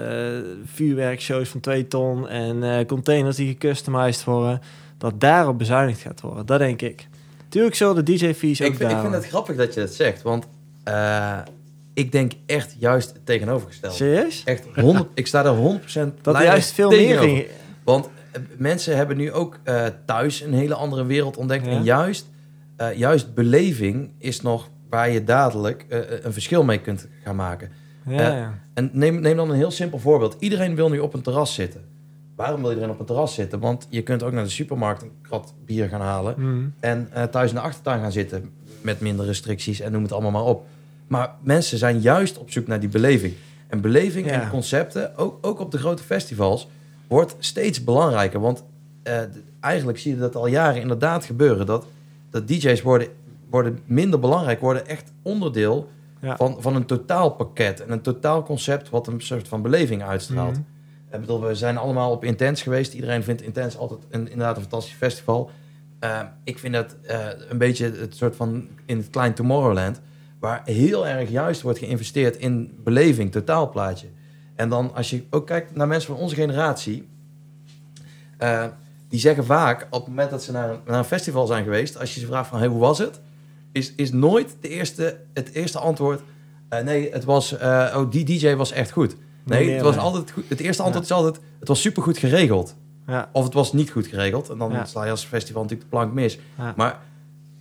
vuurwerkshows 0.66 1.50
van 1.50 1.60
twee 1.60 1.88
ton 1.88 2.30
en 2.30 2.64
eh, 2.64 2.86
containers 2.86 3.36
die 3.36 3.48
gecustomized 3.48 4.24
worden, 4.24 4.62
dat 4.98 5.20
daarop 5.20 5.58
bezuinigd 5.58 6.02
gaat 6.02 6.22
worden. 6.22 6.46
Dat 6.46 6.60
denk 6.60 6.82
ik. 6.82 7.08
Tuurlijk 7.50 7.76
zullen 7.76 8.06
de 8.06 8.14
DJ-fees 8.14 8.62
ook 8.62 8.68
Ik 8.68 8.76
vind, 8.76 8.92
ik 8.92 8.98
vind 8.98 9.14
het 9.14 9.28
grappig 9.28 9.56
dat 9.56 9.74
je 9.74 9.80
dat 9.80 9.94
zegt, 9.94 10.22
want 10.22 10.48
ik 11.94 12.12
denk 12.12 12.32
echt 12.46 12.76
juist 12.80 13.14
het 13.14 13.26
tegenovergestelde. 13.26 13.96
Serieus? 13.96 14.44
Echt 14.46 14.66
100, 14.76 15.08
ik 15.14 15.28
sta 15.28 15.46
er 15.46 15.80
100% 16.10 16.22
Dat 16.22 16.38
juist 16.38 16.72
veel 16.72 16.90
meer 16.90 17.20
ging. 17.20 17.48
Want 17.84 18.10
mensen 18.58 18.96
hebben 18.96 19.18
nu 19.18 19.32
ook 19.32 19.60
thuis 20.06 20.42
een 20.42 20.54
hele 20.54 20.76
andere 20.76 21.06
wereld 21.06 21.38
ontdekt. 21.38 21.66
Ja. 21.66 21.72
En 21.72 21.84
juist, 21.84 22.31
eh, 22.90 22.98
juist 22.98 23.34
beleving 23.34 24.10
is 24.18 24.42
nog 24.42 24.70
waar 24.90 25.10
je 25.10 25.24
dadelijk 25.24 25.86
eh, 25.90 26.00
een 26.22 26.34
verschil 26.34 26.64
mee 26.64 26.80
kunt 26.80 27.08
gaan 27.24 27.36
maken. 27.36 27.70
Ja, 28.08 28.12
Eh, 28.32 28.38
ja. 28.38 28.60
En 28.74 28.90
neem, 28.94 29.20
neem 29.22 29.36
dan 29.36 29.50
een 29.50 29.56
heel 29.56 29.72
simpel 29.72 30.00
voorbeeld. 30.00 30.36
Iedereen 30.40 30.76
wil 30.76 30.90
nu 30.90 31.00
op 31.00 31.14
een 31.14 31.22
terras 31.22 31.54
zitten. 31.54 31.82
Waarom 32.36 32.62
wil 32.62 32.70
iedereen 32.70 32.90
op 32.92 33.00
een 33.00 33.06
terras 33.06 33.34
zitten? 33.34 33.60
Want 33.60 33.88
je 33.90 34.02
kunt 34.02 34.24
ook 34.24 34.32
naar 34.32 34.44
de 34.44 34.50
supermarkt 34.50 35.02
een 35.02 35.12
krat 35.22 35.54
bier 35.66 35.88
gaan 35.90 36.02
halen. 36.02 36.36
Mhm. 36.38 36.66
En 36.80 37.08
eh, 37.12 37.24
thuis 37.24 37.50
in 37.50 37.56
de 37.56 37.62
achtertuin 37.62 38.02
gaan 38.02 38.12
zitten. 38.12 38.50
Met 38.82 39.00
minder 39.00 39.26
restricties 39.26 39.80
en 39.80 39.92
noem 39.92 40.04
het 40.04 40.12
allemaal 40.12 40.32
maar 40.32 40.44
op. 40.44 40.66
Maar 41.08 41.30
mensen 41.42 41.78
zijn 41.78 42.00
juist 42.00 42.38
op 42.38 42.52
zoek 42.52 42.68
naar 42.68 42.80
die 42.80 42.90
beleving. 42.90 43.34
En 43.68 43.82
beleving 43.82 44.26
Ja. 44.28 44.42
en 44.42 44.50
concepten, 44.50 45.18
ook, 45.18 45.38
ook 45.42 45.60
op 45.60 45.72
de 45.72 45.78
grote 45.78 46.04
festivals, 46.04 46.68
wordt 47.08 47.36
steeds 47.40 47.84
belangrijker. 47.84 48.40
Want 48.40 48.64
eh, 49.04 49.20
eigenlijk 49.60 49.98
zie 50.00 50.14
je 50.14 50.20
dat 50.20 50.36
al 50.36 50.48
jaren 50.48 50.82
inderdaad 50.82 51.26
gebeuren. 51.26 51.66
Dat, 51.66 51.86
dat 52.32 52.48
DJ's 52.48 52.82
worden, 52.82 53.08
worden 53.50 53.80
minder 53.86 54.20
belangrijk, 54.20 54.60
worden 54.60 54.88
echt 54.88 55.12
onderdeel 55.22 55.90
Ja. 56.22 56.36
van, 56.36 56.56
van 56.60 56.76
een 56.76 56.86
totaalpakket. 56.86 57.80
En 57.82 57.92
een 57.92 58.02
totaalconcept 58.02 58.90
wat 58.90 59.08
een 59.08 59.22
soort 59.22 59.48
van 59.48 59.62
beleving 59.62 60.04
uitstraalt. 60.04 60.58
Ik 61.12 61.20
bedoel, 61.20 61.42
we 61.42 61.56
zijn 61.56 61.78
allemaal 61.78 62.12
op 62.12 62.24
Intens 62.24 62.62
geweest. 62.62 62.94
Iedereen 62.94 63.24
vindt 63.24 63.42
Intens 63.42 63.78
altijd 63.78 64.00
een, 64.10 64.22
inderdaad 64.30 64.56
een 64.56 64.62
fantastisch 64.62 64.94
festival. 64.94 65.50
Eh, 66.00 66.20
ik 66.44 66.60
vind 66.60 66.74
dat 66.74 66.96
eh, 67.04 67.20
een 67.50 67.58
beetje 67.58 67.92
het 67.92 68.16
soort 68.16 68.36
van 68.36 68.68
in 68.86 68.98
het 68.98 69.10
klein 69.10 69.34
Tomorrowland. 69.34 70.02
Waar 70.40 70.62
heel 70.66 71.08
erg 71.08 71.30
juist 71.30 71.62
wordt 71.62 71.80
geïnvesteerd 71.80 72.38
in 72.38 72.80
beleving, 72.84 73.32
totaalplaatje. 73.32 74.08
En 74.56 74.70
dan 74.70 74.94
als 74.96 75.10
je 75.10 75.24
ook 75.30 75.48
kijkt 75.48 75.76
naar 75.76 75.88
mensen 75.88 76.14
van 76.14 76.22
onze 76.22 76.36
generatie. 76.36 77.10
eh, 78.38 78.66
die 79.12 79.20
zeggen 79.20 79.46
vaak 79.46 79.88
op 79.90 80.00
het 80.00 80.08
moment 80.08 80.30
dat 80.30 80.44
ze 80.44 80.52
naar 80.52 80.70
een, 80.70 80.80
naar 80.86 80.98
een 80.98 81.04
festival 81.06 81.46
zijn 81.48 81.64
geweest. 81.64 81.98
Als 82.00 82.14
je 82.14 82.20
ze 82.20 82.26
vraagt 82.26 82.50
van 82.50 82.58
hey, 82.60 82.68
hoe 82.68 82.80
was 82.80 82.98
het? 82.98 83.20
Is, 83.72 83.94
is 83.96 84.12
nooit 84.12 84.56
de 84.62 84.68
eerste, 84.70 85.18
het 85.34 85.52
eerste 85.52 85.80
antwoord. 85.80 86.22
eh, 86.70 86.84
nee, 86.84 87.12
het 87.12 87.24
was, 87.24 87.58
eh, 87.58 87.94
oh, 87.98 88.12
die 88.12 88.24
DJ 88.26 88.54
was 88.56 88.72
echt 88.72 88.92
goed. 88.92 89.16
Nee, 89.46 89.66
Nee, 89.66 89.74
het 89.76 89.84
was 89.84 89.96
nee. 89.96 90.04
altijd 90.04 90.32
goed. 90.32 90.44
Het 90.48 90.60
eerste 90.60 90.84
antwoord 90.84 91.06
is 91.06 91.12
altijd, 91.12 91.40
het 91.60 91.68
was 91.68 91.82
supergoed 91.82 92.18
geregeld. 92.18 92.76
Ja. 93.08 93.30
Of 93.34 93.44
het 93.44 93.54
was 93.54 93.74
niet 93.74 93.90
goed 93.90 94.08
geregeld. 94.08 94.50
En 94.50 94.58
dan 94.58 94.72
Ja. 94.72 94.86
sla 94.86 95.04
je 95.04 95.12
als 95.12 95.26
festival 95.26 95.62
natuurlijk 95.62 95.90
de 95.92 95.96
plank 95.98 96.14
mis. 96.14 96.40
Maar 96.76 97.00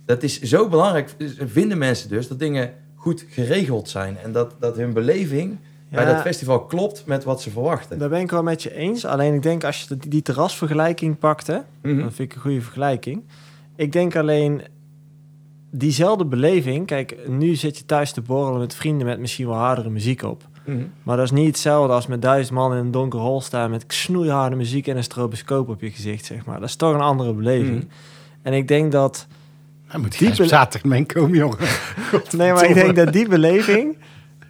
dat 0.05 0.23
is 0.23 0.41
zo 0.41 0.69
belangrijk. 0.69 1.15
Vinden 1.37 1.77
mensen 1.77 2.09
dus 2.09 2.27
dat 2.27 2.39
dingen 2.39 2.73
goed 2.95 3.25
geregeld 3.29 3.89
zijn. 3.89 4.17
En 4.17 4.31
dat, 4.31 4.55
dat 4.59 4.75
hun 4.75 4.93
beleving 4.93 5.57
bij 5.91 6.05
dat 6.05 6.21
festival 6.21 6.65
klopt 6.65 7.03
met 7.05 7.23
wat 7.23 7.41
ze 7.41 7.49
verwachten. 7.49 7.99
Daar 7.99 8.09
ben 8.09 8.19
ik 8.21 8.31
wel 8.31 8.43
met 8.43 8.63
je 8.63 8.75
eens. 8.75 9.05
Alleen 9.05 9.33
ik 9.33 9.43
denk 9.43 9.63
als 9.63 9.81
je 9.81 9.97
die, 9.97 10.09
die 10.09 10.21
terrasvergelijking 10.21 11.17
pakt, 11.19 11.47
hè, 11.47 11.57
Mhm. 11.81 12.01
dat 12.01 12.13
vind 12.13 12.29
ik 12.29 12.35
een 12.35 12.41
goede 12.41 12.61
vergelijking. 12.61 13.23
Ik 13.75 13.91
denk 13.91 14.15
alleen 14.15 14.61
diezelfde 15.71 16.25
beleving. 16.25 16.85
Kijk, 16.85 17.17
nu 17.27 17.55
zit 17.55 17.77
je 17.77 17.85
thuis 17.85 18.11
te 18.11 18.21
borrelen 18.21 18.59
met 18.59 18.75
vrienden 18.75 19.07
met 19.07 19.19
misschien 19.19 19.47
wel 19.47 19.55
hardere 19.55 19.89
muziek 19.89 20.23
op. 20.23 20.43
Mhm. 20.65 20.77
Maar 21.03 21.15
dat 21.17 21.25
is 21.25 21.31
niet 21.31 21.47
hetzelfde 21.47 21.93
als 21.93 22.07
met 22.07 22.21
duizend 22.21 22.57
man 22.57 22.71
in 22.71 22.77
een 22.77 22.91
donker 22.91 23.19
hol 23.19 23.41
staan 23.41 23.69
met 23.69 23.83
snoeiharde 23.87 24.55
muziek 24.55 24.87
en 24.87 24.97
een 24.97 25.03
stroboscoop 25.03 25.69
op 25.69 25.81
je 25.81 25.91
gezicht, 25.91 26.25
zeg 26.25 26.45
maar. 26.45 26.59
Dat 26.59 26.69
is 26.69 26.75
toch 26.75 26.93
een 26.93 27.01
andere 27.01 27.33
beleving. 27.33 27.75
Mhm. 27.77 27.85
En 28.41 28.53
ik 28.53 28.67
denk 28.67 28.91
dat 28.91 29.27
Dan 29.91 30.01
moet 30.01 30.19
Die 30.19 30.33
zaterdag 30.33 30.83
mee 30.91 31.05
komen, 31.05 31.37
jongen. 31.37 31.57
Nee, 32.37 32.53
maar 32.53 32.65
ik 32.69 32.73
denk 32.73 32.95
dat 32.95 33.13
die 33.13 33.27
beleving, 33.27 33.97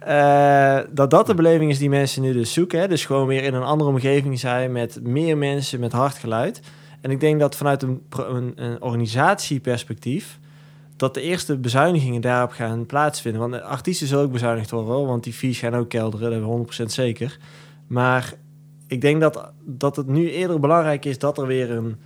eh, 0.06 0.78
dat 0.90 1.10
dat 1.10 1.26
de 1.26 1.34
beleving 1.34 1.70
is 1.70 1.78
die 1.78 1.88
mensen 1.88 2.22
nu 2.22 2.32
dus 2.32 2.52
zoeken. 2.52 2.80
Hè? 2.80 2.88
Dus 2.88 3.04
gewoon 3.04 3.26
weer 3.26 3.42
in 3.42 3.54
een 3.54 3.62
andere 3.62 3.90
omgeving 3.90 4.38
zijn 4.38 4.72
met 4.72 4.98
meer 5.02 5.38
mensen, 5.38 5.80
met 5.80 5.92
hard 5.92 6.14
geluid. 6.14 6.60
En 7.00 7.10
ik 7.10 7.20
denk 7.20 7.40
dat 7.40 7.56
vanuit 7.56 7.82
een, 7.82 8.02
een, 8.10 8.52
een 8.56 8.82
organisatieperspectief, 8.82 10.38
dat 10.96 11.14
de 11.14 11.20
eerste 11.20 11.56
bezuinigingen 11.56 12.20
daarop 12.20 12.50
gaan 12.50 12.86
plaatsvinden. 12.86 13.40
Want 13.40 13.52
de 13.52 13.62
artiesten 13.62 14.06
zullen 14.06 14.24
ook 14.24 14.32
bezuinigd 14.32 14.70
worden, 14.70 15.06
want 15.06 15.24
die 15.24 15.32
fees 15.32 15.58
gaan 15.58 15.74
ook 15.74 15.88
kelderen, 15.88 16.30
dat 16.30 16.40
hebben 16.40 16.66
we 16.66 16.82
100% 16.82 16.84
zeker. 16.86 17.38
Maar 17.86 18.34
ik 18.86 19.00
denk 19.00 19.20
dat, 19.20 19.52
dat 19.64 19.96
het 19.96 20.06
nu 20.06 20.30
eerder 20.30 20.60
belangrijk 20.60 21.04
is 21.04 21.18
dat 21.18 21.38
er 21.38 21.46
weer 21.46 21.70
een 21.70 21.96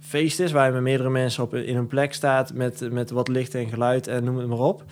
feest 0.00 0.40
is 0.40 0.52
waar 0.52 0.66
je 0.66 0.72
met 0.72 0.82
meerdere 0.82 1.10
mensen 1.10 1.42
op 1.42 1.54
in 1.54 1.76
een 1.76 1.86
plek 1.86 2.14
staat 2.14 2.52
met, 2.54 2.92
met 2.92 3.10
wat 3.10 3.28
licht 3.28 3.54
en 3.54 3.68
geluid 3.68 4.06
en 4.06 4.24
noem 4.24 4.36
het 4.36 4.48
maar 4.48 4.58
op. 4.58 4.84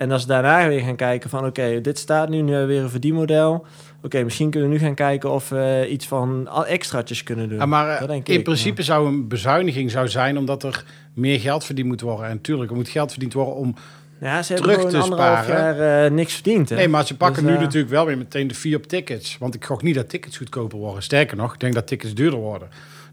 En 0.00 0.10
als 0.10 0.22
we 0.22 0.28
daarna 0.28 0.68
weer 0.68 0.80
gaan 0.80 0.96
kijken 0.96 1.30
van 1.30 1.46
oké, 1.46 1.80
dit 1.80 1.98
staat 1.98 2.28
nu, 2.28 2.40
nu 2.40 2.66
weer 2.66 2.82
een 2.82 2.90
verdienmodel. 2.90 3.66
Oké, 4.02 4.22
misschien 4.22 4.50
kunnen 4.50 4.68
we 4.68 4.74
nu 4.74 4.80
gaan 4.80 4.94
kijken 4.94 5.30
of 5.30 5.48
we 5.48 5.86
iets 5.90 6.06
van 6.06 6.48
extraatjes 6.66 7.22
kunnen 7.22 7.48
doen. 7.48 7.58
Ja, 7.58 7.66
maar 7.66 8.10
in 8.10 8.22
ik, 8.24 8.42
principe 8.44 8.82
zou 8.82 9.08
een 9.08 9.28
bezuiniging 9.28 9.90
zou 9.90 10.08
zijn 10.08 10.38
omdat 10.38 10.62
er 10.62 10.84
meer 11.14 11.40
geld 11.40 11.64
verdiend 11.64 11.88
moet 11.88 12.00
worden. 12.00 12.28
En 12.28 12.40
tuurlijk, 12.40 12.70
er 12.70 12.76
moet 12.76 12.88
geld 12.88 13.10
verdiend 13.10 13.32
worden 13.32 13.54
om... 13.54 13.74
ja, 14.20 14.42
ze 14.42 14.54
terug 14.54 14.90
te 14.90 15.02
sparen. 15.02 15.54
jaar 15.54 16.04
eh, 16.04 16.10
niks 16.10 16.34
verdiend. 16.34 16.68
Hè? 16.68 16.76
Nee, 16.76 16.88
maar 16.88 17.06
ze 17.06 17.16
pakken 17.16 17.42
Dus, 17.42 17.50
nu 17.50 17.58
eh, 17.58 17.62
natuurlijk 17.64 17.92
wel 17.92 18.06
weer 18.06 18.18
meteen 18.18 18.48
de 18.48 18.54
fee 18.54 18.76
op 18.76 18.86
tickets. 18.86 19.38
Want 19.38 19.54
ik 19.54 19.64
gok 19.64 19.82
niet 19.82 19.94
dat 19.94 20.08
tickets 20.08 20.36
goedkoper 20.36 20.78
worden. 20.78 21.02
Sterker 21.02 21.36
nog, 21.36 21.52
ik 21.52 21.60
denk 21.60 21.74
dat 21.74 21.86
tickets 21.86 22.14
duurder 22.14 22.40
worden. 22.40 22.68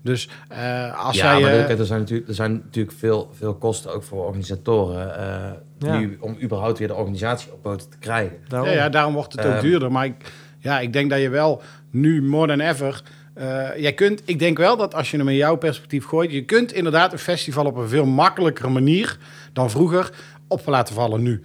Dus 0.07 0.29
eh, 0.49 1.05
als 1.05 1.15
ja, 1.17 1.39
maar 1.39 1.51
eh, 1.51 1.59
er, 1.59 1.65
kijk, 1.65 1.79
er, 1.79 1.85
zijn 1.85 1.99
natuurlijk, 1.99 2.27
er 2.29 2.33
zijn 2.35 2.51
natuurlijk 2.65 2.97
veel, 2.97 3.29
veel 3.33 3.53
kosten 3.55 3.93
ook 3.93 4.03
voor 4.03 4.25
organisatoren. 4.25 5.17
eh, 5.19 5.51
Ja. 5.79 5.99
nu, 5.99 6.17
om 6.19 6.37
überhaupt 6.41 6.77
weer 6.79 6.87
de 6.87 6.95
organisatie 6.95 7.51
op 7.53 7.61
poten 7.61 7.89
te 7.89 7.97
krijgen. 7.97 8.37
daarom. 8.47 8.69
Ja, 8.69 8.75
ja, 8.75 8.89
daarom 8.89 9.13
wordt 9.13 9.31
het 9.33 9.45
ook 9.45 9.51
Ehm. 9.51 9.61
duurder. 9.61 9.91
Maar 9.91 10.05
ik, 10.05 10.15
ja, 10.59 10.79
ik 10.79 10.93
denk 10.93 11.09
dat 11.09 11.19
je 11.21 11.29
wel 11.29 11.61
nu 11.91 12.21
more 12.23 12.47
than 12.47 12.59
ever... 12.59 13.01
eh, 13.33 13.67
jij 13.77 13.93
kunt, 13.93 14.21
ik 14.25 14.39
denk 14.39 14.57
wel 14.57 14.77
dat 14.77 14.93
als 14.95 15.11
je 15.11 15.17
hem 15.17 15.27
in 15.29 15.35
jouw 15.35 15.55
perspectief 15.55 16.05
gooit... 16.05 16.31
je 16.31 16.45
kunt 16.45 16.73
inderdaad 16.73 17.11
een 17.13 17.19
festival 17.19 17.65
op 17.65 17.75
een 17.77 17.87
veel 17.87 18.05
makkelijkere 18.05 18.69
manier... 18.69 19.17
dan 19.53 19.69
vroeger 19.69 20.09
op 20.47 20.61
laten 20.65 20.95
vallen 20.95 21.21
nu. 21.23 21.41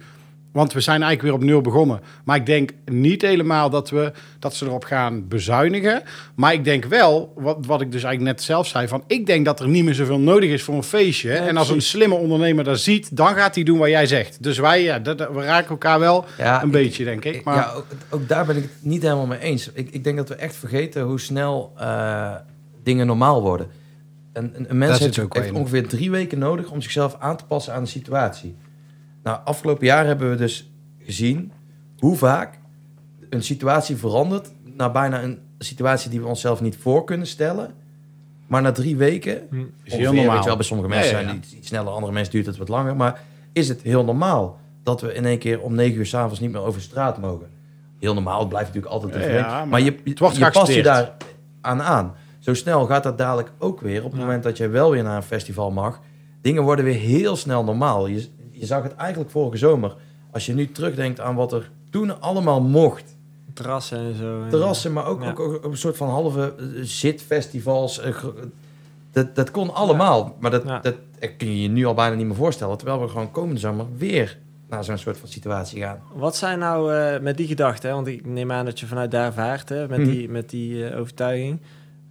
Want 0.53 0.73
we 0.73 0.79
zijn 0.79 1.01
eigenlijk 1.03 1.21
weer 1.21 1.33
op 1.41 1.51
nul 1.53 1.61
begonnen. 1.61 1.99
Maar 2.25 2.35
ik 2.35 2.45
denk 2.45 2.71
niet 2.85 3.21
helemaal 3.21 3.69
dat, 3.69 3.89
we, 3.89 4.11
dat 4.39 4.55
ze 4.55 4.65
erop 4.65 4.83
gaan 4.83 5.27
bezuinigen. 5.27 6.01
Maar 6.35 6.53
ik 6.53 6.63
denk 6.63 6.85
wel, 6.85 7.33
wat, 7.35 7.65
wat 7.65 7.81
ik 7.81 7.91
dus 7.91 8.03
eigenlijk 8.03 8.35
net 8.35 8.45
zelf 8.45 8.67
zei... 8.67 8.87
van 8.87 9.03
ik 9.07 9.25
denk 9.25 9.45
dat 9.45 9.59
er 9.59 9.67
niet 9.67 9.83
meer 9.83 9.93
zoveel 9.93 10.19
nodig 10.19 10.49
is 10.49 10.63
voor 10.63 10.75
een 10.75 10.83
feestje. 10.83 11.29
Ja, 11.31 11.47
en 11.47 11.57
als 11.57 11.69
een 11.69 11.81
slimme 11.81 12.15
ondernemer 12.15 12.63
dat 12.63 12.79
ziet... 12.79 13.17
dan 13.17 13.35
gaat 13.35 13.55
hij 13.55 13.63
doen 13.63 13.77
wat 13.77 13.89
jij 13.89 14.05
zegt. 14.05 14.43
Dus 14.43 14.57
wij, 14.57 14.83
ja, 14.83 14.99
dat, 14.99 15.17
we 15.17 15.43
raken 15.43 15.69
elkaar 15.69 15.99
wel 15.99 16.25
Ja, 16.37 16.59
een 16.61 16.65
ik- 16.65 16.71
beetje, 16.71 17.03
denk 17.03 17.25
ik. 17.25 17.43
Maar 17.43 17.55
Ja, 17.55 17.71
ook, 17.71 17.85
ook 18.09 18.27
daar 18.27 18.45
ben 18.45 18.55
ik 18.57 18.63
het 18.63 18.71
niet 18.79 19.01
helemaal 19.01 19.25
mee 19.27 19.39
eens. 19.39 19.69
Ik, 19.73 19.89
ik 19.91 20.03
denk 20.03 20.17
dat 20.17 20.29
we 20.29 20.35
echt 20.35 20.55
vergeten 20.55 21.01
hoe 21.03 21.19
snel 21.19 21.73
eh, 21.77 22.31
dingen 22.83 23.07
normaal 23.07 23.41
worden. 23.41 23.67
Een, 24.33 24.51
een, 24.55 24.65
een 24.69 24.77
mens 24.77 24.99
heeft, 24.99 25.15
heeft 25.29 25.51
ongeveer 25.51 25.87
drie 25.87 26.11
weken 26.11 26.39
nodig 26.39 26.69
om 26.69 26.81
zichzelf 26.81 27.15
aan 27.19 27.37
te 27.37 27.45
passen 27.45 27.73
aan 27.73 27.83
de 27.83 27.89
situatie. 27.89 28.55
Nou, 29.23 29.39
afgelopen 29.43 29.85
jaar 29.85 30.05
hebben 30.05 30.29
we 30.29 30.35
dus 30.35 30.71
gezien 30.99 31.51
hoe 31.99 32.15
vaak 32.15 32.59
een 33.29 33.43
situatie 33.43 33.95
verandert 33.95 34.51
naar 34.63 34.91
bijna 34.91 35.23
een 35.23 35.39
situatie 35.57 36.09
die 36.09 36.21
we 36.21 36.27
onszelf 36.27 36.61
niet 36.61 36.77
voor 36.77 37.03
kunnen 37.03 37.27
stellen. 37.27 37.71
Maar 38.47 38.61
na 38.61 38.71
drie 38.71 38.97
weken, 38.97 39.41
Hm. 39.49 39.55
is 39.55 39.65
ongeveer, 39.93 39.99
heel 39.99 40.13
normaal. 40.13 40.31
weet 40.33 40.39
je 40.39 40.47
wel, 40.47 40.55
bij 40.55 40.65
sommige 40.65 40.89
mensen 40.89 41.11
ja, 41.11 41.19
ja. 41.19 41.25
zijn 41.25 41.39
die 41.39 41.57
iets 41.57 41.67
sneller, 41.67 41.93
andere 41.93 42.13
mensen 42.13 42.33
duurt 42.33 42.45
het 42.45 42.57
wat 42.57 42.69
langer. 42.69 42.95
Maar 42.95 43.21
is 43.53 43.67
het 43.67 43.81
heel 43.81 44.03
normaal 44.03 44.59
dat 44.83 45.01
we 45.01 45.13
in 45.13 45.25
één 45.25 45.39
keer 45.39 45.61
om 45.61 45.75
negen 45.75 45.97
uur 45.97 46.05
s'avonds 46.05 46.39
niet 46.39 46.51
meer 46.51 46.61
over 46.61 46.81
straat 46.81 47.19
mogen? 47.19 47.47
Heel 47.99 48.13
normaal, 48.13 48.39
het 48.39 48.49
blijft 48.49 48.67
natuurlijk 48.73 48.93
altijd 48.93 49.15
een 49.15 49.41
maar, 49.41 49.67
maar 49.67 49.81
je, 49.81 49.95
het 50.03 50.19
wordt 50.19 50.35
je 50.35 50.51
past 50.51 50.73
je 50.73 50.83
daar 50.83 51.15
aan 51.61 51.81
aan. 51.81 52.15
Zo 52.39 52.53
snel 52.53 52.85
gaat 52.85 53.03
dat 53.03 53.17
dadelijk 53.17 53.51
ook 53.57 53.81
weer. 53.81 54.03
Op 54.03 54.11
het 54.11 54.19
moment 54.19 54.43
dat 54.43 54.57
je 54.57 54.67
wel 54.67 54.91
weer 54.91 55.03
naar 55.03 55.15
een 55.15 55.23
festival 55.23 55.71
mag. 55.71 55.99
Dingen 56.41 56.63
worden 56.63 56.85
weer 56.85 56.99
heel 56.99 57.35
snel 57.35 57.63
normaal. 57.63 58.07
Je, 58.07 58.27
je 58.63 58.69
zag 58.69 58.83
het 58.83 58.95
eigenlijk 58.95 59.31
vorige 59.31 59.57
zomer. 59.57 59.95
Als 60.31 60.45
je 60.45 60.53
nu 60.53 60.71
terugdenkt 60.71 61.19
aan 61.19 61.35
wat 61.35 61.53
er 61.53 61.71
toen 61.89 62.21
allemaal 62.21 62.61
mocht. 62.61 63.15
Terrassen 63.53 63.97
en 63.97 64.15
zo. 64.15 64.47
Terrassen, 64.49 64.93
maar 64.93 65.05
ook, 65.07 65.21
Ja. 65.23 65.29
ook, 65.29 65.39
ook 65.39 65.63
een 65.63 65.77
soort 65.77 65.97
van 65.97 66.09
halve 66.09 66.53
eh, 66.57 66.65
zitfestivals. 66.81 67.99
eh, 67.99 68.15
Dat, 69.11 69.35
dat 69.35 69.51
kon 69.51 69.73
allemaal. 69.73 70.35
Maar 70.39 70.51
dat, 70.51 70.63
Ja. 70.63 70.79
dat 70.79 70.95
kun 71.37 71.47
je 71.47 71.61
je 71.61 71.67
nu 71.69 71.85
al 71.85 71.93
bijna 71.93 72.15
niet 72.15 72.25
meer 72.25 72.35
voorstellen. 72.35 72.77
Terwijl 72.77 73.01
we 73.01 73.07
gewoon 73.07 73.31
komende 73.31 73.59
zomer 73.59 73.85
weer 73.97 74.37
naar 74.69 74.83
zo'n 74.83 74.97
soort 74.97 75.17
van 75.17 75.27
situatie 75.29 75.81
gaan. 75.81 75.99
Wat 76.15 76.35
zijn 76.35 76.59
nou 76.59 76.93
eh, 76.93 77.19
met 77.21 77.37
die 77.37 77.47
gedachten, 77.47 77.91
want 77.93 78.07
ik 78.07 78.25
neem 78.25 78.51
aan 78.51 78.65
dat 78.65 78.79
je 78.79 78.85
vanuit 78.85 79.11
daar 79.11 79.33
vaart, 79.33 79.69
hè? 79.69 79.87
met 79.87 79.99
Mhm. 79.99 80.09
die, 80.09 80.29
met 80.29 80.49
die 80.49 80.95
overtuiging. 80.95 81.59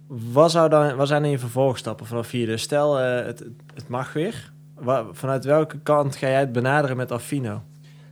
Wat, 0.07 0.51
zou 0.51 0.69
dan, 0.69 0.95
wat 0.95 1.07
zijn 1.07 1.21
dan 1.21 1.31
je 1.31 1.39
vervolgstappen 1.39 2.05
vanaf 2.05 2.31
hier? 2.31 2.45
Dus 2.45 2.61
stel, 2.61 2.95
het, 2.95 3.43
het 3.73 3.87
mag 3.87 4.13
weer. 4.13 4.51
Wa- 4.83 5.05
vanuit 5.11 5.45
welke 5.45 5.79
kant 5.79 6.15
ga 6.15 6.27
jij 6.27 6.39
het 6.39 6.51
benaderen 6.51 6.97
met 6.97 7.11
Affino? 7.11 7.61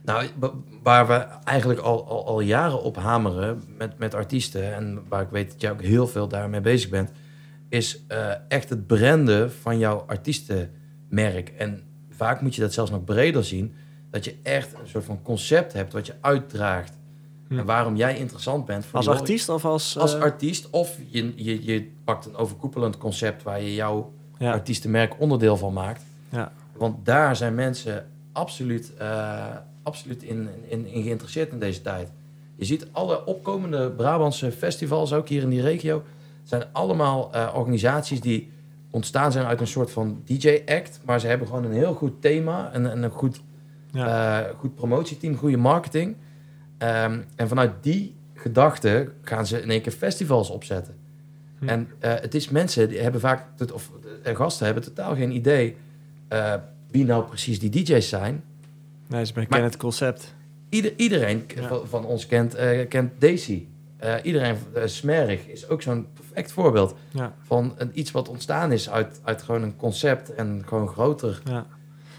Nou, 0.04 0.26
wa- 0.38 0.52
waar 0.82 1.06
we 1.06 1.26
eigenlijk 1.44 1.80
al, 1.80 2.06
al, 2.08 2.26
al 2.26 2.40
jaren 2.40 2.82
op 2.82 2.96
hameren 2.96 3.62
met, 3.78 3.98
met 3.98 4.14
artiesten... 4.14 4.74
en 4.74 5.02
waar 5.08 5.22
ik 5.22 5.30
weet 5.30 5.50
dat 5.50 5.60
jij 5.60 5.70
ook 5.70 5.82
heel 5.82 6.06
veel 6.06 6.28
daarmee 6.28 6.60
bezig 6.60 6.90
bent... 6.90 7.10
is 7.68 8.04
eh, 8.08 8.30
echt 8.48 8.68
het 8.68 8.86
branden 8.86 9.52
van 9.52 9.78
jouw 9.78 10.04
artiestenmerk. 10.06 11.48
En 11.48 11.82
vaak 12.10 12.40
moet 12.40 12.54
je 12.54 12.60
dat 12.60 12.72
zelfs 12.72 12.90
nog 12.90 13.04
breder 13.04 13.44
zien... 13.44 13.74
dat 14.10 14.24
je 14.24 14.36
echt 14.42 14.72
een 14.72 14.88
soort 14.88 15.04
van 15.04 15.22
concept 15.22 15.72
hebt 15.72 15.92
wat 15.92 16.06
je 16.06 16.14
uitdraagt. 16.20 16.98
Hm. 17.48 17.58
En 17.58 17.64
waarom 17.64 17.96
jij 17.96 18.18
interessant 18.18 18.64
bent. 18.64 18.84
Voor 18.84 18.96
Als 18.96 19.06
die 19.06 19.14
artiest 19.14 19.48
of 19.48 19.64
als... 19.64 19.98
Als 19.98 20.14
eh, 20.14 20.20
artiest. 20.20 20.70
Of 20.70 20.98
je, 21.08 21.32
je, 21.36 21.64
je 21.64 21.92
pakt 22.04 22.26
een 22.26 22.36
overkoepelend 22.36 22.98
concept... 22.98 23.42
waar 23.42 23.62
je 23.62 23.74
jouw 23.74 24.12
ja. 24.38 24.52
artiestenmerk 24.52 25.20
onderdeel 25.20 25.56
van 25.56 25.72
maakt. 25.72 26.02
Ja. 26.28 26.52
Want 26.82 27.04
daar 27.06 27.36
zijn 27.36 27.54
mensen 27.54 28.06
absoluut, 28.32 28.92
eh, 28.96 29.56
absoluut 29.82 30.22
in, 30.22 30.48
in, 30.68 30.86
in 30.86 31.02
geïnteresseerd 31.02 31.52
in 31.52 31.58
deze 31.58 31.82
tijd. 31.82 32.08
Je 32.54 32.64
ziet 32.64 32.86
alle 32.92 33.24
opkomende 33.24 33.90
Brabantse 33.90 34.52
festivals, 34.52 35.12
ook 35.12 35.28
hier 35.28 35.42
in 35.42 35.48
die 35.48 35.60
regio, 35.60 36.02
zijn 36.42 36.64
allemaal 36.72 37.32
eh, 37.32 37.52
organisaties 37.54 38.20
die 38.20 38.50
ontstaan 38.90 39.32
zijn 39.32 39.46
uit 39.46 39.60
een 39.60 39.66
soort 39.66 39.90
van 39.90 40.22
DJ-act. 40.24 41.00
Maar 41.04 41.20
ze 41.20 41.26
hebben 41.26 41.46
gewoon 41.46 41.64
een 41.64 41.72
heel 41.72 41.94
goed 41.94 42.22
thema 42.22 42.72
en, 42.72 42.90
en 42.90 43.02
een 43.02 43.10
goed, 43.10 43.40
Ja. 43.90 44.40
eh, 44.40 44.54
goed 44.58 44.74
promotieteam, 44.74 45.36
goede 45.36 45.56
marketing. 45.56 46.16
Ehm, 46.78 47.20
en 47.36 47.48
vanuit 47.48 47.72
die 47.80 48.14
gedachte 48.34 49.12
gaan 49.22 49.46
ze 49.46 49.62
in 49.62 49.70
één 49.70 49.82
keer 49.82 49.92
festivals 49.92 50.50
opzetten. 50.50 50.94
Hm. 51.58 51.68
En 51.68 51.88
het 51.98 52.34
is 52.34 52.48
mensen 52.48 52.88
die 52.88 52.98
hebben 53.00 53.20
vaak, 53.20 53.44
of 53.72 53.90
gasten 54.22 54.66
hebben 54.66 54.84
totaal 54.84 55.14
geen 55.14 55.30
idee 55.30 55.76
wie 56.92 57.04
nou 57.04 57.24
precies 57.24 57.58
die 57.60 57.70
DJ's 57.70 58.08
zijn. 58.08 58.42
Nee, 59.06 59.26
ze 59.26 59.32
kennen 59.32 59.62
het 59.62 59.76
concept. 59.76 60.34
Ieder, 60.68 60.92
iedereen 60.96 61.44
Ja. 61.54 61.68
van, 61.68 61.80
van 61.88 62.04
ons 62.04 62.26
kent, 62.26 62.54
eh, 62.54 62.88
kent 62.88 63.12
Daisy. 63.20 63.66
Eh, 63.96 64.14
iedereen, 64.22 64.56
uh, 64.76 64.82
Smerig 64.86 65.46
is 65.46 65.68
ook 65.68 65.82
zo'n 65.82 66.06
perfect 66.14 66.52
voorbeeld 66.52 66.94
Ja, 67.10 67.34
van 67.46 67.74
een, 67.76 67.90
iets 67.94 68.10
wat 68.10 68.28
ontstaan 68.28 68.72
is 68.72 68.90
uit, 68.90 69.20
uit 69.24 69.42
gewoon 69.42 69.62
een 69.62 69.76
concept 69.76 70.34
en 70.34 70.62
gewoon 70.66 70.88
groter. 70.88 71.40
ja. 71.44 71.66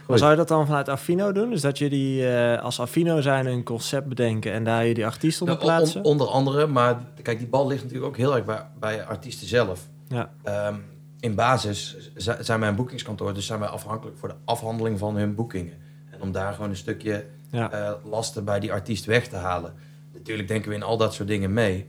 Maar 0.07 0.17
zou 0.17 0.31
je 0.31 0.37
dat 0.37 0.47
dan 0.47 0.65
vanuit 0.65 0.89
Affino 0.89 1.31
doen? 1.31 1.49
Dus 1.49 1.61
dat 1.61 1.77
jullie 1.77 2.27
eh, 2.29 2.63
als 2.63 2.79
Affino 2.79 3.21
zijn 3.21 3.45
een 3.45 3.63
concept 3.63 4.07
bedenken 4.07 4.51
en 4.51 4.63
daar 4.63 4.85
je 4.85 4.93
die 4.93 5.05
artiest 5.05 5.41
onder 5.41 5.55
Nou, 5.57 5.67
on- 5.69 5.75
plaatsen? 5.77 6.03
onder 6.03 6.27
andere, 6.27 6.67
maar 6.67 7.01
kijk, 7.21 7.37
die 7.37 7.47
bal 7.47 7.67
ligt 7.67 7.81
natuurlijk 7.83 8.07
ook 8.09 8.17
heel 8.17 8.35
erg 8.35 8.45
bij, 8.45 8.61
bij 8.79 9.03
artiesten 9.05 9.47
zelf. 9.47 9.87
Ja. 10.07 10.31
Ehm, 10.43 10.75
in 11.23 11.35
basis 11.35 12.11
zijn 12.39 12.59
wij 12.59 12.69
een 12.69 12.75
boekingskantoor, 12.75 13.33
dus 13.33 13.45
zijn 13.45 13.59
wij 13.59 13.67
afhankelijk 13.67 14.17
voor 14.17 14.29
de 14.29 14.35
afhandeling 14.45 14.99
van 14.99 15.15
hun 15.15 15.35
boekingen. 15.35 15.73
En 16.09 16.21
om 16.21 16.31
daar 16.31 16.53
gewoon 16.53 16.69
een 16.69 16.75
stukje 16.75 17.25
Ja. 17.49 17.71
eh, 17.71 17.93
lasten 18.09 18.45
bij 18.45 18.59
die 18.59 18.71
artiest 18.71 19.05
weg 19.05 19.27
te 19.27 19.35
halen. 19.35 19.73
Natuurlijk 20.13 20.47
denken 20.47 20.69
we 20.69 20.75
in 20.75 20.83
al 20.83 20.97
dat 20.97 21.13
soort 21.13 21.27
dingen 21.27 21.53
mee. 21.53 21.85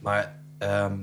Maar 0.00 0.34
ehm, 0.58 0.98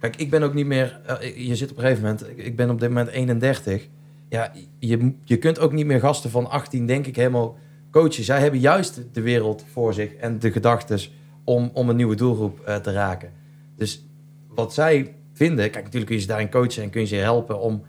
kijk, 0.00 0.16
ik 0.16 0.30
ben 0.30 0.42
ook 0.42 0.54
niet 0.54 0.66
meer. 0.66 1.00
eh, 1.06 1.46
je 1.48 1.56
zit 1.56 1.70
op 1.70 1.76
een 1.76 1.82
gegeven 1.82 2.02
moment. 2.02 2.28
Ik, 2.28 2.36
ik 2.36 2.56
ben 2.56 2.70
op 2.70 2.80
dit 2.80 2.88
moment 2.88 3.08
31. 3.08 3.88
Ja, 4.28 4.52
je, 4.78 5.12
je 5.24 5.36
kunt 5.38 5.58
ook 5.58 5.72
niet 5.72 5.86
meer 5.86 6.00
gasten 6.00 6.30
van 6.30 6.50
18, 6.50 6.86
denk 6.86 7.06
ik, 7.06 7.16
helemaal 7.16 7.58
coachen. 7.90 8.24
Zij 8.24 8.40
hebben 8.40 8.60
juist 8.60 9.00
de 9.12 9.20
wereld 9.20 9.64
voor 9.72 9.94
zich 9.94 10.14
en 10.14 10.38
de 10.38 10.52
gedachten 10.52 11.00
om, 11.44 11.70
om 11.74 11.88
een 11.88 11.96
nieuwe 11.96 12.14
doelgroep 12.16 12.60
eh, 12.60 12.76
te 12.76 12.92
raken. 12.92 13.32
Dus 13.76 14.04
wat 14.48 14.74
zij 14.74 15.14
vinden, 15.36 15.70
kijk, 15.70 15.84
natuurlijk 15.84 16.06
kun 16.06 16.14
je 16.14 16.20
ze 16.20 16.26
daarin 16.28 16.50
coachen 16.50 16.82
en 16.82 16.90
kun 16.90 17.00
je 17.00 17.06
ze 17.06 17.14
helpen 17.16 17.60
om 17.60 17.82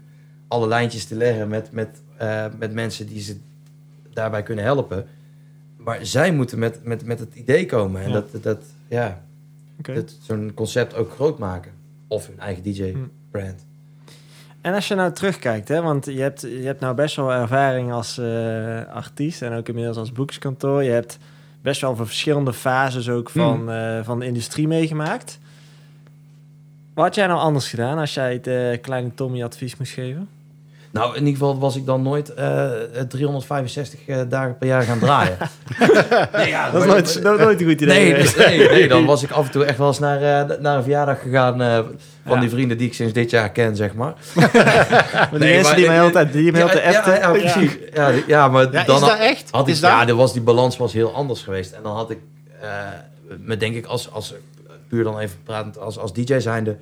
alle 0.48 0.68
lijntjes 0.68 1.06
te 1.06 1.16
leggen 1.16 1.48
met, 1.48 1.72
met, 1.72 2.02
eh, 2.18 2.46
met 2.60 2.74
mensen 2.74 3.08
die 3.08 3.22
ze 3.22 3.38
daarbij 4.14 4.44
kunnen 4.44 4.64
helpen. 4.66 5.06
Maar 5.78 6.06
zij 6.06 6.32
moeten 6.34 6.60
met, 6.60 6.84
met, 6.84 7.06
met 7.06 7.20
het 7.20 7.36
idee 7.36 7.66
komen 7.66 8.02
en 8.02 8.08
Ja. 8.08 8.14
dat, 8.14 8.44
dat, 8.44 8.64
ja, 8.88 9.22
dat 9.82 10.16
zo'n 10.22 10.52
concept 10.56 10.96
ook 10.96 11.12
groot 11.12 11.40
maken. 11.40 11.72
Of 12.08 12.28
hun 12.28 12.40
eigen 12.40 12.64
Hm. 12.64 12.70
DJ-brand. 12.72 13.66
En 14.62 14.74
als 14.74 14.88
je 14.88 14.96
nou 14.96 15.12
terugkijkt, 15.14 15.68
hè, 15.68 15.82
want 15.82 16.06
je 16.06 16.22
hebt, 16.22 16.42
je 16.42 16.48
hebt 16.66 16.80
nou 16.80 16.96
best 16.96 17.16
wel 17.16 17.34
ervaring 17.34 17.92
als 17.92 18.18
eh, 18.18 18.86
artiest 18.86 19.42
en 19.42 19.54
ook 19.54 19.68
inmiddels 19.68 19.98
als 19.98 20.12
boekingskantoor. 20.12 20.84
Je 20.84 20.90
hebt 20.92 21.18
best 21.62 21.82
wel 21.82 21.96
verschillende 21.96 22.54
fases 22.54 23.10
ook 23.10 23.30
van, 23.30 23.72
eh, 23.72 24.04
van 24.04 24.20
de 24.20 24.26
industrie 24.26 24.68
meegemaakt. 24.68 25.40
Wat 26.98 27.06
had 27.06 27.16
jij 27.16 27.28
nou 27.28 27.40
anders 27.40 27.70
gedaan 27.70 27.98
als 27.98 28.14
jij 28.14 28.40
de 28.42 28.80
kleine 28.82 29.14
Tommy 29.16 29.44
advies 29.44 29.78
moest 29.78 29.92
geven? 29.94 30.30
Nou, 30.92 31.10
in 31.16 31.26
ieder 31.26 31.34
geval 31.34 31.60
was 31.60 31.76
ik 31.76 31.86
dan 31.86 32.02
nooit 32.02 32.34
eh, 32.34 32.70
365 33.08 34.00
eh, 34.08 34.18
dagen 34.30 34.58
per 34.58 34.68
jaar 34.68 34.82
gaan 34.84 35.00
draaien. 35.00 35.38
nee, 36.34 36.48
ja, 36.48 36.72
Dat 36.72 36.82
is 36.82 36.88
nooit, 36.88 37.24
dat 37.24 37.34
is 37.40 37.40
nooit 37.46 37.60
een 37.62 37.68
goed 37.68 37.82
idee. 37.82 37.88
Nee, 38.00 38.10
geweest. 38.12 38.38
nee, 38.38 38.58
nee, 38.58 38.70
nee, 38.70 38.88
dan 38.96 39.06
was 39.06 39.24
ik 39.24 39.32
af 39.32 39.46
en 39.46 39.52
toe 39.52 39.64
echt 39.66 39.78
wel 39.78 39.88
eens 39.88 40.00
naar, 40.00 40.18
eh, 40.50 40.60
naar 40.60 40.76
een 40.78 40.82
verjaardag 40.84 41.22
gegaan 41.22 41.62
eh, 41.62 41.76
van 42.26 42.34
Ja. 42.36 42.40
die 42.40 42.50
vrienden 42.50 42.78
die 42.78 42.88
ik 42.88 42.94
sinds 42.94 43.14
dit 43.14 43.30
jaar 43.30 43.50
ken, 43.52 43.76
zeg 43.76 43.94
maar. 43.94 44.14
Maar 44.36 45.30
die 45.32 45.40
Nee, 45.40 45.50
mensen 45.54 45.62
maar- 45.64 45.76
die 45.76 45.88
mij 45.88 46.02
altijd, 46.02 46.34
die 46.34 46.52
me 46.52 46.58
ja, 46.58 46.64
altijd 46.64 46.84
ja, 46.84 46.98
appten. 46.98 47.14
ja, 47.20 47.32
precies. 47.32 47.78
Ja, 48.28 48.48
maar 48.48 48.64
Ja, 48.72 48.84
dan 48.84 48.96
is 48.96 49.02
dat 49.02 49.20
echt? 49.20 49.48
had 49.52 49.68
ik, 49.68 49.74
is 49.74 49.80
dat? 49.80 49.92
ja, 50.08 50.14
was 50.14 50.34
die 50.34 50.42
balans 50.42 50.78
was 50.78 50.94
heel 50.94 51.14
anders 51.14 51.42
geweest. 51.42 51.72
En 51.72 51.84
dan 51.84 51.96
had 51.96 52.10
ik 52.10 52.20
eh, 52.62 52.70
me 53.40 53.58
denk 53.58 53.76
ik 53.76 53.86
als, 53.86 54.12
als 54.12 54.34
puur 54.88 55.04
dan 55.04 55.19
even 55.19 55.38
pratend 55.43 55.78
als, 55.80 55.97
als 55.97 56.13
DJ 56.13 56.39
zijnde 56.39 56.78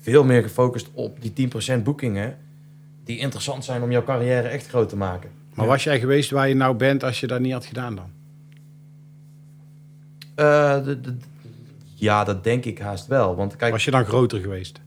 veel 0.00 0.24
meer 0.24 0.42
gefocust 0.42 0.88
op 0.92 1.18
die 1.34 1.50
10% 1.78 1.82
boekingen 1.82 2.36
die 3.04 3.18
interessant 3.18 3.64
zijn 3.64 3.82
om 3.82 3.90
jouw 3.90 4.04
carrière 4.04 4.48
echt 4.48 4.68
groot 4.68 4.88
te 4.88 4.96
maken. 4.96 5.30
Maar 5.54 5.66
was 5.66 5.84
jij 5.84 6.00
geweest 6.00 6.30
waar 6.30 6.48
je 6.48 6.54
nou 6.54 6.74
bent 6.76 7.04
als 7.04 7.20
je 7.20 7.26
dat 7.26 7.40
niet 7.40 7.52
had 7.52 7.64
gedaan 7.66 7.94
dan? 7.94 8.10
Eh, 10.34 10.84
de, 10.84 11.00
de- 11.00 11.16
ja, 11.94 12.24
dat 12.24 12.44
denk 12.44 12.64
ik 12.64 12.78
haast 12.78 13.06
wel. 13.06 13.36
Want 13.36 13.56
kijk, 13.56 13.72
Was 13.72 13.84
je 13.84 13.90
dan 13.90 14.04
groter 14.04 14.40
geweest? 14.40 14.80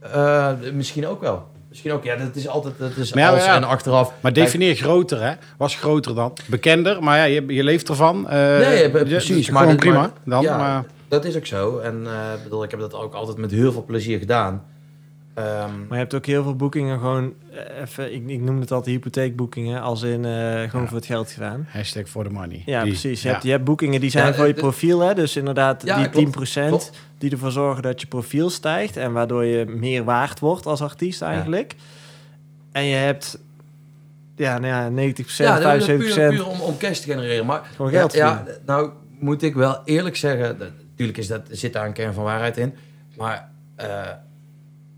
eh, 0.00 0.52
misschien 0.72 1.06
ook 1.06 1.20
wel. 1.20 1.46
Misschien 1.68 1.92
ook, 1.92 2.04
ja, 2.04 2.16
dat 2.16 2.36
is 2.36 2.48
altijd 2.48 2.78
dat 2.78 2.96
is 2.96 3.12
Maar 3.12 3.22
ja, 3.22 3.30
als 3.30 3.44
ja. 3.44 3.54
en 3.56 3.64
achteraf. 3.64 4.12
Maar 4.20 4.32
Kijk, 4.32 4.44
definieer 4.44 4.74
groter, 4.76 5.22
hè? 5.22 5.32
Was 5.56 5.76
groter 5.76 6.14
dan? 6.14 6.32
Bekender, 6.46 7.02
maar 7.02 7.16
ja, 7.18 7.24
je, 7.24 7.46
je 7.54 7.64
leeft 7.64 7.88
ervan. 7.88 8.28
Eh, 8.28 8.58
Nee, 8.58 8.90
precies. 8.90 9.50
maar 9.50 9.74
prima 9.76 9.96
maar- 9.98 10.10
dan. 10.24 10.42
ja, 10.42 10.56
maar, 10.56 10.84
dat 11.08 11.24
is 11.24 11.36
ook 11.36 11.46
zo. 11.46 11.78
En 11.78 12.06
eh, 12.06 12.32
ik 12.36 12.42
bedoel, 12.42 12.62
ik 12.64 12.70
heb 12.70 12.80
dat 12.80 12.94
ook 12.94 13.14
altijd 13.14 13.36
met 13.36 13.50
heel 13.50 13.72
veel 13.72 13.84
plezier 13.84 14.18
gedaan. 14.18 14.64
Ehm, 15.34 15.46
Maar 15.78 15.86
je 15.90 15.94
hebt 15.94 16.14
ook 16.14 16.26
heel 16.26 16.42
veel 16.42 16.56
boekingen 16.56 16.98
gewoon, 16.98 17.34
eh, 17.52 17.80
even, 17.82 18.14
ik, 18.14 18.28
ik 18.28 18.40
noem 18.40 18.60
het 18.60 18.70
altijd 18.72 18.94
hypotheekboekingen, 18.94 19.80
als 19.82 20.02
in 20.02 20.24
eh, 20.24 20.30
gewoon 20.40 20.82
Ja. 20.82 20.86
voor 20.88 20.96
het 20.96 21.06
geld 21.06 21.30
gedaan. 21.30 21.66
hashtag 21.68 22.08
for 22.08 22.24
the 22.24 22.30
money. 22.30 22.62
Ja, 22.66 22.82
Die- 22.82 22.90
precies. 22.90 23.22
Je, 23.22 23.26
ja. 23.28 23.32
hebt, 23.34 23.44
je 23.46 23.50
hebt 23.50 23.64
boekingen 23.64 24.00
die 24.00 24.10
zijn 24.10 24.26
Ja, 24.26 24.34
voor 24.34 24.46
je 24.46 24.54
profiel, 24.54 25.00
hè? 25.00 25.14
dus 25.14 25.36
inderdaad 25.36 25.82
Ja, 25.84 25.96
die 25.96 26.08
klopt. 26.08 26.14
10% 26.16 26.68
Klopt. 26.68 26.90
die 27.18 27.30
ervoor 27.30 27.50
zorgen 27.50 27.82
dat 27.82 28.00
je 28.00 28.06
profiel 28.06 28.50
stijgt 28.50 28.96
en 28.96 29.12
waardoor 29.12 29.44
je 29.44 29.64
meer 29.66 30.04
waard 30.04 30.38
wordt 30.38 30.66
als 30.66 30.80
artiest 30.82 31.22
eigenlijk. 31.22 31.74
En 32.72 32.84
je 32.84 32.94
hebt 32.96 33.38
ja, 34.36 34.58
nou 34.58 34.66
ja, 34.74 35.12
90%, 35.12 35.26
ja, 35.36 35.58
dat 35.60 35.74
is 35.74 35.84
75%. 35.84 35.98
puur, 36.16 36.28
puur 36.28 36.46
om, 36.46 36.60
om 36.60 36.76
cash 36.78 36.98
te 36.98 37.10
genereren. 37.10 37.46
Maar 37.46 37.70
Gewoon 37.76 37.90
geld 37.90 38.12
ja, 38.12 38.26
ja, 38.26 38.44
nou 38.66 38.90
moet 39.18 39.42
ik 39.42 39.54
wel 39.54 39.80
eerlijk 39.84 40.16
zeggen, 40.16 40.58
natuurlijk 40.96 41.18
is 41.18 41.26
dat, 41.26 41.42
zit 41.50 41.72
daar 41.72 41.86
een 41.86 41.92
kern 41.92 42.14
van 42.14 42.24
waarheid 42.24 42.56
in. 42.56 42.74
Maar 43.16 43.50
eh, 43.74 44.10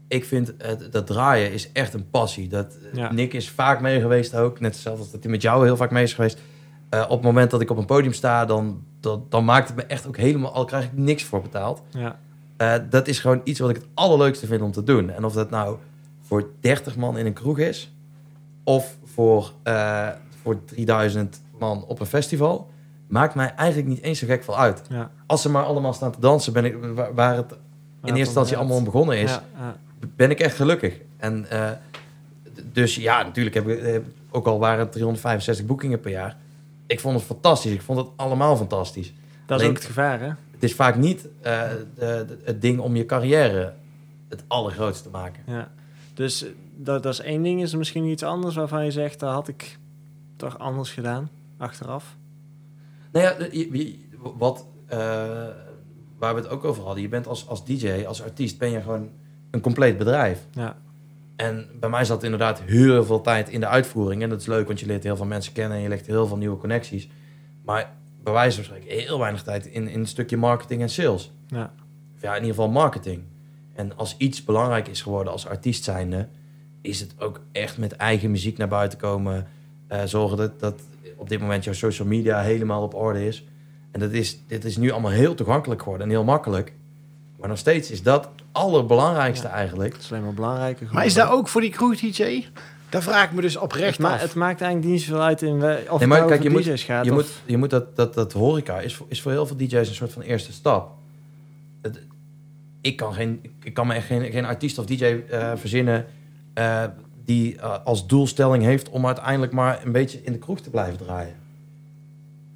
ik 0.08 0.24
vind 0.24 0.52
het, 0.58 0.92
dat 0.92 1.06
draaien 1.06 1.52
is 1.52 1.72
echt 1.72 1.94
een 1.94 2.10
passie. 2.10 2.48
Dat, 2.48 2.78
Ja. 2.92 3.12
Nick 3.12 3.32
is 3.32 3.50
vaak 3.50 3.80
mee 3.80 4.00
geweest 4.00 4.34
ook, 4.34 4.60
net 4.60 4.76
zoals 4.76 5.10
dat 5.10 5.22
hij 5.22 5.30
met 5.30 5.42
jou 5.42 5.64
heel 5.64 5.76
vaak 5.76 5.90
mee 5.90 6.02
is 6.02 6.12
geweest. 6.14 6.40
Eh, 6.88 7.02
op 7.04 7.10
het 7.10 7.22
moment 7.22 7.50
dat 7.50 7.60
ik 7.60 7.70
op 7.70 7.76
een 7.76 7.84
podium 7.86 8.12
sta, 8.12 8.44
dan, 8.44 8.82
dan, 9.00 9.26
dan 9.28 9.44
maakt 9.44 9.68
het 9.68 9.76
me 9.76 9.82
echt 9.82 10.06
ook 10.06 10.16
helemaal, 10.16 10.52
al 10.52 10.64
krijg 10.64 10.84
ik 10.84 10.92
niks 10.92 11.24
voor 11.24 11.42
betaald. 11.42 11.82
Ja, 11.90 12.18
Eh, 12.56 12.74
dat 12.90 13.08
is 13.08 13.18
gewoon 13.18 13.40
iets 13.44 13.60
wat 13.60 13.70
ik 13.70 13.76
het 13.76 13.86
allerleukste 13.94 14.46
vind 14.46 14.62
om 14.62 14.72
te 14.72 14.82
doen. 14.82 15.10
En 15.10 15.24
of 15.24 15.32
dat 15.32 15.50
nou 15.50 15.76
voor 16.22 16.50
30 16.60 16.96
man 16.96 17.18
in 17.18 17.26
een 17.26 17.32
kroeg 17.32 17.58
is, 17.58 17.92
of 18.64 18.96
voor, 19.04 19.52
eh, 19.62 20.08
voor 20.42 20.64
3000 20.64 21.40
man 21.58 21.84
op 21.84 22.00
een 22.00 22.06
festival, 22.06 22.70
maakt 23.08 23.34
mij 23.34 23.54
eigenlijk 23.54 23.88
niet 23.88 24.02
eens 24.02 24.18
zo 24.18 24.26
gek 24.26 24.44
veel 24.44 24.58
uit. 24.58 24.82
ja. 24.88 25.10
Als 25.26 25.42
ze 25.42 25.50
maar 25.50 25.64
allemaal 25.64 25.92
staan 25.92 26.12
te 26.12 26.20
dansen, 26.20 26.52
ben 26.52 26.64
ik, 26.64 26.76
waar, 26.94 27.14
waar 27.14 27.36
het 27.36 27.52
in 27.52 27.58
eerste 28.02 28.18
instantie 28.20 28.56
allemaal 28.56 28.76
om 28.76 28.84
begonnen 28.84 29.18
is, 29.18 29.30
Ja, 29.30 29.76
ben 30.16 30.30
ik 30.30 30.40
echt 30.40 30.56
gelukkig. 30.56 30.94
En 31.16 31.50
eh, 31.50 31.70
dus 32.72 32.94
ja, 32.94 33.22
natuurlijk 33.22 33.54
heb 33.54 33.68
ik, 33.68 33.82
heb- 33.82 34.04
ook 34.30 34.46
al 34.46 34.58
waren 34.58 34.78
het 34.78 34.92
365 34.92 35.66
boekingen 35.66 36.00
per 36.00 36.10
jaar. 36.10 36.36
Ik 36.86 37.00
vond 37.00 37.16
het 37.16 37.24
fantastisch. 37.24 37.72
Ik 37.72 37.82
vond 37.82 37.98
het 37.98 38.08
allemaal 38.16 38.56
fantastisch. 38.56 39.12
Dat 39.46 39.60
is 39.60 39.66
ook 39.66 39.74
het 39.74 39.84
gevaar, 39.84 40.20
hè? 40.20 40.26
Het 40.50 40.62
is 40.62 40.74
vaak 40.74 40.96
niet 40.96 41.28
eh, 41.40 41.60
de, 41.94 42.24
de- 42.28 42.38
het 42.44 42.60
ding 42.62 42.78
om 42.80 42.96
je 42.96 43.06
carrière 43.06 43.72
het 44.28 44.44
allergrootste 44.46 45.02
te 45.02 45.10
maken. 45.10 45.42
Ja. 45.46 45.68
Dus 46.14 46.44
eh, 46.44 46.50
dat, 46.76 47.02
dat 47.02 47.12
is 47.12 47.20
één 47.20 47.42
ding. 47.42 47.62
Is 47.62 47.72
er 47.72 47.78
misschien 47.78 48.04
iets 48.04 48.22
anders 48.22 48.54
waarvan 48.54 48.84
je 48.84 48.90
zegt, 48.90 49.20
dat 49.20 49.32
had 49.32 49.48
ik 49.48 49.78
toch 50.36 50.58
anders 50.58 50.90
gedaan, 50.90 51.30
achteraf? 51.56 52.16
Nou 53.12 53.24
ja, 53.24 53.36
wat, 54.38 54.66
eh, 54.86 54.98
waar 56.18 56.34
we 56.34 56.40
het 56.40 56.48
ook 56.48 56.64
over 56.64 56.82
hadden. 56.84 57.02
Je 57.02 57.08
bent 57.08 57.26
als, 57.26 57.48
als 57.48 57.64
DJ, 57.64 58.04
als 58.06 58.22
artiest, 58.22 58.58
ben 58.58 58.70
je 58.70 58.80
gewoon 58.80 59.08
een 59.50 59.60
compleet 59.60 59.98
bedrijf. 59.98 60.46
Ja, 60.52 60.76
En 61.36 61.66
bij 61.80 61.88
mij 61.88 62.04
zat 62.04 62.22
inderdaad 62.22 62.60
heel 62.60 63.04
veel 63.04 63.20
tijd 63.20 63.48
in 63.48 63.60
de 63.60 63.66
uitvoering. 63.66 64.22
En 64.22 64.28
dat 64.28 64.40
is 64.40 64.46
leuk, 64.46 64.66
want 64.66 64.80
je 64.80 64.86
leert 64.86 65.02
heel 65.02 65.16
veel 65.16 65.26
mensen 65.26 65.52
kennen 65.52 65.76
en 65.76 65.82
je 65.82 65.88
legt 65.88 66.06
heel 66.06 66.26
veel 66.26 66.36
nieuwe 66.36 66.56
connecties. 66.58 67.08
Maar 67.64 67.92
bij 68.22 68.32
wijze 68.32 68.56
van 68.56 68.64
spreken 68.64 69.04
heel 69.04 69.18
weinig 69.18 69.42
tijd 69.42 69.66
in, 69.66 69.88
in 69.88 70.00
een 70.00 70.06
stukje 70.06 70.36
marketing 70.36 70.80
en 70.82 70.88
sales. 70.90 71.32
ja, 71.46 71.72
Of 72.16 72.22
ja, 72.22 72.30
in 72.30 72.40
ieder 72.40 72.54
geval 72.54 72.70
marketing. 72.70 73.22
En 73.74 73.96
als 73.96 74.14
iets 74.18 74.44
belangrijk 74.44 74.88
is 74.88 75.02
geworden 75.02 75.32
als 75.32 75.46
artiest 75.46 75.84
zijnde, 75.84 76.28
is 76.80 77.00
het 77.00 77.14
ook 77.18 77.40
echt 77.52 77.78
met 77.78 77.92
eigen 77.96 78.30
muziek 78.30 78.58
naar 78.58 78.68
buiten 78.68 78.98
komen. 78.98 79.46
eh, 79.86 80.02
zorgen 80.04 80.36
dat, 80.36 80.60
dat 80.60 80.80
op 81.18 81.28
dit 81.28 81.40
moment 81.40 81.64
jouw 81.64 81.72
social 81.72 82.08
media 82.08 82.40
helemaal 82.40 82.82
op 82.82 82.94
orde 82.94 83.26
is. 83.26 83.44
En 83.90 84.00
dat 84.00 84.10
is, 84.12 84.38
dit 84.46 84.64
is 84.64 84.76
nu 84.76 84.90
allemaal 84.90 85.10
heel 85.10 85.34
toegankelijk 85.34 85.82
geworden 85.82 86.06
en 86.06 86.12
heel 86.12 86.24
makkelijk. 86.24 86.72
Maar 87.38 87.48
nog 87.48 87.58
steeds 87.58 87.90
is 87.90 88.02
dat 88.02 88.24
het 88.24 88.42
allerbelangrijkste 88.52 89.46
Ja. 89.46 89.52
eigenlijk. 89.52 89.92
dat 89.92 90.00
is 90.00 90.10
alleen 90.12 90.24
maar 90.24 90.34
belangrijker. 90.34 90.88
Maar 90.92 91.04
is 91.06 91.14
dat 91.14 91.28
ook 91.30 91.48
voor 91.48 91.60
die 91.60 91.70
kroeg 91.70 91.96
DJ? 91.96 92.44
Daar 92.88 93.02
vraag 93.02 93.24
ik 93.24 93.32
me 93.32 93.40
dus 93.40 93.56
oprecht 93.56 93.96
Het, 93.96 94.06
ma- 94.06 94.12
af. 94.12 94.20
het 94.20 94.34
maakt 94.34 94.60
eigenlijk 94.60 94.92
niet 94.92 95.02
zoveel 95.02 95.22
uit 95.22 95.42
in 95.42 95.58
we- 95.58 95.84
of 95.90 95.98
Nee, 95.98 96.08
maar 96.08 96.18
het 96.18 96.28
nou 96.28 96.40
kijk, 96.40 96.64
je 96.64 96.70
DJ's 96.72 96.82
gaat. 96.84 97.04
Je 97.04 97.10
of- 97.10 97.16
moet, 97.16 97.28
je 97.44 97.56
moet 97.56 97.70
dat, 97.70 97.96
dat, 97.96 98.14
dat 98.14 98.32
horeca 98.32 98.80
is 98.80 98.94
voor, 98.94 99.06
is 99.08 99.22
voor 99.22 99.32
heel 99.32 99.46
veel 99.46 99.56
DJ's 99.56 99.72
een 99.88 99.94
soort 99.94 100.12
van 100.12 100.22
eerste 100.22 100.52
stap. 100.52 100.90
Het- 101.82 102.00
ik, 102.80 102.96
kan 102.96 103.14
geen, 103.14 103.40
ik 103.62 103.74
kan 103.74 103.86
me 103.86 103.94
echt 103.94 104.06
geen, 104.06 104.30
geen 104.32 104.44
artiest 104.44 104.78
of 104.78 104.84
DJ 104.86 105.04
eh, 105.04 105.52
verzinnen 105.56 106.06
eh, 106.54 106.84
die 107.28 107.56
eh, 107.60 107.74
als 107.84 108.06
doelstelling 108.06 108.62
heeft 108.62 108.88
om 108.88 109.06
uiteindelijk 109.06 109.52
maar 109.52 109.80
een 109.84 109.92
beetje 109.92 110.20
in 110.22 110.32
de 110.32 110.38
kroeg 110.38 110.60
te 110.60 110.70
blijven 110.70 110.96
draaien. 110.96 111.34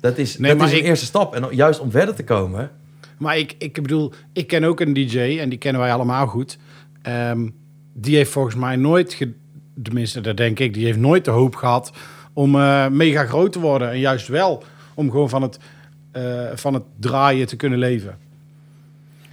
Dat 0.00 0.18
is, 0.18 0.38
Nee, 0.38 0.50
dat 0.50 0.58
maar 0.60 0.72
is 0.72 0.78
een 0.80 0.84
eerste 0.84 1.04
stap. 1.06 1.34
En 1.34 1.48
juist 1.50 1.80
om 1.80 1.90
verder 1.90 2.14
te 2.14 2.24
komen. 2.24 2.70
Maar 3.18 3.38
ik, 3.38 3.54
ik 3.58 3.72
bedoel, 3.82 4.12
ik 4.32 4.46
ken 4.46 4.64
ook 4.64 4.80
een 4.80 4.92
DJ 4.92 5.18
en 5.40 5.48
die 5.48 5.58
kennen 5.58 5.80
wij 5.80 5.92
allemaal 5.92 6.26
goed. 6.26 6.58
Ehm, 7.02 7.48
die 7.92 8.16
heeft 8.16 8.30
volgens 8.30 8.54
mij 8.54 8.76
nooit, 8.76 9.14
ge- 9.14 9.32
tenminste 9.82 10.20
dat 10.20 10.36
denk 10.36 10.58
ik, 10.58 10.74
die 10.74 10.84
heeft 10.84 10.98
nooit 10.98 11.24
de 11.24 11.30
hoop 11.30 11.54
gehad 11.56 11.92
om 12.32 12.54
eh, 12.56 12.88
mega 12.88 13.24
groot 13.24 13.52
te 13.52 13.60
worden. 13.60 13.90
En 13.90 13.98
juist 13.98 14.28
wel 14.28 14.62
om 14.94 15.10
gewoon 15.10 15.28
van 15.28 15.42
het, 15.42 15.58
eh, 16.12 16.22
van 16.54 16.74
het 16.74 16.82
draaien 17.00 17.46
te 17.46 17.56
kunnen 17.56 17.78
leven. 17.78 18.18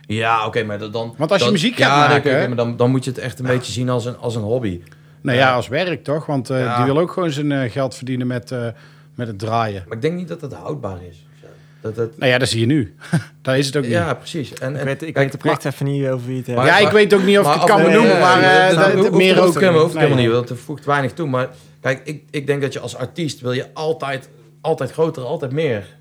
Ja, 0.07 0.45
oké, 0.45 0.63
maar 0.63 0.79
dan... 0.91 1.13
Want 1.17 1.29
als 1.31 1.39
je 1.39 1.43
dan- 1.45 1.53
muziek 1.53 1.75
gaat 1.75 2.03
ja, 2.03 2.07
maken- 2.13 2.47
maar 2.47 2.55
dan, 2.57 2.77
dan 2.77 2.91
moet 2.91 3.03
je 3.03 3.09
het 3.09 3.19
echt 3.19 3.39
een 3.39 3.45
beetje 3.45 3.71
zien 3.71 3.89
als 3.89 4.05
een, 4.05 4.17
als 4.17 4.35
een 4.35 4.41
hobby. 4.41 4.81
Nou 5.21 5.37
ja, 5.37 5.53
als 5.53 5.67
werk 5.67 6.03
toch? 6.03 6.25
Want 6.25 6.49
eh, 6.49 6.59
Ja. 6.59 6.75
die 6.77 6.85
wil 6.93 7.01
ook 7.01 7.11
gewoon 7.11 7.31
zijn 7.31 7.51
eh, 7.51 7.71
geld 7.71 7.95
verdienen 7.95 8.27
met, 8.27 8.51
eh, 8.51 8.67
met 9.15 9.27
het 9.27 9.39
draaien. 9.39 9.83
Maar 9.87 9.95
ik 9.95 10.01
denk 10.01 10.15
niet 10.15 10.27
dat 10.27 10.41
het 10.41 10.53
houdbaar 10.53 10.97
is. 11.09 11.23
Dat 11.81 11.95
het, 11.95 12.17
Nou 12.17 12.31
ja, 12.31 12.37
dat 12.37 12.47
zie 12.49 12.59
je 12.59 12.65
nu. 12.65 12.95
Daar 13.41 13.57
is 13.57 13.65
het 13.65 13.75
ook 13.75 13.83
niet. 13.83 13.91
ja, 13.91 14.13
precies. 14.13 14.53
En, 14.53 14.75
ik 14.75 14.83
weet, 14.83 15.01
ik 15.01 15.13
kijk, 15.13 15.25
weet 15.25 15.35
oprecht 15.35 15.65
even 15.65 15.85
niet 15.85 16.07
over 16.07 16.27
wie 16.27 16.37
het 16.37 16.45
ja, 16.47 16.77
ik 16.77 16.89
weet 16.89 17.13
ook 17.13 17.23
niet 17.23 17.39
of 17.39 17.47
ik 17.55 17.61
het 17.61 17.69
kan 17.69 17.83
benoemen, 17.83 18.19
maar 18.19 18.41
eh, 18.41 18.75
dat- 18.75 19.03
dat 19.03 19.11
meer 19.13 19.41
ook 19.41 19.53
helemaal- 19.53 19.81
hoeft 19.81 19.93
Nee, 19.93 20.03
helemaal 20.03 20.23
niet, 20.23 20.33
want 20.33 20.49
er 20.49 20.57
voegt 20.57 20.85
weinig 20.85 21.13
toe. 21.13 21.27
Maar 21.27 21.49
kijk, 21.81 22.01
ik, 22.03 22.23
ik 22.31 22.47
denk 22.47 22.61
dat 22.61 22.73
je 22.73 22.79
als 22.79 22.95
artiest 22.95 23.41
wil 23.41 23.51
je 23.51 23.65
altijd, 23.73 24.29
altijd 24.61 24.91
groter, 24.91 25.23
altijd 25.23 25.51
meer. 25.51 25.97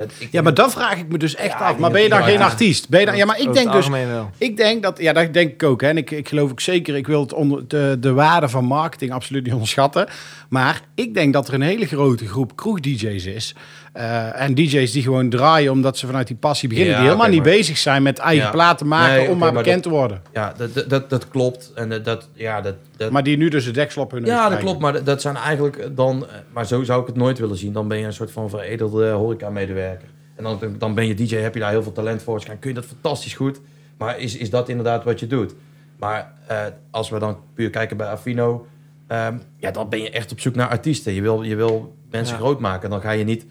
Dat, 0.00 0.12
ik, 0.18 0.28
Ja, 0.30 0.42
maar 0.42 0.54
dan 0.54 0.70
vraag 0.70 0.98
ik 0.98 1.08
me 1.08 1.18
dus 1.18 1.34
echt 1.34 1.58
Ja, 1.58 1.66
af. 1.66 1.78
Maar 1.78 1.90
ben 1.90 2.02
je 2.02 2.08
dan 2.08 2.22
geen 2.22 2.38
ja. 2.38 2.44
artiest? 2.44 2.88
Ben 2.88 3.00
je 3.00 3.06
dan, 3.06 3.16
ja, 3.16 3.24
maar 3.24 3.40
ik 3.40 3.52
denk 3.52 3.72
dus... 3.72 3.88
wel. 3.88 4.30
Ik 4.38 4.56
denk 4.56 4.82
dat, 4.82 4.98
ja, 4.98 5.12
dat 5.12 5.32
denk 5.32 5.52
ik 5.52 5.62
ook. 5.62 5.80
Hè. 5.80 5.88
En 5.88 5.96
ik, 5.96 6.10
ik 6.10 6.28
geloof 6.28 6.50
ook 6.50 6.60
zeker, 6.60 6.96
ik 6.96 7.06
wil 7.06 7.20
het 7.20 7.32
onder, 7.32 7.68
de, 7.68 7.96
de 8.00 8.12
waarde 8.12 8.48
van 8.48 8.64
marketing 8.64 9.12
absoluut 9.12 9.42
niet 9.44 9.52
onderschatten. 9.52 10.08
Maar 10.48 10.80
ik 10.94 11.14
denk 11.14 11.32
dat 11.32 11.48
er 11.48 11.54
een 11.54 11.62
hele 11.62 11.86
grote 11.86 12.26
groep 12.26 12.56
kroeg-DJ's 12.56 13.24
is. 13.24 13.54
Eh, 13.92 14.40
en 14.40 14.54
DJ's 14.54 14.92
die 14.92 15.02
gewoon 15.02 15.28
draaien 15.28 15.72
omdat 15.72 15.98
ze 15.98 16.06
vanuit 16.06 16.26
die 16.26 16.36
passie 16.36 16.68
beginnen. 16.68 16.92
Ja, 16.94 17.00
die 17.00 17.08
helemaal 17.08 17.30
niet 17.30 17.42
maar- 17.42 17.50
bezig 17.52 17.78
zijn 17.78 18.02
met 18.02 18.18
eigen 18.18 18.44
Ja. 18.44 18.50
platen 18.50 18.86
maken 18.88 19.16
Nee, 19.16 19.30
om 19.30 19.38
maar 19.38 19.52
maar 19.52 19.62
bekend 19.62 19.82
te 19.82 19.88
worden. 19.88 20.22
Ja, 20.32 20.54
dat, 20.56 20.84
dat, 20.90 21.10
dat, 21.10 21.28
klopt. 21.28 21.72
En 21.74 22.02
dat- 22.02 22.28
ja, 22.32 22.60
dat, 22.60 22.74
dat, 22.96 23.10
Maar 23.10 23.22
die 23.22 23.36
nu 23.36 23.48
dus 23.48 23.64
de 23.64 23.70
deksel 23.70 24.02
op 24.02 24.10
hun 24.10 24.24
ja, 24.24 24.26
dat 24.34 24.38
krijgen. 24.44 24.60
klopt. 24.64 24.80
Maar 24.80 25.04
dat- 25.04 25.20
zijn 25.20 25.36
eigenlijk 25.36 25.96
dan... 25.96 26.26
eh, 26.26 26.32
Maar 26.52 26.66
zo 26.66 26.82
zou 26.82 27.00
ik 27.00 27.06
het 27.06 27.16
nooit 27.16 27.38
willen 27.38 27.56
zien. 27.56 27.72
Dan 27.72 27.88
ben 27.88 27.98
je 27.98 28.04
een 28.04 28.12
soort 28.12 28.30
van 28.32 28.50
veredelde 28.50 29.10
horeca-medewerker. 29.10 30.08
En 30.36 30.44
dan, 30.44 30.60
dan 30.78 30.94
ben 30.94 31.06
je 31.06 31.14
DJ, 31.14 31.36
heb 31.36 31.54
je 31.54 31.60
daar 31.60 31.70
heel 31.70 31.82
veel 31.82 31.92
talent 31.92 32.22
voor. 32.22 32.34
Dus 32.38 32.44
kun 32.44 32.68
je 32.70 32.74
dat 32.74 32.84
fantastisch 32.84 33.34
goed. 33.34 33.60
Maar 33.98 34.18
is, 34.18 34.36
is 34.36 34.50
dat 34.50 34.68
inderdaad 34.68 35.04
wat 35.04 35.20
je 35.20 35.26
doet? 35.26 35.54
Maar 35.98 36.32
eh, 36.46 36.58
als 36.90 37.10
we 37.10 37.18
dan 37.18 37.38
puur 37.54 37.70
kijken 37.70 37.96
bij 37.96 38.06
Afino... 38.06 38.66
ehm, 39.06 39.34
ja, 39.56 39.70
dan 39.70 39.88
ben 39.88 40.02
je 40.02 40.10
echt 40.10 40.32
op 40.32 40.40
zoek 40.40 40.54
naar 40.54 40.68
artiesten. 40.68 41.12
Je 41.12 41.22
wil, 41.22 41.42
je 41.42 41.54
wil 41.56 41.94
mensen 42.10 42.34
Ja. 42.36 42.40
groot 42.42 42.60
maken. 42.60 42.90
Dan 42.90 43.00
ga 43.00 43.10
je 43.10 43.24
niet... 43.24 43.46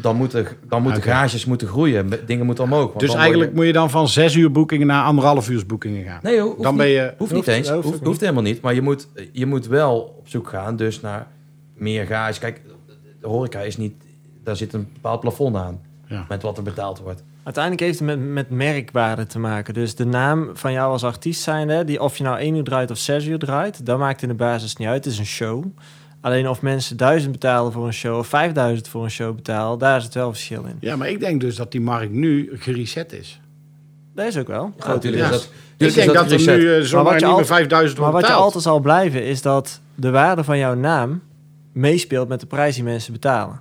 Dan 0.00 0.16
moeten, 0.16 0.46
dan 0.68 0.82
moeten 0.82 1.02
garages 1.02 1.44
moeten 1.44 1.68
groeien. 1.68 2.10
Dingen 2.26 2.46
moeten 2.46 2.64
omhoog. 2.64 2.86
want 2.86 3.00
Dus 3.00 3.14
eigenlijk 3.14 3.54
moet 3.54 3.66
je 3.66 3.72
dan 3.72 3.90
van 3.90 4.08
zes 4.08 4.34
uur 4.34 4.50
boekingen 4.52 4.86
naar 4.86 5.04
anderhalf 5.04 5.48
uur 5.50 5.66
boekingen 5.66 6.04
gaan. 6.04 6.20
Nee, 6.22 6.40
hoeft 6.40 6.62
dan 6.62 6.72
niet. 6.72 6.82
ben 6.82 6.88
je... 6.90 7.02
Hoeft 7.02 7.18
Hoeft- 7.18 7.32
niet 7.32 7.46
eens. 7.46 7.70
hoeft 7.70 7.84
Hoeft, 7.84 7.98
ook 7.98 8.04
hoeft 8.04 8.20
helemaal 8.20 8.42
niet. 8.42 8.60
Maar 8.60 8.74
je 8.74 8.82
moet, 8.82 9.08
je 9.32 9.46
moet 9.46 9.66
wel 9.66 10.14
op 10.18 10.28
zoek 10.28 10.48
gaan 10.48 10.76
dus 10.76 11.00
naar 11.00 11.26
meer 11.74 12.06
gage. 12.06 12.40
Kijk, 12.40 12.60
de 13.20 13.26
horeca 13.26 13.60
is 13.60 13.76
niet... 13.76 13.94
Daar 14.44 14.56
zit 14.56 14.72
een 14.72 14.88
bepaald 14.92 15.20
plafond 15.20 15.56
aan. 15.56 15.80
Ja. 16.06 16.24
Met 16.28 16.42
wat 16.42 16.56
er 16.56 16.62
betaald 16.62 16.98
wordt. 17.00 17.22
Uiteindelijk 17.42 17.84
heeft 17.84 17.98
het 17.98 18.08
met, 18.08 18.28
met 18.32 18.50
merkwaarde 18.50 19.26
te 19.26 19.38
maken. 19.38 19.74
Dus 19.74 19.94
de 19.94 20.06
naam 20.06 20.50
van 20.54 20.72
jou 20.72 20.92
als 20.92 21.04
artiest 21.04 21.42
zijnde, 21.42 21.84
die 21.84 22.00
of 22.00 22.16
je 22.16 22.24
nou 22.24 22.38
één 22.38 22.54
uur 22.54 22.64
draait 22.64 22.90
of 22.90 22.98
zes 22.98 23.26
uur 23.26 23.38
draait, 23.38 23.86
dat 23.86 23.98
maakt 23.98 24.22
in 24.22 24.28
de 24.28 24.34
basis 24.34 24.76
niet 24.76 24.88
uit. 24.88 25.04
Het 25.04 25.12
is 25.12 25.18
een 25.18 25.26
show. 25.26 25.64
Alleen 26.20 26.48
of 26.48 26.62
mensen 26.62 26.96
duizend 26.96 27.32
betalen 27.32 27.72
voor 27.72 27.86
een 27.86 27.92
show 27.92 28.18
of 28.18 28.26
5000 28.26 28.88
voor 28.88 29.04
een 29.04 29.10
show 29.10 29.34
betalen, 29.34 29.78
daar 29.78 29.96
is 29.96 30.04
het 30.04 30.14
wel 30.14 30.30
verschil 30.30 30.64
in. 30.64 30.76
Ja, 30.80 30.96
maar 30.96 31.08
ik 31.08 31.20
denk 31.20 31.40
dus 31.40 31.56
dat 31.56 31.72
die 31.72 31.80
markt 31.80 32.12
nu 32.12 32.50
gereset 32.52 33.12
is. 33.12 33.40
Dat 34.14 34.26
is 34.26 34.38
ook 34.38 34.46
wel. 34.46 34.72
Ja, 34.76 34.82
Groot 34.82 34.94
natuurlijk 34.94 35.22
ja. 35.22 35.28
is 35.30 35.36
dat... 35.36 35.44
ik 35.44 35.50
tuurlijk 35.76 35.96
denk 35.96 36.08
is 36.08 36.14
dat, 36.14 36.24
er 36.24 36.54
reset. 36.54 36.80
nu 36.80 36.84
zomaar 36.84 37.04
wat 37.04 37.12
je 37.12 37.26
niet 37.26 37.36
meer 37.36 37.44
altijd- 37.44 37.46
5000 37.46 38.00
Maar 38.00 38.12
wat 38.12 38.26
je 38.26 38.32
altijd 38.32 38.62
zal 38.62 38.80
blijven, 38.80 39.24
is 39.24 39.42
dat 39.42 39.80
de 39.94 40.10
waarde 40.10 40.44
van 40.44 40.58
jouw 40.58 40.74
naam 40.74 41.22
meespeelt 41.72 42.28
met 42.28 42.40
de 42.40 42.46
prijs 42.46 42.74
die 42.74 42.84
mensen 42.84 43.12
betalen. 43.12 43.60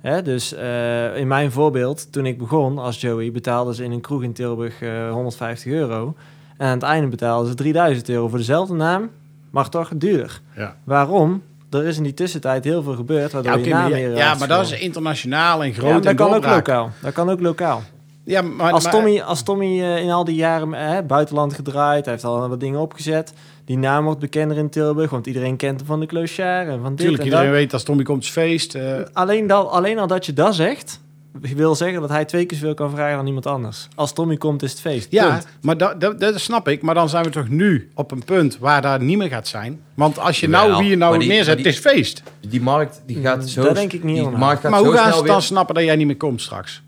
Hè, 0.00 0.22
dus 0.22 0.54
eh, 0.54 1.16
in 1.16 1.26
mijn 1.26 1.52
voorbeeld, 1.52 2.12
toen 2.12 2.26
ik 2.26 2.38
begon 2.38 2.78
als 2.78 3.00
Joey, 3.00 3.32
betaalden 3.32 3.74
ze 3.74 3.84
in 3.84 3.92
een 3.92 4.00
kroeg 4.00 4.22
in 4.22 4.32
Tilburg 4.32 4.82
eh, 4.82 5.10
150 5.10 5.72
euro. 5.72 6.14
En 6.56 6.66
aan 6.66 6.72
het 6.74 6.82
einde 6.82 7.08
betaalden 7.08 7.48
ze 7.48 7.54
3000 7.54 8.08
euro 8.08 8.28
voor 8.28 8.38
dezelfde 8.38 8.74
naam, 8.74 9.10
maar 9.50 9.68
toch 9.68 9.90
duurder. 9.96 10.40
Ja. 10.56 10.76
Waarom? 10.84 11.42
Er 11.70 11.84
is 11.86 11.96
in 11.96 12.02
die 12.02 12.14
tussentijd 12.14 12.64
heel 12.64 12.82
veel 12.82 12.94
gebeurd, 12.94 13.32
waardoor 13.32 13.58
Ja, 13.58 13.64
je 13.64 13.70
naam 13.70 13.90
ja, 13.90 13.96
ja, 13.96 14.34
maar 14.34 14.48
dat 14.48 14.62
is 14.64 14.78
internationaal 14.80 15.62
en 15.62 15.68
Ja, 15.68 15.74
groot 15.74 15.84
maar 15.92 16.00
dat 16.00 16.10
en 16.10 16.16
kan 16.16 16.34
ook 16.34 16.44
lokaal. 16.46 16.90
Dat 17.02 17.12
kan 17.12 17.30
ook 17.30 17.40
lokaal. 17.40 17.82
Ja, 18.24 18.42
maar, 18.42 18.72
Als 18.72 18.82
maar- 18.82 18.92
Tommy, 18.92 19.20
als 19.20 19.42
Tommy 19.42 19.80
eh, 19.82 19.98
in 19.98 20.10
al 20.10 20.24
die 20.24 20.34
jaren 20.34 20.74
eh, 20.74 20.98
buitenland 21.06 21.54
gedraaid, 21.54 22.04
hij 22.04 22.12
heeft 22.14 22.24
al 22.26 22.48
wat 22.48 22.60
dingen 22.60 22.80
opgezet. 22.80 23.32
Die 23.64 23.78
naam 23.78 24.04
wordt 24.04 24.20
bekender 24.20 24.56
in 24.56 24.70
Tilburg, 24.70 25.10
want 25.10 25.26
iedereen 25.26 25.56
kent 25.56 25.78
hem 25.78 25.86
van 25.86 26.00
de 26.00 26.06
Clochard 26.06 26.68
en 26.68 26.80
van 26.80 26.88
dit 26.88 26.96
Tuurlijk, 26.98 27.18
en 27.18 27.24
iedereen 27.24 27.46
dat. 27.46 27.54
weet 27.54 27.72
als 27.72 27.82
Tommy 27.82 28.02
komt 28.02 28.26
feest. 28.26 28.74
eh, 28.74 28.94
Alleen, 29.12 29.46
dat, 29.46 29.68
alleen 29.70 29.98
al 29.98 30.06
dat 30.06 30.26
je 30.26 30.32
dat 30.32 30.54
zegt, 30.54 31.00
wil 31.40 31.74
zeggen 31.74 32.00
dat 32.00 32.10
hij 32.10 32.24
twee 32.24 32.44
keer 32.46 32.58
zoveel 32.58 32.74
kan 32.74 32.90
vragen 32.90 33.16
dan 33.16 33.26
iemand 33.26 33.46
anders. 33.46 33.88
Als 33.94 34.12
Tommy 34.12 34.36
komt, 34.36 34.62
is 34.62 34.70
het 34.70 34.80
feest. 34.80 35.06
ja, 35.10 35.30
Punt. 35.30 35.46
maar 35.62 35.76
dat, 35.76 36.00
dat, 36.00 36.20
dat 36.20 36.40
snap 36.40 36.68
ik. 36.68 36.82
Maar 36.82 36.94
dan 36.94 37.08
zijn 37.08 37.24
we 37.24 37.30
toch 37.30 37.48
nu 37.48 37.90
op 37.94 38.10
een 38.10 38.24
punt 38.24 38.58
waar 38.58 38.82
dat 38.82 39.00
niet 39.00 39.18
meer 39.18 39.28
gaat 39.28 39.48
zijn. 39.48 39.80
Want 39.94 40.18
als 40.18 40.40
je 40.40 40.48
nou 40.48 40.64
Jawel, 40.64 40.80
wie 40.80 40.90
je 40.90 40.96
nou 40.96 41.18
die- 41.18 41.28
neerzet, 41.28 41.56
die- 41.56 41.66
het 41.66 41.74
is 41.74 41.80
feest. 41.80 42.22
Die 42.48 42.60
markt 42.60 43.02
die 43.06 43.20
gaat 43.20 43.36
Mm, 43.40 43.46
zo... 43.46 43.62
dat 43.62 43.74
denk 43.74 43.92
ik 43.92 44.02
niet 44.02 44.14
die 44.14 44.24
helemaal. 44.24 44.46
markt 44.46 44.60
gaat 44.60 44.70
Maar 44.70 44.80
zo 44.80 44.86
hoe 44.86 44.94
gaan 44.94 45.04
snel 45.06 45.18
ze 45.20 45.24
dan 45.26 45.34
weer- 45.36 45.44
snappen 45.44 45.74
dat 45.74 45.84
jij 45.84 45.96
niet 45.96 46.06
meer 46.06 46.16
komt 46.16 46.40
straks? 46.42 46.82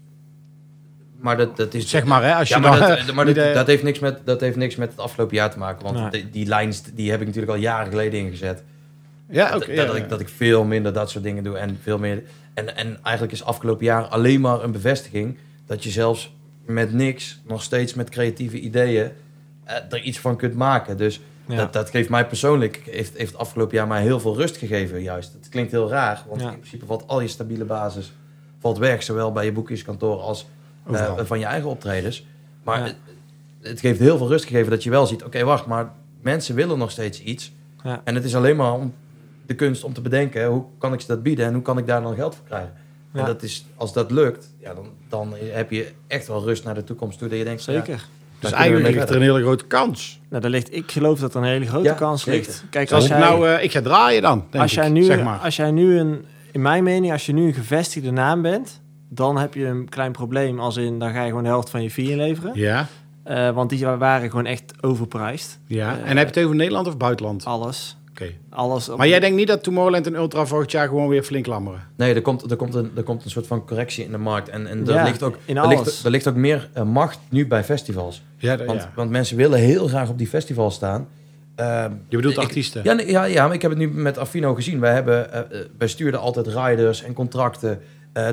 Maar 1.20 1.36
dat, 1.36 1.56
dat 1.56 1.74
is... 1.74 1.88
Zeg 1.90 2.04
maar, 2.04 2.22
hè, 2.24 2.34
als 2.34 2.48
je 2.48 2.54
ja, 2.54 2.60
maar, 2.60 2.78
dan, 2.78 2.88
dat, 2.88 3.14
maar 3.14 3.24
dat, 3.34 3.54
dat, 3.54 3.66
heeft 3.66 3.82
niks 3.82 3.98
met, 3.98 4.20
dat 4.24 4.40
heeft 4.40 4.56
niks 4.56 4.76
met 4.76 4.90
het 4.90 5.00
afgelopen 5.00 5.36
jaar 5.36 5.50
te 5.50 5.58
maken. 5.58 5.84
Want 5.84 5.98
Nee. 5.98 6.10
die, 6.10 6.30
die 6.30 6.46
lijn 6.46 6.72
die 6.94 7.10
heb 7.10 7.20
ik 7.20 7.26
natuurlijk 7.26 7.52
al 7.52 7.58
jaren 7.58 7.90
geleden 7.90 8.20
ingezet. 8.20 8.62
Ja, 9.30 9.50
dat, 9.50 9.62
oké. 9.62 9.74
dat, 9.74 9.86
ja, 9.86 9.92
ik, 9.94 10.02
ja. 10.02 10.08
dat 10.08 10.20
ik 10.20 10.28
veel 10.28 10.64
minder 10.64 10.92
dat 10.92 11.10
soort 11.10 11.24
dingen 11.24 11.44
doe. 11.44 11.56
En, 11.56 11.78
veel 11.82 11.98
meer, 11.98 12.22
en, 12.58 12.76
en 12.76 12.98
eigenlijk 13.02 13.32
is 13.34 13.44
afgelopen 13.44 13.84
jaar 13.84 14.04
alleen 14.04 14.40
maar 14.40 14.62
een 14.64 14.72
bevestiging... 14.72 15.38
dat 15.66 15.84
je 15.84 15.90
zelfs 15.90 16.34
met 16.66 16.92
niks, 16.92 17.40
nog 17.46 17.62
steeds 17.62 17.94
met 17.94 18.08
creatieve 18.08 18.58
ideeën... 18.60 19.10
eh, 19.64 19.76
er 19.90 20.00
iets 20.02 20.18
van 20.18 20.36
kunt 20.36 20.54
maken. 20.54 20.96
Dus 20.96 21.20
Ja. 21.46 21.56
dat, 21.56 21.72
dat 21.72 21.90
geeft 21.90 22.08
mij 22.08 22.26
persoonlijk... 22.26 22.82
Heeft, 22.90 23.16
heeft 23.16 23.30
het 23.32 23.40
afgelopen 23.40 23.76
jaar 23.76 23.86
mij 23.86 24.02
heel 24.02 24.20
veel 24.20 24.36
rust 24.36 24.56
gegeven 24.56 25.02
juist. 25.02 25.32
Het 25.32 25.48
klinkt 25.48 25.70
heel 25.70 25.88
raar, 25.88 26.24
want 26.28 26.40
Ja. 26.40 26.50
in 26.50 26.58
principe 26.58 26.86
valt 26.86 27.04
al 27.06 27.20
je 27.20 27.28
stabiele 27.28 27.64
basis... 27.64 28.12
valt 28.58 28.78
weg, 28.78 29.02
zowel 29.02 29.32
bij 29.32 29.44
je 29.44 29.52
boekingskantoor 29.52 30.20
als 30.20 30.46
eh, 30.92 31.18
van 31.18 31.38
je 31.38 31.44
eigen 31.44 31.68
optredens. 31.70 32.26
Maar 32.64 32.78
Ja. 32.78 32.84
het, 32.84 32.96
het 33.60 33.80
geeft 33.80 33.98
heel 33.98 34.16
veel 34.18 34.28
rust 34.28 34.44
gegeven 34.44 34.70
dat 34.70 34.82
je 34.82 34.90
wel 34.90 35.06
ziet... 35.06 35.24
oké, 35.24 35.44
wacht, 35.44 35.66
maar 35.66 35.92
mensen 36.20 36.54
willen 36.54 36.78
nog 36.78 36.90
steeds 36.90 37.22
iets... 37.22 37.52
Ja. 37.84 38.00
En 38.04 38.14
het 38.14 38.24
is 38.24 38.34
alleen 38.34 38.56
maar 38.56 38.72
om 38.72 38.94
de 39.48 39.54
kunst 39.54 39.84
om 39.84 39.92
te 39.92 40.00
bedenken, 40.00 40.46
hoe 40.46 40.64
kan 40.78 40.92
ik 40.92 41.00
ze 41.00 41.06
dat 41.06 41.22
bieden 41.22 41.46
en 41.46 41.52
hoe 41.52 41.62
kan 41.62 41.78
ik 41.78 41.86
daar 41.86 42.02
dan 42.02 42.14
geld 42.14 42.34
voor 42.34 42.44
krijgen? 42.46 42.72
Ja. 43.12 43.20
En 43.20 43.26
dat 43.26 43.42
is, 43.42 43.66
als 43.76 43.92
dat 43.92 44.10
lukt, 44.10 44.54
ja, 44.60 44.74
dan, 44.74 44.86
dan 45.08 45.34
heb 45.52 45.70
je 45.70 45.92
echt 46.06 46.26
wel 46.26 46.44
rust 46.44 46.64
naar 46.64 46.74
de 46.74 46.84
toekomst 46.84 47.18
toe. 47.18 47.28
Dat 47.28 47.38
je 47.38 47.44
denkt, 47.44 47.64
ja, 47.64 47.72
Zeker. 47.72 48.06
Dus 48.38 48.50
eigenlijk 48.52 48.94
ligt 48.94 49.08
er 49.10 49.16
een 49.16 49.22
hele 49.22 49.40
grote 49.40 49.64
kans. 49.66 50.20
Nou, 50.28 50.42
daar 50.42 50.50
ligt, 50.50 50.74
ik 50.74 50.90
geloof 50.92 51.18
dat 51.20 51.34
er 51.34 51.40
een 51.40 51.46
hele 51.48 51.66
grote 51.66 51.84
Ja, 51.88 51.94
kans 51.94 52.22
zeker. 52.22 52.38
ligt. 52.40 52.64
Kijk, 52.70 52.92
als 52.92 53.06
jij, 53.06 53.18
nou, 53.18 53.48
eh, 53.48 53.62
ik 53.64 53.70
ga 53.72 53.80
draaien 53.80 54.22
dan, 54.22 54.44
denk 54.50 54.62
als 54.62 54.72
jij, 54.74 54.86
ik, 54.86 54.92
nu, 54.92 55.02
zeg 55.02 55.22
maar. 55.22 55.38
als 55.38 55.56
jij 55.56 55.70
nu 55.70 55.98
een, 55.98 56.24
in 56.52 56.62
mijn 56.62 56.84
mening, 56.84 57.12
als 57.12 57.26
je 57.26 57.32
nu 57.32 57.46
een 57.46 57.54
gevestigde 57.54 58.10
naam 58.10 58.42
bent, 58.42 58.80
dan 59.08 59.38
heb 59.38 59.54
je 59.54 59.64
een 59.66 59.88
klein 59.88 60.12
probleem. 60.12 60.60
Als 60.60 60.76
in, 60.76 60.98
dan 60.98 61.12
ga 61.12 61.20
je 61.22 61.28
gewoon 61.28 61.42
de 61.42 61.48
helft 61.48 61.70
van 61.70 61.82
je 61.82 61.90
fee 61.90 62.10
inleveren. 62.10 62.50
Ja, 62.54 62.86
Eh, 63.24 63.50
want 63.50 63.70
die 63.70 63.86
waren 63.86 64.30
gewoon 64.30 64.46
echt 64.46 64.72
overprijsd. 64.80 65.58
ja. 65.66 65.98
Eh, 65.98 66.10
en 66.10 66.16
heb 66.16 66.28
je 66.28 66.34
het 66.34 66.44
over 66.44 66.56
Nederland 66.56 66.86
of 66.86 66.96
buitenland? 66.96 67.44
Alles. 67.44 67.96
Oké. 68.22 68.32
Alles. 68.50 68.88
op- 68.88 68.98
Maar 68.98 69.08
jij 69.08 69.20
denkt 69.20 69.36
niet 69.36 69.46
dat 69.46 69.62
Tomorrowland 69.62 70.06
en 70.06 70.14
Ultra 70.14 70.46
volgend 70.46 70.70
jaar 70.70 70.88
gewoon 70.88 71.08
weer 71.08 71.22
flink 71.22 71.46
lammeren? 71.46 71.80
Nee, 71.96 72.14
er 72.14 72.22
komt, 72.22 72.50
er, 72.50 72.56
komt 72.56 72.74
een, 72.74 72.90
er 72.96 73.02
komt 73.02 73.24
een 73.24 73.30
soort 73.30 73.46
van 73.46 73.66
correctie 73.66 74.04
in 74.04 74.10
de 74.10 74.18
markt. 74.18 74.48
En, 74.48 74.66
en 74.66 74.86
er, 74.86 74.94
Ja, 74.94 75.04
ligt 75.04 75.22
ook, 75.22 75.38
in 75.44 75.56
er, 75.56 75.62
alles. 75.62 75.78
ligt, 75.84 76.04
er 76.04 76.10
ligt 76.10 76.28
ook 76.28 76.34
meer 76.34 76.68
eh, 76.72 76.82
macht 76.82 77.18
nu 77.30 77.46
bij 77.46 77.64
festivals. 77.64 78.22
Ja, 78.36 78.56
dat- 78.56 78.66
Want, 78.66 78.82
ja. 78.82 78.92
want 78.94 79.10
mensen 79.10 79.36
willen 79.36 79.58
heel 79.58 79.88
graag 79.88 80.08
op 80.08 80.18
die 80.18 80.26
festivals 80.26 80.74
staan. 80.74 81.08
Ehm, 81.54 81.92
Je 82.08 82.16
bedoelt 82.16 82.34
ik- 82.36 82.40
artiesten? 82.42 82.80
Ja, 82.84 83.00
ja, 83.00 83.24
ja, 83.24 83.46
maar 83.46 83.54
ik 83.54 83.62
heb 83.62 83.70
het 83.70 83.80
nu 83.80 83.88
met 83.88 84.18
Affino 84.18 84.54
gezien. 84.54 84.80
Wij, 84.80 84.92
hebben, 84.92 85.32
eh, 85.32 85.60
wij 85.78 85.88
stuurden 85.88 86.20
altijd 86.20 86.46
riders 86.46 87.02
en 87.02 87.12
contracten... 87.12 87.80
eh, 88.12 88.28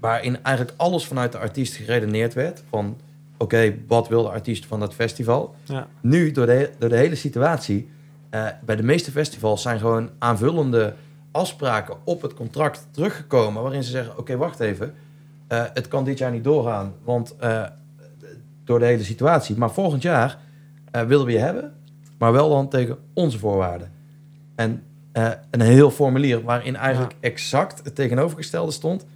waarin 0.00 0.38
eigenlijk 0.42 0.76
alles 0.78 1.06
vanuit 1.06 1.32
de 1.32 1.38
artiest 1.38 1.74
geredeneerd 1.74 2.34
werd. 2.34 2.62
Van, 2.70 2.96
oké, 3.38 3.74
wat 3.86 4.08
wil 4.08 4.22
de 4.22 4.28
artiest 4.28 4.66
van 4.66 4.80
dat 4.80 4.94
festival? 4.94 5.54
Ja. 5.64 5.86
Nu, 6.00 6.30
door 6.30 6.46
de, 6.46 6.70
door 6.78 6.88
de 6.88 6.96
hele 6.96 7.14
situatie... 7.14 7.88
eh, 8.32 8.46
bij 8.64 8.76
de 8.76 8.82
meeste 8.82 9.10
festivals 9.10 9.62
zijn 9.62 9.78
gewoon 9.78 10.10
aanvullende 10.18 10.94
afspraken 11.30 11.96
op 12.04 12.22
het 12.22 12.34
contract 12.34 12.88
teruggekomen. 12.90 13.62
Waarin 13.62 13.82
ze 13.82 13.90
zeggen: 13.90 14.18
Oké, 14.18 14.36
wacht 14.36 14.60
even. 14.60 14.94
eh, 15.48 15.64
het 15.74 15.88
kan 15.88 16.04
dit 16.04 16.18
jaar 16.18 16.30
niet 16.30 16.44
doorgaan, 16.44 16.94
want 17.04 17.36
eh, 17.36 17.62
door 18.64 18.78
de 18.78 18.84
hele 18.84 19.02
situatie. 19.04 19.56
Maar 19.56 19.70
volgend 19.70 20.02
jaar 20.02 20.38
willen 21.06 21.26
we 21.26 21.32
je 21.32 21.38
hebben, 21.38 21.72
maar 22.18 22.32
wel 22.32 22.48
dan 22.48 22.68
tegen 22.68 22.98
onze 23.14 23.38
voorwaarden. 23.38 23.92
En 24.54 24.82
een 25.50 25.60
heel 25.60 25.90
formulier 25.90 26.42
waarin 26.42 26.76
eigenlijk 26.76 27.14
exact 27.20 27.84
het 27.84 27.94
tegenovergestelde 27.94 28.72
stond 28.72 29.06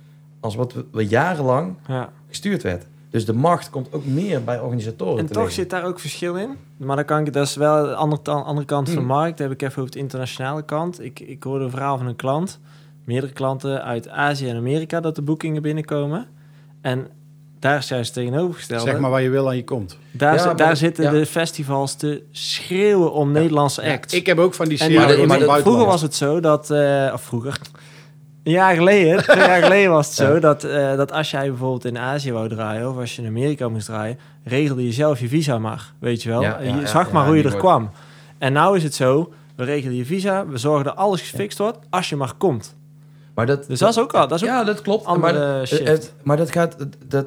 als 0.41 0.55
wat 0.55 0.73
we, 0.73 0.85
we 0.93 1.07
jarenlang 1.07 1.77
Ja. 1.89 2.12
gestuurd 2.29 2.62
werd. 2.62 2.87
Dus 3.11 3.25
de 3.25 3.33
macht 3.33 3.71
komt 3.71 3.93
ook 3.93 4.05
meer 4.05 4.45
bij 4.45 4.61
organisatoren 4.61 5.19
En 5.19 5.27
te 5.27 5.33
toch 5.33 5.43
liggen. 5.43 5.63
zit 5.63 5.71
daar 5.71 5.85
ook 5.85 6.01
verschil 6.01 6.35
in. 6.37 6.57
Maar 6.77 6.97
dan 6.97 7.05
kan 7.05 7.27
ik, 7.27 7.33
dat 7.33 7.47
is 7.47 7.57
wel 7.57 7.85
de 7.85 7.95
andere, 7.95 8.65
kant 8.65 8.87
van 8.87 8.95
de 8.97 9.03
Hmm. 9.05 9.07
markt. 9.09 9.39
Heb 9.39 9.51
ik 9.51 9.63
even 9.63 9.81
over 9.83 9.93
de 9.93 9.99
internationale 9.99 10.65
kant. 10.65 11.03
Ik, 11.05 11.21
ik 11.21 11.43
hoorde 11.43 11.65
een 11.65 11.71
verhaal 11.71 11.99
van 11.99 12.07
een 12.07 12.17
klant, 12.17 12.61
meerdere 13.05 13.33
klanten 13.33 13.83
uit 13.85 14.09
Azië 14.09 14.49
en 14.49 14.57
Amerika, 14.57 15.01
dat 15.01 15.15
de 15.15 15.23
boekingen 15.23 15.63
binnenkomen. 15.63 16.27
En 16.81 17.07
daar 17.59 17.79
is 17.79 17.89
juist 17.89 18.13
tegenovergesteld. 18.13 18.83
Zeg 18.83 18.99
maar 18.99 19.11
waar 19.11 19.23
je 19.23 19.29
wil 19.31 19.49
aan 19.49 19.57
je 19.57 19.65
komt. 19.65 19.99
Daar, 20.11 20.33
Ja, 20.35 20.39
zi- 20.41 20.47
maar 20.47 20.57
daar 20.57 20.77
zitten 20.77 21.05
ja. 21.05 21.11
de 21.11 21.27
festivals 21.27 21.95
te 21.95 22.23
schreeuwen 22.31 23.13
om 23.13 23.33
Nederlandse 23.33 23.83
Ja, 23.83 23.93
acts. 23.93 24.15
ik 24.15 24.27
heb 24.27 24.39
ook 24.39 24.55
van 24.55 24.69
die 24.69 24.79
serie. 24.79 25.01
vroeger 25.61 25.87
was 25.87 26.03
het 26.03 26.15
zo 26.15 26.41
dat, 26.41 26.71
eh, 26.71 27.11
of 27.15 27.23
vroeger, 27.23 27.61
een 28.47 28.53
jaar 28.53 28.74
geleden, 28.74 29.22
twee 29.22 29.36
jaar 29.47 29.62
geleden 29.62 29.90
was 29.90 30.07
het 30.07 30.14
zo 30.16 30.38
dat, 30.38 30.64
eh, 30.64 30.97
dat 30.97 31.12
als 31.12 31.30
jij 31.30 31.49
bijvoorbeeld 31.49 31.84
in 31.84 31.99
Azië 31.99 32.32
wou 32.32 32.49
draaien 32.49 32.88
of 32.90 32.97
als 32.99 33.16
je 33.16 33.22
in 33.22 33.28
Amerika 33.28 33.68
moest 33.68 33.86
draaien, 33.86 34.18
regelde 34.44 34.84
je 34.84 34.92
zelf 34.92 35.20
je 35.20 35.28
visa 35.28 35.59
maar, 35.59 35.92
weet 35.99 36.22
je 36.22 36.28
wel. 36.28 36.42
Ja, 36.42 36.59
En 36.59 36.74
ja, 36.74 36.80
je 36.80 36.86
zag 36.86 37.12
maar 37.12 37.26
hoe 37.26 37.36
je 37.36 37.42
er 37.42 37.49
wordt- 37.51 37.64
kwam. 37.64 37.90
En 38.38 38.53
nou 38.53 38.76
is 38.76 38.82
het 38.82 38.94
zo, 38.94 39.32
we 39.57 39.64
regelen 39.64 39.97
je 39.97 40.05
visa, 40.05 40.47
we 40.47 40.59
zorgen 40.59 40.84
dat 40.84 40.97
alles 40.97 41.20
gefixt 41.20 41.59
wordt 41.59 41.78
als 41.90 42.09
je 42.09 42.16
maar 42.16 42.32
komt. 42.38 42.74
Maar 43.34 43.47
dat, 43.47 43.66
Dus 43.66 43.78
dat 43.78 43.88
is 43.90 43.99
ook 43.99 44.12
al, 44.14 44.28
dat 44.28 44.36
is 44.42 44.42
ook 44.49 44.55
ja, 44.55 44.64
dat 44.64 44.82
klopt. 44.82 45.05
andere 45.05 45.32
maar, 45.57 45.66
shift. 45.66 45.86
het- 45.88 46.12
maar 46.22 46.36
dat 46.36 46.51
gaat, 46.51 46.76
dat, 47.07 47.26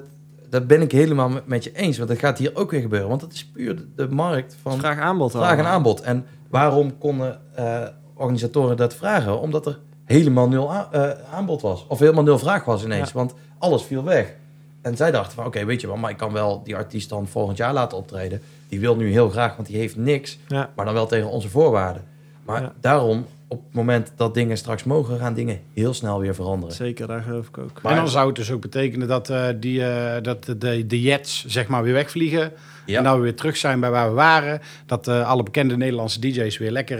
dat 0.49 0.67
ben 0.67 0.81
ik 0.81 0.91
helemaal 0.91 1.31
met, 1.45 1.63
je 1.63 1.71
eens. 1.75 1.97
Want 1.97 2.09
dat 2.09 2.19
gaat 2.19 2.37
hier 2.37 2.51
ook 2.53 2.71
weer 2.71 2.81
gebeuren. 2.81 3.09
Want 3.09 3.21
dat 3.21 3.33
is 3.33 3.45
puur 3.45 3.75
de, 3.75 3.87
de 3.95 4.07
markt 4.09 4.57
van 4.61 4.77
vraag 4.79 4.99
aanbod. 4.99 5.31
vraag 5.31 5.57
en 5.57 5.65
aanbod. 5.65 6.01
En 6.01 6.25
waarom 6.49 6.97
konden 6.97 7.39
eh, 7.55 7.81
organisatoren 8.15 8.77
dat 8.77 8.93
vragen? 8.95 9.39
Omdat 9.39 9.65
er 9.65 9.79
helemaal 10.17 10.47
nul 10.47 10.71
eh, 10.91 11.09
aanbod 11.33 11.61
was. 11.61 11.85
Of 11.87 11.99
helemaal 11.99 12.23
nul 12.23 12.39
vraag 12.39 12.65
was 12.65 12.83
ineens. 12.83 13.07
Ja. 13.07 13.13
Want 13.15 13.33
alles 13.57 13.83
viel 13.83 14.03
weg. 14.03 14.33
En 14.81 14.95
zij 14.97 15.11
dachten 15.11 15.33
van, 15.35 15.45
oké, 15.45 15.65
weet 15.65 15.81
je 15.81 15.87
wel, 15.87 15.95
maar 15.97 16.09
ik 16.09 16.17
kan 16.17 16.33
wel 16.33 16.61
die 16.63 16.75
artiest 16.75 17.09
dan 17.09 17.27
volgend 17.27 17.57
jaar 17.57 17.73
laten 17.73 17.97
optreden. 17.97 18.41
Die 18.67 18.79
wil 18.79 18.95
nu 18.95 19.11
heel 19.11 19.29
graag, 19.29 19.55
want 19.55 19.67
die 19.67 19.77
heeft 19.77 19.95
niks. 19.95 20.37
Ja. 20.47 20.69
Maar 20.75 20.85
dan 20.85 20.93
wel 20.93 21.07
tegen 21.07 21.29
onze 21.29 21.49
voorwaarden. 21.49 22.03
Maar 22.45 22.61
Ja. 22.61 22.73
daarom, 22.81 23.25
op 23.51 23.63
het 23.63 23.73
moment 23.73 24.11
dat 24.15 24.33
dingen 24.33 24.57
straks 24.57 24.83
mogen, 24.83 25.19
gaan 25.19 25.33
dingen 25.33 25.59
heel 25.73 25.93
snel 25.93 26.19
weer 26.19 26.35
veranderen. 26.35 26.75
Zeker, 26.75 27.07
daar 27.07 27.21
geloof 27.21 27.47
ik 27.47 27.57
ook. 27.57 27.79
en 27.83 27.95
dan 27.95 28.09
zou 28.09 28.27
het 28.27 28.35
dus 28.35 28.51
ook 28.51 28.61
betekenen 28.61 29.07
dat, 29.07 29.29
eh, 29.29 29.45
die, 29.55 29.85
eh, 29.85 30.23
dat 30.23 30.43
de, 30.43 30.57
de, 30.57 30.87
de 30.87 31.01
jets 31.01 31.45
zeg 31.47 31.67
maar 31.67 31.83
weer 31.83 31.93
wegvliegen. 31.93 32.51
Ja. 32.85 32.97
En 32.97 33.03
dat 33.03 33.15
we 33.15 33.21
weer 33.21 33.35
terug 33.35 33.57
zijn 33.57 33.79
bij 33.79 33.89
waar 33.89 34.07
we 34.09 34.15
waren. 34.15 34.61
Dat 34.85 35.07
eh, 35.07 35.27
alle 35.29 35.43
bekende 35.43 35.77
Nederlandse 35.77 36.19
DJ's 36.19 36.57
weer 36.57 36.71
lekker 36.71 36.99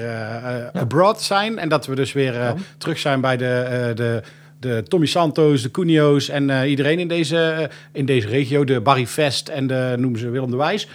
abroad 0.74 1.22
zijn. 1.22 1.58
En 1.60 1.70
dat 1.70 1.86
we 1.86 1.96
dus 1.96 2.14
weer 2.14 2.34
eh, 2.34 2.40
Ja. 2.42 2.56
terug 2.78 3.00
zijn 3.00 3.22
bij 3.22 3.38
de, 3.38 3.46
eh, 3.46 3.96
de, 3.96 4.22
de 4.60 4.84
Tommy 4.88 5.06
Santos, 5.06 5.62
de 5.62 5.72
Cunio's 5.72 6.30
en 6.30 6.50
eh, 6.50 6.70
iedereen 6.70 7.00
in 7.00 7.08
deze, 7.08 7.70
in 7.92 8.06
deze 8.06 8.28
regio. 8.28 8.64
De 8.64 8.82
Barry 8.82 9.08
Vest 9.08 9.48
en 9.48 9.68
de, 9.68 9.96
noemen 9.98 10.20
ze 10.20 10.30
Willem 10.30 10.52
de 10.52 10.58
Wijs. 10.58 10.88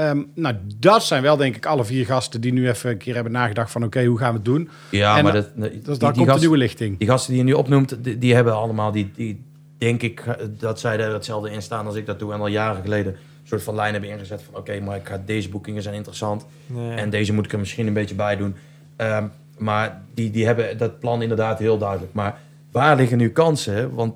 Ehm, 0.00 0.22
nou, 0.34 0.54
dat 0.78 1.04
zijn 1.04 1.22
wel 1.22 1.36
denk 1.36 1.56
ik 1.56 1.66
alle 1.66 1.84
vier 1.84 2.06
gasten 2.06 2.40
die 2.40 2.52
nu 2.52 2.68
even 2.68 2.90
een 2.90 2.96
keer 2.98 3.14
hebben 3.14 3.32
nagedacht 3.32 3.70
van 3.70 3.84
oké, 3.84 4.04
hoe 4.04 4.18
gaan 4.18 4.30
we 4.30 4.36
het 4.36 4.44
doen? 4.44 4.68
Ja, 4.90 5.16
En 5.16 5.24
maar 5.24 5.32
dan- 5.32 5.42
dat, 5.42 5.54
die, 5.54 5.70
Dus 5.70 5.84
die 5.84 5.84
daar 5.84 5.98
komt 5.98 6.14
de 6.14 6.20
gasten- 6.24 6.40
nieuwe 6.40 6.56
lichting. 6.56 6.98
die 6.98 7.08
gasten 7.08 7.30
die 7.32 7.38
je 7.42 7.48
nu 7.48 7.52
opnoemt, 7.56 8.04
die, 8.04 8.18
die 8.18 8.34
hebben 8.34 8.54
allemaal, 8.54 8.92
die, 8.92 9.10
die 9.14 9.44
denk 9.78 10.02
ik 10.02 10.20
eh, 10.20 10.34
dat 10.58 10.80
zij 10.80 10.98
er 10.98 11.12
hetzelfde 11.12 11.50
in 11.50 11.62
staan 11.62 11.86
als 11.86 11.94
ik 11.94 12.06
dat 12.06 12.18
doe. 12.18 12.32
En 12.32 12.40
al 12.40 12.46
jaren 12.46 12.82
geleden 12.82 13.12
een 13.12 13.18
soort 13.48 13.62
van 13.62 13.74
lijn 13.74 13.92
hebben 13.92 14.10
ingezet 14.10 14.42
van 14.42 14.54
oké, 14.60 14.80
maar 14.80 14.96
ik 14.96 15.06
ga, 15.08 15.22
deze 15.26 15.48
boekingen 15.48 15.82
zijn 15.82 15.94
interessant. 15.94 16.46
Nee. 16.66 16.90
En 16.96 17.10
deze 17.10 17.32
moet 17.32 17.44
ik 17.44 17.52
er 17.52 17.58
misschien 17.58 17.86
een 17.86 17.92
beetje 17.92 18.14
bij 18.14 18.36
doen. 18.36 18.54
Ehm, 18.96 19.24
maar 19.58 20.02
die, 20.14 20.30
die 20.30 20.46
hebben 20.46 20.78
dat 20.78 20.98
plan 21.00 21.22
inderdaad 21.22 21.58
heel 21.58 21.78
duidelijk. 21.78 22.12
Maar 22.12 22.38
waar 22.72 22.96
liggen 22.96 23.18
nu 23.18 23.30
kansen? 23.30 23.94
Want 23.94 24.14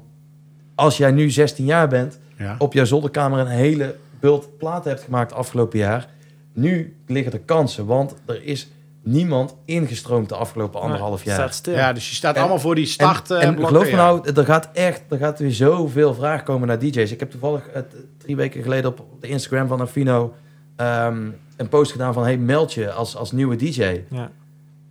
als 0.74 0.97
jij 0.97 1.11
nu 1.11 1.30
16 1.30 1.64
jaar 1.64 1.89
bent, 1.89 2.18
Ja. 2.39 2.55
op 2.59 2.72
jouw 2.72 2.85
zolderkamer 2.85 3.39
een 3.39 3.47
hele 3.47 3.95
bult 4.25 4.59
platen 4.59 4.91
hebt 4.91 5.03
gemaakt 5.03 5.33
afgelopen 5.33 5.79
jaar. 5.79 6.09
Nu 6.53 6.97
liggen 7.07 7.33
er 7.33 7.41
kansen, 7.41 7.87
want 7.87 8.14
er 8.27 8.45
is 8.45 8.68
niemand 9.03 9.57
ingestroomd 9.64 10.29
de 10.29 10.35
afgelopen 10.35 10.81
anderhalf 10.81 11.25
jaar. 11.25 11.35
staat 11.35 11.55
stil. 11.55 11.75
Ja, 11.75 11.93
dus 11.93 12.09
je 12.09 12.14
staat 12.14 12.35
En- 12.35 12.41
allemaal 12.41 12.59
voor 12.59 12.75
die 12.75 12.87
start. 12.87 13.31
en, 13.31 13.37
eh, 13.37 13.43
en 13.47 13.55
blokken, 13.55 13.77
geloof 13.77 13.91
me 13.91 13.97
nou, 13.97 14.31
er 14.35 14.45
gaat 14.45 14.70
echt, 14.72 15.03
er 15.09 15.18
gaat 15.18 15.39
weer 15.39 15.53
zoveel 15.53 16.14
vraag 16.14 16.43
komen 16.43 16.68
naar 16.68 16.79
DJ's. 16.79 17.11
Ik 17.12 17.20
heb 17.20 17.31
toevallig 17.31 17.62
t- 17.62 17.97
drie 18.18 18.37
weken 18.37 18.62
geleden 18.62 18.91
op 18.91 19.05
de 19.20 19.29
Instagram 19.29 19.68
van 19.68 19.81
Afino 19.81 20.35
ehm, 20.77 21.29
een 21.57 21.68
post 21.68 21.93
gedaan 21.93 22.12
van 22.12 22.22
hey, 22.22 22.37
meld 22.39 22.72
je 22.72 22.93
als, 22.93 23.16
als 23.16 23.33
nieuwe 23.33 23.57
DJ. 23.57 24.01
Ja. 24.11 24.31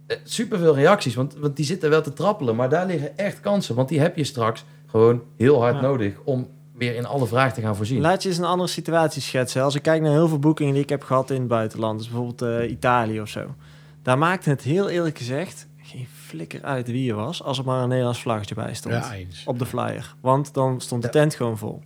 Eh, 0.08 0.18
Superveel 0.24 0.76
reacties, 0.76 1.16
want, 1.16 1.36
want 1.36 1.56
die 1.56 1.66
zitten 1.66 1.90
wel 1.90 2.02
te 2.02 2.14
trappelen. 2.14 2.56
Maar 2.56 2.70
daar 2.70 2.86
liggen 2.86 3.18
echt 3.18 3.40
kansen, 3.40 3.76
want 3.76 3.90
die 3.90 4.00
heb 4.00 4.18
je 4.18 4.24
straks 4.24 4.66
gewoon 4.88 5.22
heel 5.38 5.62
hard 5.62 5.76
Ja. 5.76 5.82
nodig 5.82 6.14
om 6.24 6.48
weer 6.78 6.96
in 6.96 7.06
alle 7.06 7.26
vraag 7.28 7.54
te 7.54 7.62
gaan 7.62 7.76
voorzien. 7.76 8.02
Laat 8.02 8.24
je 8.24 8.30
eens 8.30 8.38
een 8.38 8.44
andere 8.44 8.70
situatie 8.70 9.22
schetsen. 9.22 9.64
Als 9.64 9.76
ik 9.76 9.82
kijk 9.82 10.02
naar 10.02 10.12
heel 10.12 10.28
veel 10.28 10.40
boekingen 10.40 10.74
die 10.74 10.84
ik 10.84 10.90
heb 10.90 11.04
gehad 11.04 11.30
in 11.30 11.40
het 11.40 11.48
buitenland, 11.48 11.98
dus 12.00 12.08
bijvoorbeeld 12.10 12.42
eh, 12.42 12.70
Italië 12.72 13.22
of 13.22 13.30
zo. 13.30 13.56
Daar 14.02 14.18
maakte 14.18 14.50
het 14.50 14.62
heel 14.62 14.90
eerlijk 14.90 15.18
gezegd 15.18 15.68
geen 15.78 16.08
flikker 16.26 16.62
uit 16.64 16.88
wie 16.88 17.04
je 17.04 17.14
was, 17.14 17.44
als 17.44 17.58
er 17.58 17.66
maar 17.66 17.82
een 17.84 17.88
Nederlands 17.90 18.22
vlaggetje 18.22 18.56
bij 18.56 18.74
stond. 18.74 18.96
Ja, 18.96 19.14
eens. 19.14 19.44
Op 19.46 19.60
de 19.60 19.66
flyer. 19.66 20.16
Want 20.22 20.54
dan 20.54 20.82
stond 20.82 21.02
de 21.02 21.08
Ja. 21.08 21.14
tent 21.14 21.36
gewoon 21.36 21.58
vol. 21.58 21.82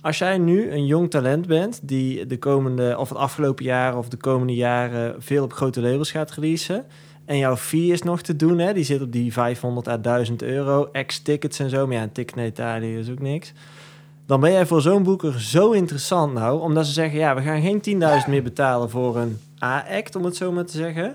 Als 0.00 0.18
jij 0.18 0.38
nu 0.38 0.70
een 0.70 0.86
jong 0.86 1.10
talent 1.10 1.46
bent 1.46 1.80
die 1.82 2.26
de 2.26 2.38
komende, 2.38 2.98
of 2.98 3.08
het 3.08 3.18
afgelopen 3.18 3.64
jaar 3.64 3.96
of 3.96 4.08
de 4.08 4.16
komende 4.16 4.54
jaren 4.54 5.22
veel 5.22 5.44
op 5.44 5.52
grote 5.52 5.80
labels 5.80 6.10
gaat 6.10 6.30
releasen. 6.30 6.84
En 7.24 7.36
jouw 7.38 7.56
fee 7.56 7.86
is 7.92 8.02
nog 8.02 8.22
te 8.22 8.36
doen, 8.36 8.58
hè? 8.58 8.72
die 8.72 8.84
zit 8.84 9.02
op 9.02 9.12
die 9.12 9.32
500 9.32 9.88
à 9.88 9.98
1000 9.98 10.42
euro, 10.42 10.88
ex-tickets 10.92 11.58
en 11.58 11.70
zo. 11.70 11.86
Maar 11.86 11.96
ja, 11.96 12.02
een 12.02 12.12
ticket 12.12 12.34
naar 12.36 12.46
Italië 12.46 12.96
is 12.98 13.10
ook 13.10 13.20
niks. 13.20 13.52
Dan 14.30 14.40
ben 14.40 14.52
jij 14.52 14.66
voor 14.66 14.80
zo'n 14.80 15.02
boeker 15.02 15.40
zo 15.40 15.70
interessant 15.70 16.32
nou, 16.32 16.60
omdat 16.60 16.86
ze 16.86 16.92
zeggen, 16.92 17.18
ja, 17.18 17.34
we 17.34 17.42
gaan 17.42 17.62
geen 17.62 18.00
10.000 18.24 18.28
meer 18.28 18.42
betalen 18.42 18.90
voor 18.90 19.16
een 19.16 19.38
A-act, 19.62 20.16
om 20.16 20.24
het 20.24 20.36
zo 20.36 20.52
maar 20.52 20.64
te 20.64 20.76
zeggen. 20.76 21.14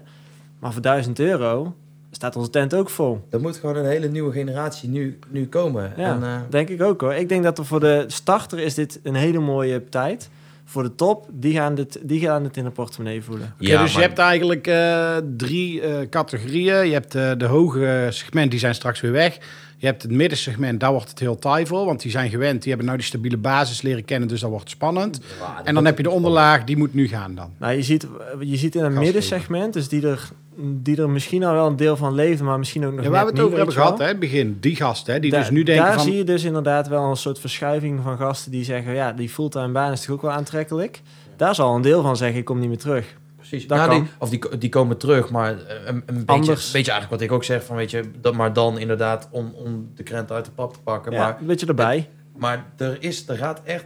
Maar 0.59 0.73
voor 0.73 0.81
1000 0.81 1.19
euro 1.19 1.75
staat 2.11 2.35
onze 2.35 2.49
tent 2.49 2.73
ook 2.73 2.89
vol. 2.89 3.27
Er 3.29 3.41
moet 3.41 3.57
gewoon 3.57 3.75
een 3.75 3.85
hele 3.85 4.07
nieuwe 4.07 4.31
generatie 4.31 4.89
nu, 4.89 5.19
nu 5.29 5.47
komen. 5.47 5.93
Ja, 5.97 6.13
En, 6.13 6.23
eh, 6.23 6.35
denk 6.49 6.69
ik 6.69 6.81
ook 6.81 7.01
hoor. 7.01 7.13
Ik 7.13 7.29
denk 7.29 7.43
dat 7.43 7.57
er 7.57 7.65
voor 7.65 7.79
de 7.79 8.03
starter 8.07 8.59
is 8.59 8.73
dit 8.73 8.99
een 9.03 9.15
hele 9.15 9.39
mooie 9.39 9.83
tijd. 9.89 10.29
Voor 10.67 10.83
de 10.83 10.95
top, 10.95 11.27
die 11.31 11.53
gaan, 11.53 11.75
dit, 11.75 11.99
die 12.01 12.19
gaan 12.19 12.43
het 12.43 12.57
in 12.57 12.63
de 12.63 12.69
portemonnee 12.69 13.23
voelen. 13.23 13.53
Ja, 13.59 13.81
dus 13.81 13.93
je 13.93 14.01
hebt 14.01 14.17
eigenlijk 14.17 14.67
eh, 14.67 15.17
drie 15.37 15.81
eh, 15.81 16.09
categorieën. 16.09 16.87
Je 16.87 16.93
hebt 16.93 17.15
eh, 17.15 17.31
de 17.37 17.45
hoge 17.45 18.07
segment, 18.09 18.51
die 18.51 18.59
zijn 18.59 18.75
straks 18.75 19.01
weer 19.01 19.11
weg. 19.11 19.37
Je 19.77 19.85
hebt 19.85 20.01
het 20.01 20.11
middensegment, 20.11 20.79
daar 20.79 20.91
wordt 20.91 21.09
het 21.09 21.19
heel 21.19 21.37
taai 21.37 21.65
voor. 21.65 21.85
Want 21.85 22.01
die 22.01 22.11
zijn 22.11 22.29
gewend, 22.29 22.59
die 22.59 22.67
hebben 22.67 22.85
nou 22.85 22.97
die 22.97 23.07
stabiele 23.07 23.37
basis 23.37 23.81
leren 23.81 24.05
kennen. 24.05 24.27
Dus 24.27 24.39
dat 24.39 24.49
wordt 24.49 24.69
spannend. 24.69 25.19
ja, 25.39 25.55
dat 25.55 25.65
En 25.65 25.73
dan 25.73 25.85
heb 25.85 25.97
je 25.97 26.03
de 26.03 26.09
onderlaag, 26.09 26.63
die 26.63 26.77
moet 26.77 26.93
nu 26.93 27.07
gaan 27.07 27.35
dan. 27.35 27.49
Nou, 27.57 27.73
je 27.73 27.83
ziet, 27.83 28.07
je 28.39 28.57
ziet 28.57 28.75
in 28.75 28.83
een 28.83 28.91
Gas 28.91 29.03
middensegment, 29.03 29.73
dus 29.73 29.87
die 29.87 30.07
er, 30.07 30.29
die 30.55 31.01
er 31.01 31.09
misschien 31.09 31.43
al 31.43 31.53
wel 31.53 31.67
een 31.67 31.75
deel 31.75 31.97
van 31.97 32.13
leven, 32.13 32.45
maar 32.45 32.59
misschien 32.59 32.85
ook 32.85 32.93
nog 32.93 33.03
Ja, 33.03 33.09
waar 33.09 33.25
we 33.25 33.31
het 33.31 33.39
over 33.39 33.57
hebben 33.57 33.75
gehad, 33.75 33.97
hè, 33.97 34.05
het 34.05 34.19
begin. 34.19 34.57
Die 34.59 34.75
gasten, 34.75 35.13
hè, 35.13 35.19
die 35.19 35.31
dus 35.31 35.49
nu 35.49 35.63
denken 35.63 35.85
daar 35.85 35.93
van... 35.93 36.03
zie 36.03 36.15
je 36.15 36.23
dus 36.23 36.43
inderdaad 36.43 36.87
wel 36.87 37.03
een 37.03 37.17
soort 37.17 37.39
verschuiving 37.39 37.99
van 38.03 38.17
gasten 38.17 38.51
die 38.51 38.63
zeggen, 38.63 38.93
ja, 38.93 39.11
die 39.11 39.29
fulltime 39.29 39.71
baan 39.71 39.91
is 39.91 40.01
toch 40.01 40.15
ook 40.15 40.21
wel 40.21 40.31
aantrekkelijk. 40.31 41.01
Daar 41.35 41.55
zal 41.55 41.75
een 41.75 41.81
deel 41.81 42.01
van 42.01 42.17
zeggen, 42.17 42.39
ik 42.39 42.45
kom 42.45 42.59
niet 42.59 42.69
meer 42.69 42.77
terug. 42.77 43.15
Precies. 43.49 43.67
Dat 43.67 43.77
Ja, 43.77 43.87
kan. 43.87 43.99
die, 43.99 44.09
of 44.19 44.29
die, 44.29 44.57
die 44.57 44.69
komen 44.69 44.97
terug, 44.97 45.29
maar 45.29 45.51
eh, 45.51 45.75
een, 45.85 46.03
een 46.05 46.25
beetje, 46.25 46.51
beetje 46.53 46.73
eigenlijk 46.73 47.09
wat 47.09 47.21
ik 47.21 47.31
ook 47.31 47.43
zeg, 47.43 47.63
van 47.63 47.75
weet 47.75 47.91
je, 47.91 48.11
dat 48.21 48.33
maar 48.33 48.53
dan 48.53 48.77
inderdaad 48.79 49.27
om, 49.31 49.53
om 49.55 49.91
de 49.95 50.03
krent 50.03 50.31
uit 50.31 50.45
de 50.45 50.51
pap 50.51 50.73
te 50.73 50.79
pakken. 50.79 51.11
Ja, 51.11 51.17
Maar, 51.19 51.37
een 51.39 51.45
beetje 51.45 51.65
erbij. 51.65 52.09
maar 52.37 52.65
er, 52.77 52.97
is, 52.99 53.27
er 53.27 53.37
gaat 53.37 53.61
echt 53.63 53.85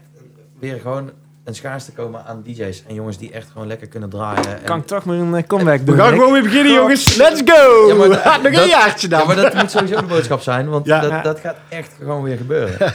weer 0.59 0.79
gewoon 0.79 1.11
een 1.43 1.55
schaarste 1.55 1.91
komen 1.91 2.25
aan 2.25 2.41
DJ's 2.43 2.83
en 2.87 2.93
jongens 2.93 3.17
die 3.17 3.31
echt 3.31 3.49
gewoon 3.51 3.67
lekker 3.67 3.87
kunnen 3.87 4.09
draaien. 4.09 4.45
En, 4.57 4.63
Kan 4.63 4.79
ik 4.79 4.85
toch 4.87 5.05
maar 5.05 5.15
een 5.15 5.35
eh, 5.35 5.43
comeback 5.47 5.85
doen. 5.85 5.95
We 5.95 6.01
gaan 6.01 6.13
gewoon 6.13 6.33
weer 6.33 6.43
beginnen, 6.43 6.73
jongens. 6.73 7.15
Let's 7.15 7.41
go! 7.45 7.87
Ja, 7.87 7.95
maar 7.95 8.07
dat- 8.23 8.23
Nog 8.41 8.51
dat- 8.53 8.61
een 8.61 8.67
jaartje 8.67 9.07
dan. 9.07 9.19
ja, 9.19 9.25
maar 9.25 9.35
dat 9.35 9.53
moet 9.53 9.71
sowieso 9.71 9.95
de 9.99 10.05
boodschap 10.07 10.41
zijn, 10.41 10.69
want 10.69 10.85
Ja. 10.85 10.99
dat, 11.01 11.09
Ja. 11.09 11.21
dat 11.21 11.39
gaat 11.39 11.57
echt 11.69 11.93
gewoon 11.99 12.23
weer 12.23 12.37
gebeuren. 12.37 12.77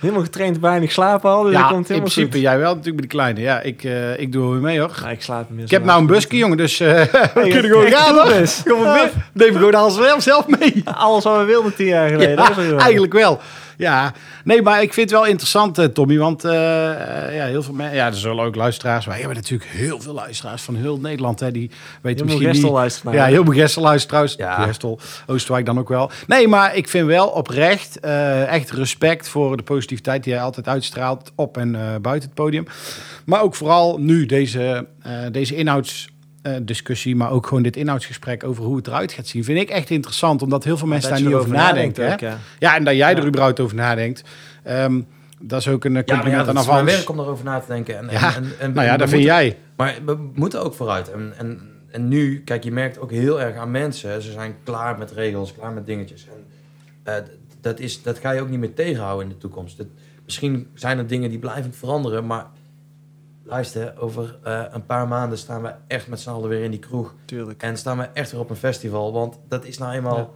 Helemaal 0.00 0.22
getraind, 0.22 0.58
weinig 0.58 0.92
slapen 0.92 1.30
al. 1.30 1.42
Dus 1.42 1.52
ja, 1.52 1.68
komt 1.68 1.90
in 1.90 1.98
principe 1.98 2.32
goed. 2.32 2.40
jij 2.40 2.58
wel 2.58 2.68
natuurlijk 2.68 2.94
met 2.94 3.10
de 3.10 3.16
kleine. 3.16 3.40
Ja, 3.40 3.60
ik, 3.60 3.84
eh, 3.84 4.18
ik 4.18 4.32
doe 4.32 4.42
wel 4.42 4.50
weer 4.52 4.60
mee 4.60 4.80
hoor. 4.80 4.90
Ja, 5.02 5.08
ik 5.08 5.22
slaap 5.22 5.48
Ik 5.56 5.70
heb 5.70 5.84
nou 5.84 6.00
een 6.00 6.06
busje, 6.06 6.36
jongen, 6.36 6.56
dus 6.56 6.80
eh, 6.80 6.88
we 7.34 7.40
kunnen 7.40 7.64
gewoon 7.64 7.90
gaan 7.90 8.14
hoor. 8.14 8.48
Kom 8.64 8.82
mee. 8.82 9.08
Neem 9.32 9.52
gewoon 9.52 9.74
alles 9.74 9.94
zelf, 9.94 10.22
zelf 10.22 10.46
mee. 10.46 10.82
Alles 10.84 11.24
wat 11.24 11.38
we 11.38 11.44
wilden 11.44 11.74
tien 11.74 11.86
jaar 11.86 12.08
geleden. 12.08 12.36
Ja, 12.36 12.76
eigenlijk 12.76 13.12
wel. 13.12 13.40
Ja, 13.78 14.12
nee, 14.44 14.62
maar 14.62 14.82
ik 14.82 14.92
vind 14.92 15.10
het 15.10 15.18
wel 15.18 15.28
interessant, 15.28 15.78
eh, 15.78 15.84
Tommy. 15.84 16.18
Want 16.18 16.44
eh, 16.44 16.90
eh, 16.90 17.36
ja, 17.36 17.44
heel 17.44 17.62
veel 17.62 17.74
mensen, 17.74 17.96
ja, 17.96 18.06
er 18.06 18.14
zullen 18.14 18.44
ook 18.44 18.54
luisteraars. 18.54 19.06
Wij 19.06 19.18
hebben 19.18 19.36
natuurlijk 19.36 19.70
heel 19.70 20.00
veel 20.00 20.12
luisteraars 20.12 20.62
van 20.62 20.76
heel 20.76 20.98
Nederland. 20.98 21.40
Hè, 21.40 21.50
die 21.50 21.70
weten 22.02 22.26
Helemaal 22.26 22.26
misschien 22.26 22.64
niet. 22.64 22.72
luistert 22.72 23.04
naar 23.04 23.14
Ja, 23.14 23.24
heel 23.24 23.44
veel 23.44 23.52
Gestel 23.52 23.82
luistert 23.82 24.08
trouwens. 24.08 24.34
Ja. 24.36 24.66
Gestel, 24.66 25.00
Oosterwijk 25.26 25.66
dan 25.66 25.78
ook 25.78 25.88
wel. 25.88 26.10
Nee, 26.26 26.48
maar 26.48 26.76
ik 26.76 26.88
vind 26.88 27.06
wel 27.06 27.28
oprecht 27.28 28.00
echt 28.00 28.70
respect 28.70 29.28
voor 29.28 29.56
de 29.56 29.62
positiviteit 29.62 30.24
die 30.24 30.32
hij 30.32 30.42
altijd 30.42 30.68
uitstraalt 30.68 31.32
op 31.34 31.56
en 31.56 31.72
buiten 32.02 32.28
het 32.28 32.34
podium. 32.34 32.66
Maar 33.24 33.42
ook 33.42 33.54
vooral 33.54 33.98
nu 33.98 34.26
deze, 34.26 34.86
deze 35.30 35.54
inhoudsdiscussie, 36.48 37.16
maar 37.16 37.30
ook 37.30 37.46
gewoon 37.46 37.62
dit 37.62 37.76
inhoudsgesprek 37.76 38.44
over 38.44 38.64
hoe 38.64 38.76
het 38.76 38.86
eruit 38.86 39.12
gaat 39.12 39.26
zien, 39.26 39.44
vind 39.44 39.58
ik 39.58 39.68
echt 39.70 39.90
interessant, 39.90 40.42
omdat 40.42 40.64
heel 40.64 40.76
veel 40.76 40.86
mensen 40.88 41.10
daar 41.10 41.20
niet 41.22 41.34
over 41.34 41.50
nadenken. 41.50 42.02
hè? 42.02 42.08
nadenkt 42.08 42.24
ook, 42.24 42.30
ja. 42.58 42.68
Ja, 42.68 42.76
en 42.76 42.84
dat 42.84 42.94
jij 42.96 43.10
Ja. 43.10 43.16
er 43.18 43.26
überhaupt 43.26 43.60
over 43.60 43.76
nadenkt. 43.76 44.22
Ehm, 44.62 45.00
dat 45.40 45.60
is 45.60 45.68
ook 45.68 45.84
een 45.84 45.96
eh, 45.96 46.02
Ja, 46.06 46.12
compliment 46.14 46.46
ja, 46.46 46.52
dat 46.52 46.56
aan 46.66 46.70
Avans. 46.70 46.92
werk 46.94 47.08
om 47.10 47.18
erover 47.20 47.44
na 47.44 47.58
te 47.60 47.66
denken. 47.66 47.98
En, 47.98 48.08
Ja, 48.10 48.36
en, 48.36 48.44
en, 48.44 48.52
en 48.58 48.72
Nou 48.72 48.86
ja, 48.86 48.96
dat 48.96 49.08
vind 49.08 49.22
moeten- 49.22 49.38
jij. 49.40 49.56
Maar 49.76 49.94
we 50.06 50.30
moeten 50.34 50.64
ook 50.64 50.74
vooruit. 50.74 51.10
En, 51.12 51.32
en, 51.38 51.60
en 51.90 52.08
nu, 52.08 52.42
kijk, 52.44 52.64
je 52.64 52.72
merkt 52.72 52.98
ook 52.98 53.10
heel 53.10 53.40
erg 53.40 53.56
aan 53.56 53.70
mensen. 53.70 54.22
Ze 54.22 54.32
zijn 54.32 54.54
klaar 54.64 54.98
met 54.98 55.10
regels, 55.12 55.54
klaar 55.54 55.72
met 55.72 55.86
dingetjes. 55.86 56.26
En 56.26 56.44
eh, 57.14 57.22
dat, 57.60 57.78
is, 57.80 58.02
dat 58.02 58.18
ga 58.18 58.30
je 58.30 58.40
ook 58.40 58.48
niet 58.50 58.58
meer 58.60 58.74
tegenhouden 58.74 59.26
in 59.26 59.32
de 59.32 59.38
toekomst. 59.38 59.76
Dat, 59.76 59.86
misschien 60.24 60.66
zijn 60.74 60.98
er 60.98 61.06
dingen 61.06 61.30
die 61.30 61.38
blijven 61.38 61.74
veranderen, 61.74 62.26
maar 62.26 62.46
luister, 63.48 63.94
over 63.98 64.38
eh, 64.42 64.62
een 64.70 64.86
paar 64.86 65.08
maanden 65.08 65.38
staan 65.38 65.62
we 65.62 65.70
echt 65.86 66.08
met 66.08 66.20
z'n 66.20 66.30
allen 66.30 66.48
weer 66.48 66.62
in 66.62 66.70
die 66.70 66.80
kroeg. 66.80 67.14
Tuurlijk. 67.24 67.62
En 67.62 67.76
staan 67.76 67.98
we 67.98 68.08
echt 68.12 68.30
weer 68.32 68.40
op 68.40 68.50
een 68.50 68.56
festival. 68.56 69.12
Want 69.12 69.38
dat 69.48 69.64
is 69.64 69.78
nou 69.78 69.92
eenmaal 69.92 70.16
Ja. 70.16 70.28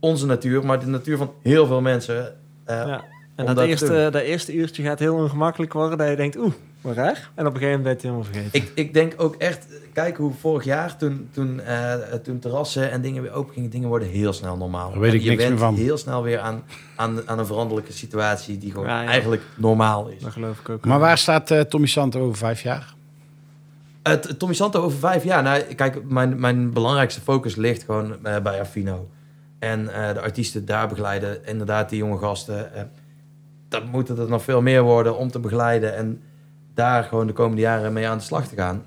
onze 0.00 0.26
natuur, 0.26 0.66
maar 0.66 0.80
de 0.80 0.86
natuur 0.86 1.16
van 1.16 1.32
heel 1.42 1.66
veel 1.66 1.80
mensen. 1.80 2.36
eh, 2.64 2.76
Ja. 2.76 3.04
En 3.36 3.46
dat 3.46 3.56
dat 3.56 3.64
te 3.64 3.70
eerste, 3.70 4.08
dat 4.12 4.22
eerste 4.22 4.54
uurtje 4.54 4.82
gaat 4.82 4.98
heel 4.98 5.14
ongemakkelijk 5.14 5.72
worden. 5.72 5.98
Dat 5.98 6.08
je 6.08 6.16
denkt, 6.16 6.36
oeh, 6.36 6.52
raar. 6.82 7.30
En 7.34 7.46
op 7.46 7.54
een 7.54 7.60
gegeven 7.60 7.78
moment 7.78 7.82
ben 7.82 7.90
je 7.90 7.96
het 7.96 8.02
helemaal 8.02 8.24
vergeten. 8.24 8.60
Ik, 8.60 8.72
ik 8.74 8.94
denk 8.94 9.14
ook 9.16 9.34
echt, 9.34 9.66
kijk 9.92 10.16
hoe 10.16 10.32
vorig 10.40 10.64
jaar 10.64 10.96
toen, 10.96 11.28
toen, 11.32 11.60
eh, 11.60 11.94
toen 12.22 12.38
terrassen 12.38 12.90
en 12.90 13.02
dingen 13.02 13.22
weer 13.22 13.32
open 13.32 13.54
gingen, 13.54 13.70
dingen 13.70 13.88
worden 13.88 14.08
heel 14.08 14.32
snel 14.32 14.56
normaal. 14.56 14.90
Daar 14.90 15.00
weet 15.00 15.10
En 15.10 15.16
ik 15.16 15.22
je 15.22 15.28
niks 15.28 15.42
bent 15.42 15.54
meer 15.54 15.64
van. 15.64 15.74
heel 15.74 15.96
snel 15.96 16.22
weer 16.22 16.38
aan, 16.38 16.62
aan, 16.96 17.28
aan 17.28 17.38
een 17.38 17.46
veranderlijke 17.46 17.92
situatie 17.92 18.58
die 18.58 18.70
gewoon 18.70 18.86
Ja, 18.86 19.02
ja. 19.02 19.08
eigenlijk 19.08 19.42
normaal 19.56 20.08
is. 20.08 20.22
Dat 20.22 20.32
geloof 20.32 20.58
ik 20.58 20.68
ook. 20.68 20.84
Maar 20.84 20.98
waar 20.98 21.18
staat 21.18 21.50
eh, 21.50 21.60
Tommy 21.60 21.86
Santo 21.86 22.20
over 22.20 22.36
vijf 22.36 22.62
jaar? 22.62 22.94
Uh, 24.08 24.14
Tommy 24.14 24.54
Santo 24.54 24.82
over 24.82 24.98
vijf 24.98 25.24
jaar. 25.24 25.42
Nou, 25.42 25.62
kijk, 25.62 26.04
mijn, 26.04 26.40
mijn 26.40 26.72
belangrijkste 26.72 27.20
focus 27.20 27.56
ligt 27.56 27.82
gewoon 27.82 28.26
eh, 28.26 28.38
bij 28.38 28.60
Affino. 28.60 29.08
En 29.58 29.94
eh, 29.94 30.14
de 30.14 30.20
artiesten 30.20 30.66
daar 30.66 30.88
begeleiden. 30.88 31.46
Inderdaad, 31.46 31.88
die 31.88 31.98
jonge 31.98 32.18
gasten. 32.18 32.90
dat 33.68 33.84
moeten 33.84 34.18
er 34.18 34.28
nog 34.28 34.42
veel 34.42 34.62
meer 34.62 34.82
worden 34.82 35.16
om 35.16 35.30
te 35.30 35.38
begeleiden. 35.38 35.96
En 35.96 36.22
daar 36.74 37.04
gewoon 37.04 37.26
de 37.26 37.32
komende 37.32 37.62
jaren 37.62 37.92
mee 37.92 38.08
aan 38.08 38.18
de 38.18 38.24
slag 38.24 38.46
te 38.46 38.56
gaan. 38.56 38.82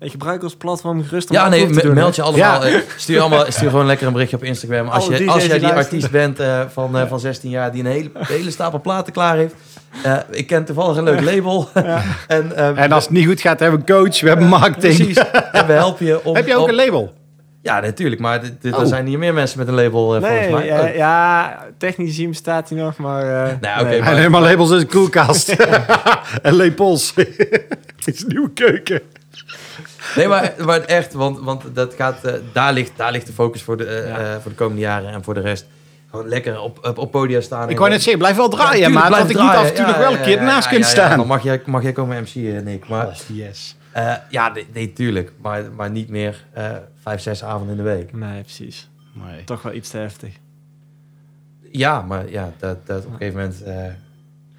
Ik 0.00 0.10
gebruik 0.10 0.42
als 0.42 0.56
platform 0.56 1.04
gerust 1.04 1.30
om 1.30 1.36
Ja, 1.36 1.48
nee, 1.48 1.70
te 1.70 1.82
doen, 1.82 1.94
meld 1.94 2.16
je 2.16 2.22
allemaal. 2.22 2.66
Ja. 2.66 2.70
eh, 2.72 2.80
Stuur, 2.96 3.20
allemaal 3.20 3.44
stuur 3.48 3.70
gewoon 3.70 3.86
lekker 3.86 4.06
een 4.06 4.12
berichtje 4.12 4.36
op 4.36 4.42
Instagram. 4.42 4.88
Als 4.88 5.06
Alle 5.06 5.24
je, 5.24 5.30
als 5.30 5.44
jij 5.46 5.58
die 5.58 5.62
luisteren. 5.62 5.84
artiest 5.84 6.10
bent 6.10 6.40
eh, 6.40 6.60
van, 6.72 6.98
eh, 6.98 7.06
van 7.08 7.20
16 7.20 7.50
jaar 7.50 7.72
die 7.72 7.80
een 7.84 7.90
hele, 7.90 8.10
hele 8.18 8.50
stapel 8.50 8.80
platen 8.80 9.12
klaar 9.12 9.36
heeft. 9.36 9.54
Eh, 10.02 10.16
ik 10.30 10.46
ken 10.46 10.64
toevallig 10.64 10.96
een 10.96 11.04
leuk 11.04 11.20
label. 11.20 11.68
en, 12.28 12.76
En 12.76 12.92
als 12.92 13.04
het 13.04 13.12
niet 13.12 13.26
goed 13.26 13.40
gaat, 13.40 13.60
hebben 13.60 13.82
we 13.86 13.92
een 13.92 14.02
coach, 14.02 14.20
we 14.20 14.28
hebben 14.28 14.46
marketing. 14.48 14.96
Precies. 14.96 15.16
En 15.52 15.66
we 15.66 15.72
helpen 15.72 16.06
je 16.06 16.24
om... 16.24 16.34
Heb 16.34 16.46
je 16.46 16.56
ook 16.56 16.68
een 16.68 16.74
label? 16.74 17.12
Ja, 17.68 17.80
natuurlijk. 17.80 18.20
Maar 18.20 18.40
dit- 18.40 18.62
dit- 18.62 18.74
Oh. 18.74 18.80
er 18.80 18.86
zijn 18.86 19.06
hier 19.06 19.18
meer 19.18 19.34
mensen 19.34 19.58
met 19.58 19.68
een 19.68 19.74
label 19.74 20.14
eh, 20.16 20.20
volgens 20.20 20.40
Nee, 20.40 20.52
mij. 20.52 20.66
ja, 20.66 20.80
Oh. 20.82 20.94
ja, 20.94 21.58
technisch 21.78 22.08
gezien 22.08 22.28
bestaat 22.28 22.68
hij 22.68 22.78
nog, 22.78 22.96
maar... 22.96 23.22
eh, 23.46 23.52
Nou, 23.60 23.84
nee. 23.86 24.00
maar- 24.02 24.16
helemaal 24.16 24.40
labels 24.42 24.70
in 24.70 24.78
de 24.78 24.86
koelkast. 24.86 25.48
en 26.42 26.54
lepels. 26.54 27.12
Het 27.96 28.14
is 28.14 28.20
een 28.22 28.28
nieuwe 28.28 28.50
keuken. 28.50 29.00
Nee, 30.16 30.28
maar, 30.28 30.52
maar 30.64 30.80
echt, 30.80 31.12
want, 31.12 31.38
want 31.40 31.62
dat 31.72 31.94
gaat, 31.94 32.24
eh, 32.24 32.32
daar, 32.52 32.72
ligt, 32.72 32.90
daar 32.96 33.12
ligt 33.12 33.26
de 33.26 33.32
focus 33.32 33.62
voor 33.62 33.76
de, 33.76 34.04
Ja. 34.08 34.40
voor 34.40 34.50
de 34.50 34.56
komende 34.56 34.80
jaren. 34.80 35.10
En 35.12 35.24
voor 35.24 35.34
de 35.34 35.40
rest 35.40 35.66
gewoon 36.10 36.28
lekker 36.28 36.60
op, 36.60 36.78
op, 36.86 36.98
op 36.98 37.10
podia 37.10 37.40
staan. 37.40 37.70
Ik 37.70 37.78
wou 37.78 37.90
net 37.90 38.00
zeggen, 38.02 38.18
blijf 38.18 38.36
wel 38.36 38.48
draaien, 38.48 38.72
tuurlijk, 38.72 39.06
blijf 39.06 39.18
Want 39.18 39.30
ik 39.30 39.36
draaien. 39.36 39.60
af 39.60 39.68
en 39.68 39.74
toe 39.74 39.84
Ja, 39.84 39.90
nog 39.90 39.98
wel 39.98 40.12
een 40.12 40.20
keer 40.20 40.38
ernaast 40.38 40.70
ja, 40.70 40.76
ja, 40.78 40.84
staan. 40.84 41.18
Dan 41.18 41.26
mag 41.26 41.42
jij, 41.42 41.60
mag 41.66 41.82
jij 41.82 41.92
komen 41.92 42.22
MC'en, 42.22 42.64
Nick. 42.64 42.88
Maar 42.88 43.06
Oh, 43.06 43.12
yes. 43.26 43.76
Eh, 43.98 44.14
ja, 44.30 44.52
nee, 44.52 44.66
nee, 44.72 44.92
tuurlijk. 44.92 45.32
Maar, 45.40 45.72
maar 45.72 45.90
niet 45.90 46.08
meer 46.08 46.44
eh, 46.52 46.76
vijf, 47.02 47.20
zes 47.20 47.44
avonden 47.44 47.78
in 47.78 47.84
de 47.84 47.90
week. 47.90 48.12
Nee, 48.12 48.40
precies. 48.40 48.88
Nee. 49.12 49.44
Toch 49.44 49.62
wel 49.62 49.72
iets 49.74 49.90
te 49.90 49.96
heftig. 49.96 50.34
Ja, 51.72 52.02
maar 52.02 52.30
ja, 52.30 52.52
dat, 52.58 52.86
dat 52.86 53.04
op 53.04 53.12
een 53.12 53.18
gegeven 53.18 53.40
moment 53.40 53.62
eh 53.62 53.92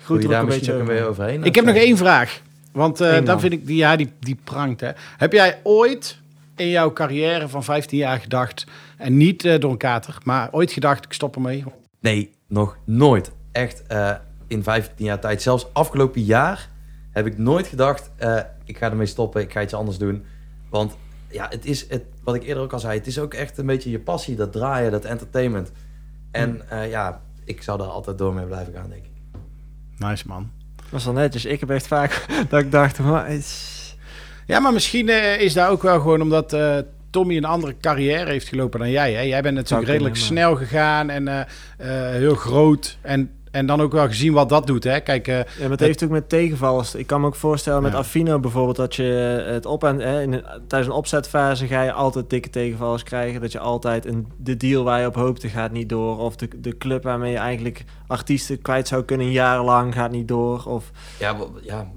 je 0.08 0.28
daar 0.28 0.42
ook 0.42 0.50
een 0.50 0.56
beetje 0.56 0.74
ook 0.74 0.82
over. 0.82 0.94
weer 0.94 1.08
overheen. 1.08 1.44
Ik 1.44 1.56
heb 1.56 1.66
nog 1.66 1.76
één 1.76 1.98
vraag. 1.98 2.42
Want 2.72 3.02
eh 3.02 3.26
dan 3.26 3.40
vind 3.40 3.54
ik, 3.54 3.66
die, 3.66 3.76
ja, 3.76 3.96
die, 3.96 4.12
die 4.20 4.38
prangt. 4.44 4.82
Hè. 4.82 4.92
Heb 5.18 5.32
jij 5.32 5.60
ooit 5.64 6.20
in 6.56 6.70
jouw 6.70 6.94
carrière 6.94 7.48
van 7.48 7.64
15 7.64 7.98
jaar 7.98 8.20
gedacht, 8.20 8.66
en 8.98 9.18
niet 9.18 9.46
eh, 9.46 9.60
door 9.60 9.72
een 9.72 9.78
kater, 9.78 10.18
maar 10.24 10.48
ooit 10.52 10.72
gedacht, 10.72 11.06
ik 11.06 11.14
stop 11.14 11.36
ermee? 11.36 11.64
Nee, 12.00 12.34
nog 12.48 12.78
nooit. 12.86 13.32
Echt 13.52 13.84
eh, 13.88 14.12
in 14.48 14.64
15 14.64 15.06
jaar 15.06 15.20
tijd. 15.20 15.42
Zelfs 15.42 15.68
afgelopen 15.74 16.22
jaar 16.22 16.70
heb 17.12 17.26
ik 17.26 17.38
nooit 17.38 17.68
gedacht, 17.68 18.12
eh, 18.16 18.39
ik 18.66 18.78
ga 18.78 18.89
ermee 18.89 19.05
stoppen, 19.05 19.41
ik 19.41 19.51
ga 19.51 19.62
iets 19.62 19.74
anders 19.74 19.97
doen. 19.97 20.26
Want 20.70 20.97
ja, 21.28 21.47
het 21.49 21.66
is, 21.66 21.89
het, 21.89 22.03
wat 22.24 22.36
ik 22.36 22.43
eerder 22.43 22.64
ook 22.64 22.74
al 22.74 22.80
zei, 22.80 22.97
het 22.97 23.07
is 23.07 23.20
ook 23.20 23.34
echt 23.34 23.57
een 23.57 23.66
beetje 23.66 23.91
je 23.91 23.99
passie, 23.99 24.36
dat 24.36 24.51
draaien, 24.51 24.91
dat 24.91 25.05
entertainment. 25.05 25.72
En 26.32 26.70
eh, 26.70 26.89
ja, 26.89 27.22
ik 27.43 27.62
zou 27.62 27.78
daar 27.78 27.88
altijd 27.88 28.18
door 28.18 28.34
mee 28.34 28.45
blijven 28.45 28.74
gaan, 28.74 28.89
denk 28.89 29.03
ik. 29.03 29.12
Nice, 29.97 30.28
man. 30.28 30.51
Dat 30.89 30.99
is 30.99 31.05
wel 31.05 31.14
netjes. 31.14 31.45
Ik 31.45 31.60
heb 31.60 31.70
echt 31.70 31.88
vaak 31.88 32.26
dat 32.49 32.60
ik 32.60 32.72
dacht, 32.72 32.99
maar 32.99 33.32
is... 33.32 33.78
Ja, 34.45 34.60
maar 34.60 34.74
misschien 34.74 35.10
eh, 35.10 35.41
is 35.41 35.53
daar 35.53 35.70
ook 35.70 35.82
wel 35.82 35.99
gewoon 35.99 36.22
omdat 36.22 36.53
eh, 36.53 36.78
Tommy 37.10 37.38
een 37.38 37.45
andere 37.45 37.78
carrière 37.82 38.30
heeft 38.30 38.47
gelopen 38.47 38.80
dan 38.80 38.89
jij. 38.89 39.14
Hè? 39.14 39.22
Jij 39.22 39.41
bent 39.41 39.55
natuurlijk 39.55 39.89
redelijk 39.89 40.16
snel 40.16 40.55
gegaan 40.55 41.10
en 41.10 41.28
eh, 41.28 41.39
eh, 41.78 42.12
heel 42.12 42.36
groot. 42.36 42.97
En, 43.01 43.32
en 43.52 43.66
dan 43.66 43.82
ook 43.82 43.91
wel 43.91 44.08
gezien 44.08 44.34
wat 44.34 44.50
dat 44.50 44.68
doet. 44.68 44.84
Hè? 44.84 45.00
Kijk, 45.00 45.28
eh, 45.28 45.36
Ja, 45.38 45.43
maar 45.62 45.70
het 45.70 45.80
heeft 45.80 46.04
ook 46.04 46.10
met 46.10 46.30
tegenvallers. 46.30 46.95
Ik 46.95 47.08
kan 47.08 47.22
me 47.22 47.28
ook 47.28 47.36
voorstellen 47.36 47.82
met 47.82 47.91
Ja. 47.91 47.97
Affino 47.97 48.39
bijvoorbeeld 48.39 48.76
dat 48.76 48.95
je 48.95 49.04
het 49.47 49.66
op 49.66 49.84
en 49.84 50.00
hè, 50.00 50.22
in 50.22 50.34
een- 50.34 50.43
tijdens 50.68 50.91
een 50.91 50.97
opzetfase 50.97 51.68
ga 51.68 51.82
je 51.82 51.91
altijd 51.91 52.30
dikke 52.30 52.50
tegenvallers 52.50 53.04
krijgen. 53.04 53.41
Dat 53.41 53.52
je 53.52 53.60
altijd 53.60 54.06
een, 54.06 54.28
de 54.38 54.58
deal 54.58 54.84
waar 54.84 55.00
je 55.02 55.08
op 55.08 55.16
hoopte 55.16 55.47
gaat 55.50 55.72
niet 55.72 55.89
door. 55.89 56.18
Of 56.18 56.36
de, 56.36 56.47
de 56.62 56.78
club 56.78 57.04
waarmee 57.04 57.32
je 57.32 57.38
eigenlijk 57.38 57.84
artiesten 58.08 58.62
kwijt 58.62 58.88
zou 58.88 59.04
kunnen 59.04 59.26
een 59.28 59.32
jaar 59.34 59.64
lang 59.64 59.93
gaat 59.93 60.12
niet 60.12 60.28
door. 60.28 60.64
Of 60.66 60.91
Ja, 61.20 61.36
ja, 61.62 61.91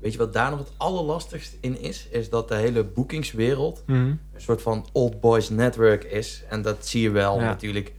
weet 0.00 0.12
je 0.12 0.18
wat 0.18 0.32
daar 0.32 0.50
nog 0.50 0.58
het 0.58 0.72
allerlastigst 0.76 1.56
in 1.60 1.80
is? 1.80 2.08
Is 2.10 2.30
dat 2.30 2.48
de 2.48 2.54
hele 2.54 2.84
boekingswereld 2.84 3.82
een 3.86 4.18
soort 4.36 4.62
van 4.62 4.86
old 4.92 5.20
boys 5.20 5.48
network 5.50 6.04
is. 6.04 6.42
En 6.48 6.62
dat 6.62 6.86
zie 6.86 7.02
je 7.02 7.10
wel 7.10 7.38
Ja. 7.38 7.44
natuurlijk 7.44 7.92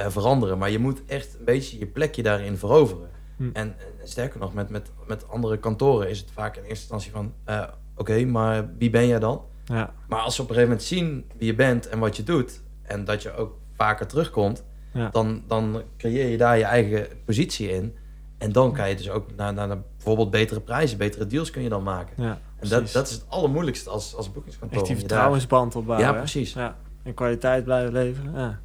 eh, 0.00 0.10
veranderen. 0.10 0.58
Maar 0.58 0.70
je 0.70 0.78
moet 0.78 1.04
echt 1.06 1.36
een 1.38 1.44
beetje 1.44 1.78
je 1.78 1.86
plekje 1.86 2.22
daarin 2.22 2.56
veroveren. 2.56 3.08
Hm. 3.36 3.42
En, 3.52 3.74
en 4.00 4.08
sterker 4.08 4.40
nog, 4.40 4.54
met, 4.54 4.68
met, 4.70 4.90
met 5.06 5.28
andere 5.28 5.58
kantoren 5.58 6.08
is 6.10 6.18
het 6.18 6.30
vaak 6.30 6.56
in 6.56 6.62
eerste 6.62 6.80
instantie 6.80 7.10
van... 7.10 7.32
eh, 7.44 7.62
Oké, 7.96 8.24
maar 8.24 8.70
wie 8.78 8.90
ben 8.90 9.06
jij 9.06 9.18
dan? 9.18 9.42
ja, 9.64 9.94
Maar 10.08 10.18
als 10.20 10.34
ze 10.34 10.42
op 10.42 10.48
een 10.48 10.54
gegeven 10.54 10.76
moment 10.76 10.88
zien 10.88 11.24
wie 11.36 11.46
je 11.46 11.54
bent 11.54 11.88
en 11.88 11.98
wat 11.98 12.16
je 12.16 12.22
doet... 12.22 12.60
en 12.82 13.04
dat 13.04 13.22
je 13.22 13.34
ook 13.36 13.58
vaker 13.76 14.06
terugkomt... 14.06 14.64
Ja. 14.92 15.08
Dan, 15.12 15.42
dan 15.46 15.82
creëer 15.96 16.28
je 16.28 16.36
daar 16.36 16.58
je 16.58 16.64
eigen 16.64 17.06
positie 17.24 17.70
in. 17.70 17.96
En 18.38 18.52
dan 18.52 18.72
kan 18.72 18.88
je 18.88 18.94
dus 18.96 19.10
ook 19.10 19.26
naar, 19.36 19.52
naar, 19.52 19.78
bijvoorbeeld 19.96 20.30
betere 20.30 20.60
prijzen, 20.60 20.98
betere 20.98 21.26
deals 21.26 21.50
kun 21.50 21.62
je 21.62 21.68
dan 21.68 21.82
maken. 21.82 22.22
ja 22.22 22.40
En 22.58 22.68
dat, 22.68 22.92
dat 22.92 23.06
is 23.08 23.12
het 23.12 23.24
allermoeilijkste 23.28 23.90
als, 23.90 24.14
als 24.14 24.32
boekingskantoor. 24.32 24.78
echt 24.78 24.86
die 24.86 24.96
vertrouwensband 24.96 25.76
opbouwen. 25.76 26.08
Ja, 26.08 26.12
precies. 26.12 26.52
Ja, 26.52 26.76
en 27.02 27.14
kwaliteit 27.14 27.64
blijven 27.64 27.92
leveren. 27.92 28.32
Ja, 28.34 28.60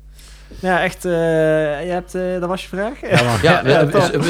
ja 0.60 0.82
echt. 0.84 1.06
eh, 1.06 1.12
je 1.86 1.92
hebt, 1.92 2.16
eh, 2.16 2.22
dat 2.40 2.50
was 2.50 2.62
je 2.62 2.68
vraag? 2.68 2.92
Ja, 3.42 3.62
wil, 3.64 3.72
Ja, 3.72 3.80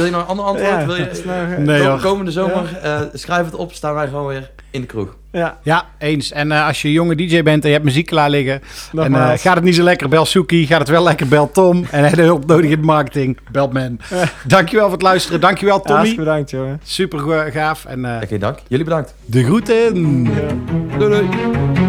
je 0.06 0.12
nog 0.12 0.22
een 0.22 0.28
ander 0.28 0.46
antwoord? 0.46 0.70
Ja, 0.72 0.86
wil 0.86 0.96
je, 0.96 1.22
nou, 1.26 1.52
eh, 1.52 1.58
Nee, 1.58 1.88
Kom- 1.90 2.00
komende 2.00 2.32
zomer, 2.32 2.78
eh, 2.82 3.02
schrijf 3.14 3.46
het 3.46 3.56
op, 3.56 3.74
staan 3.74 3.94
wij 3.94 4.08
gewoon 4.08 4.28
weer 4.28 4.50
in 4.72 4.82
de 4.82 4.88
kroeg. 4.88 5.16
ja, 5.32 5.58
ja, 5.64 5.86
eens. 5.98 6.32
En 6.32 6.52
eh, 6.52 6.68
als 6.68 6.82
je 6.82 6.92
jonge 6.92 7.16
DJ 7.16 7.44
bent 7.44 7.62
en 7.64 7.68
je 7.68 7.74
hebt 7.74 7.86
muziek 7.86 8.06
klaar 8.06 8.30
liggen... 8.30 8.62
en 8.98 9.16
eh, 9.16 9.32
gaat 9.36 9.56
het 9.56 9.64
niet 9.64 9.76
zo 9.76 9.84
lekker, 9.84 10.10
bel 10.10 10.26
Suki. 10.26 10.68
Gaat 10.68 10.80
het 10.80 10.90
wel 10.90 11.04
lekker, 11.04 11.28
bel 11.28 11.52
Tom. 11.52 11.86
En 11.92 12.04
heb 12.04 12.16
je 12.20 12.22
hulp 12.22 12.46
nodig 12.46 12.70
in 12.72 12.80
de 12.80 12.86
marketing, 12.86 13.38
bel 13.52 13.68
Man. 13.68 14.00
Dankjewel 14.48 14.84
voor 14.86 14.94
het 14.94 15.02
luisteren. 15.02 15.42
Dankjewel, 15.42 15.82
Tommy. 15.82 16.16
bedankt, 16.16 16.50
jongen. 16.50 16.80
Super 16.84 17.52
gaaf. 17.52 17.86
En 17.86 18.06
eh, 18.06 18.40
dank. 18.40 18.60
Jullie 18.68 18.86
bedankt. 18.86 19.14
de 19.26 19.44
groeten. 19.44 20.24
Doei 20.98 21.10
doei. 21.10 21.85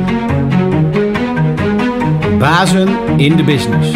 Bazen 2.38 2.88
in 3.16 3.36
de 3.36 3.44
business. 3.44 3.94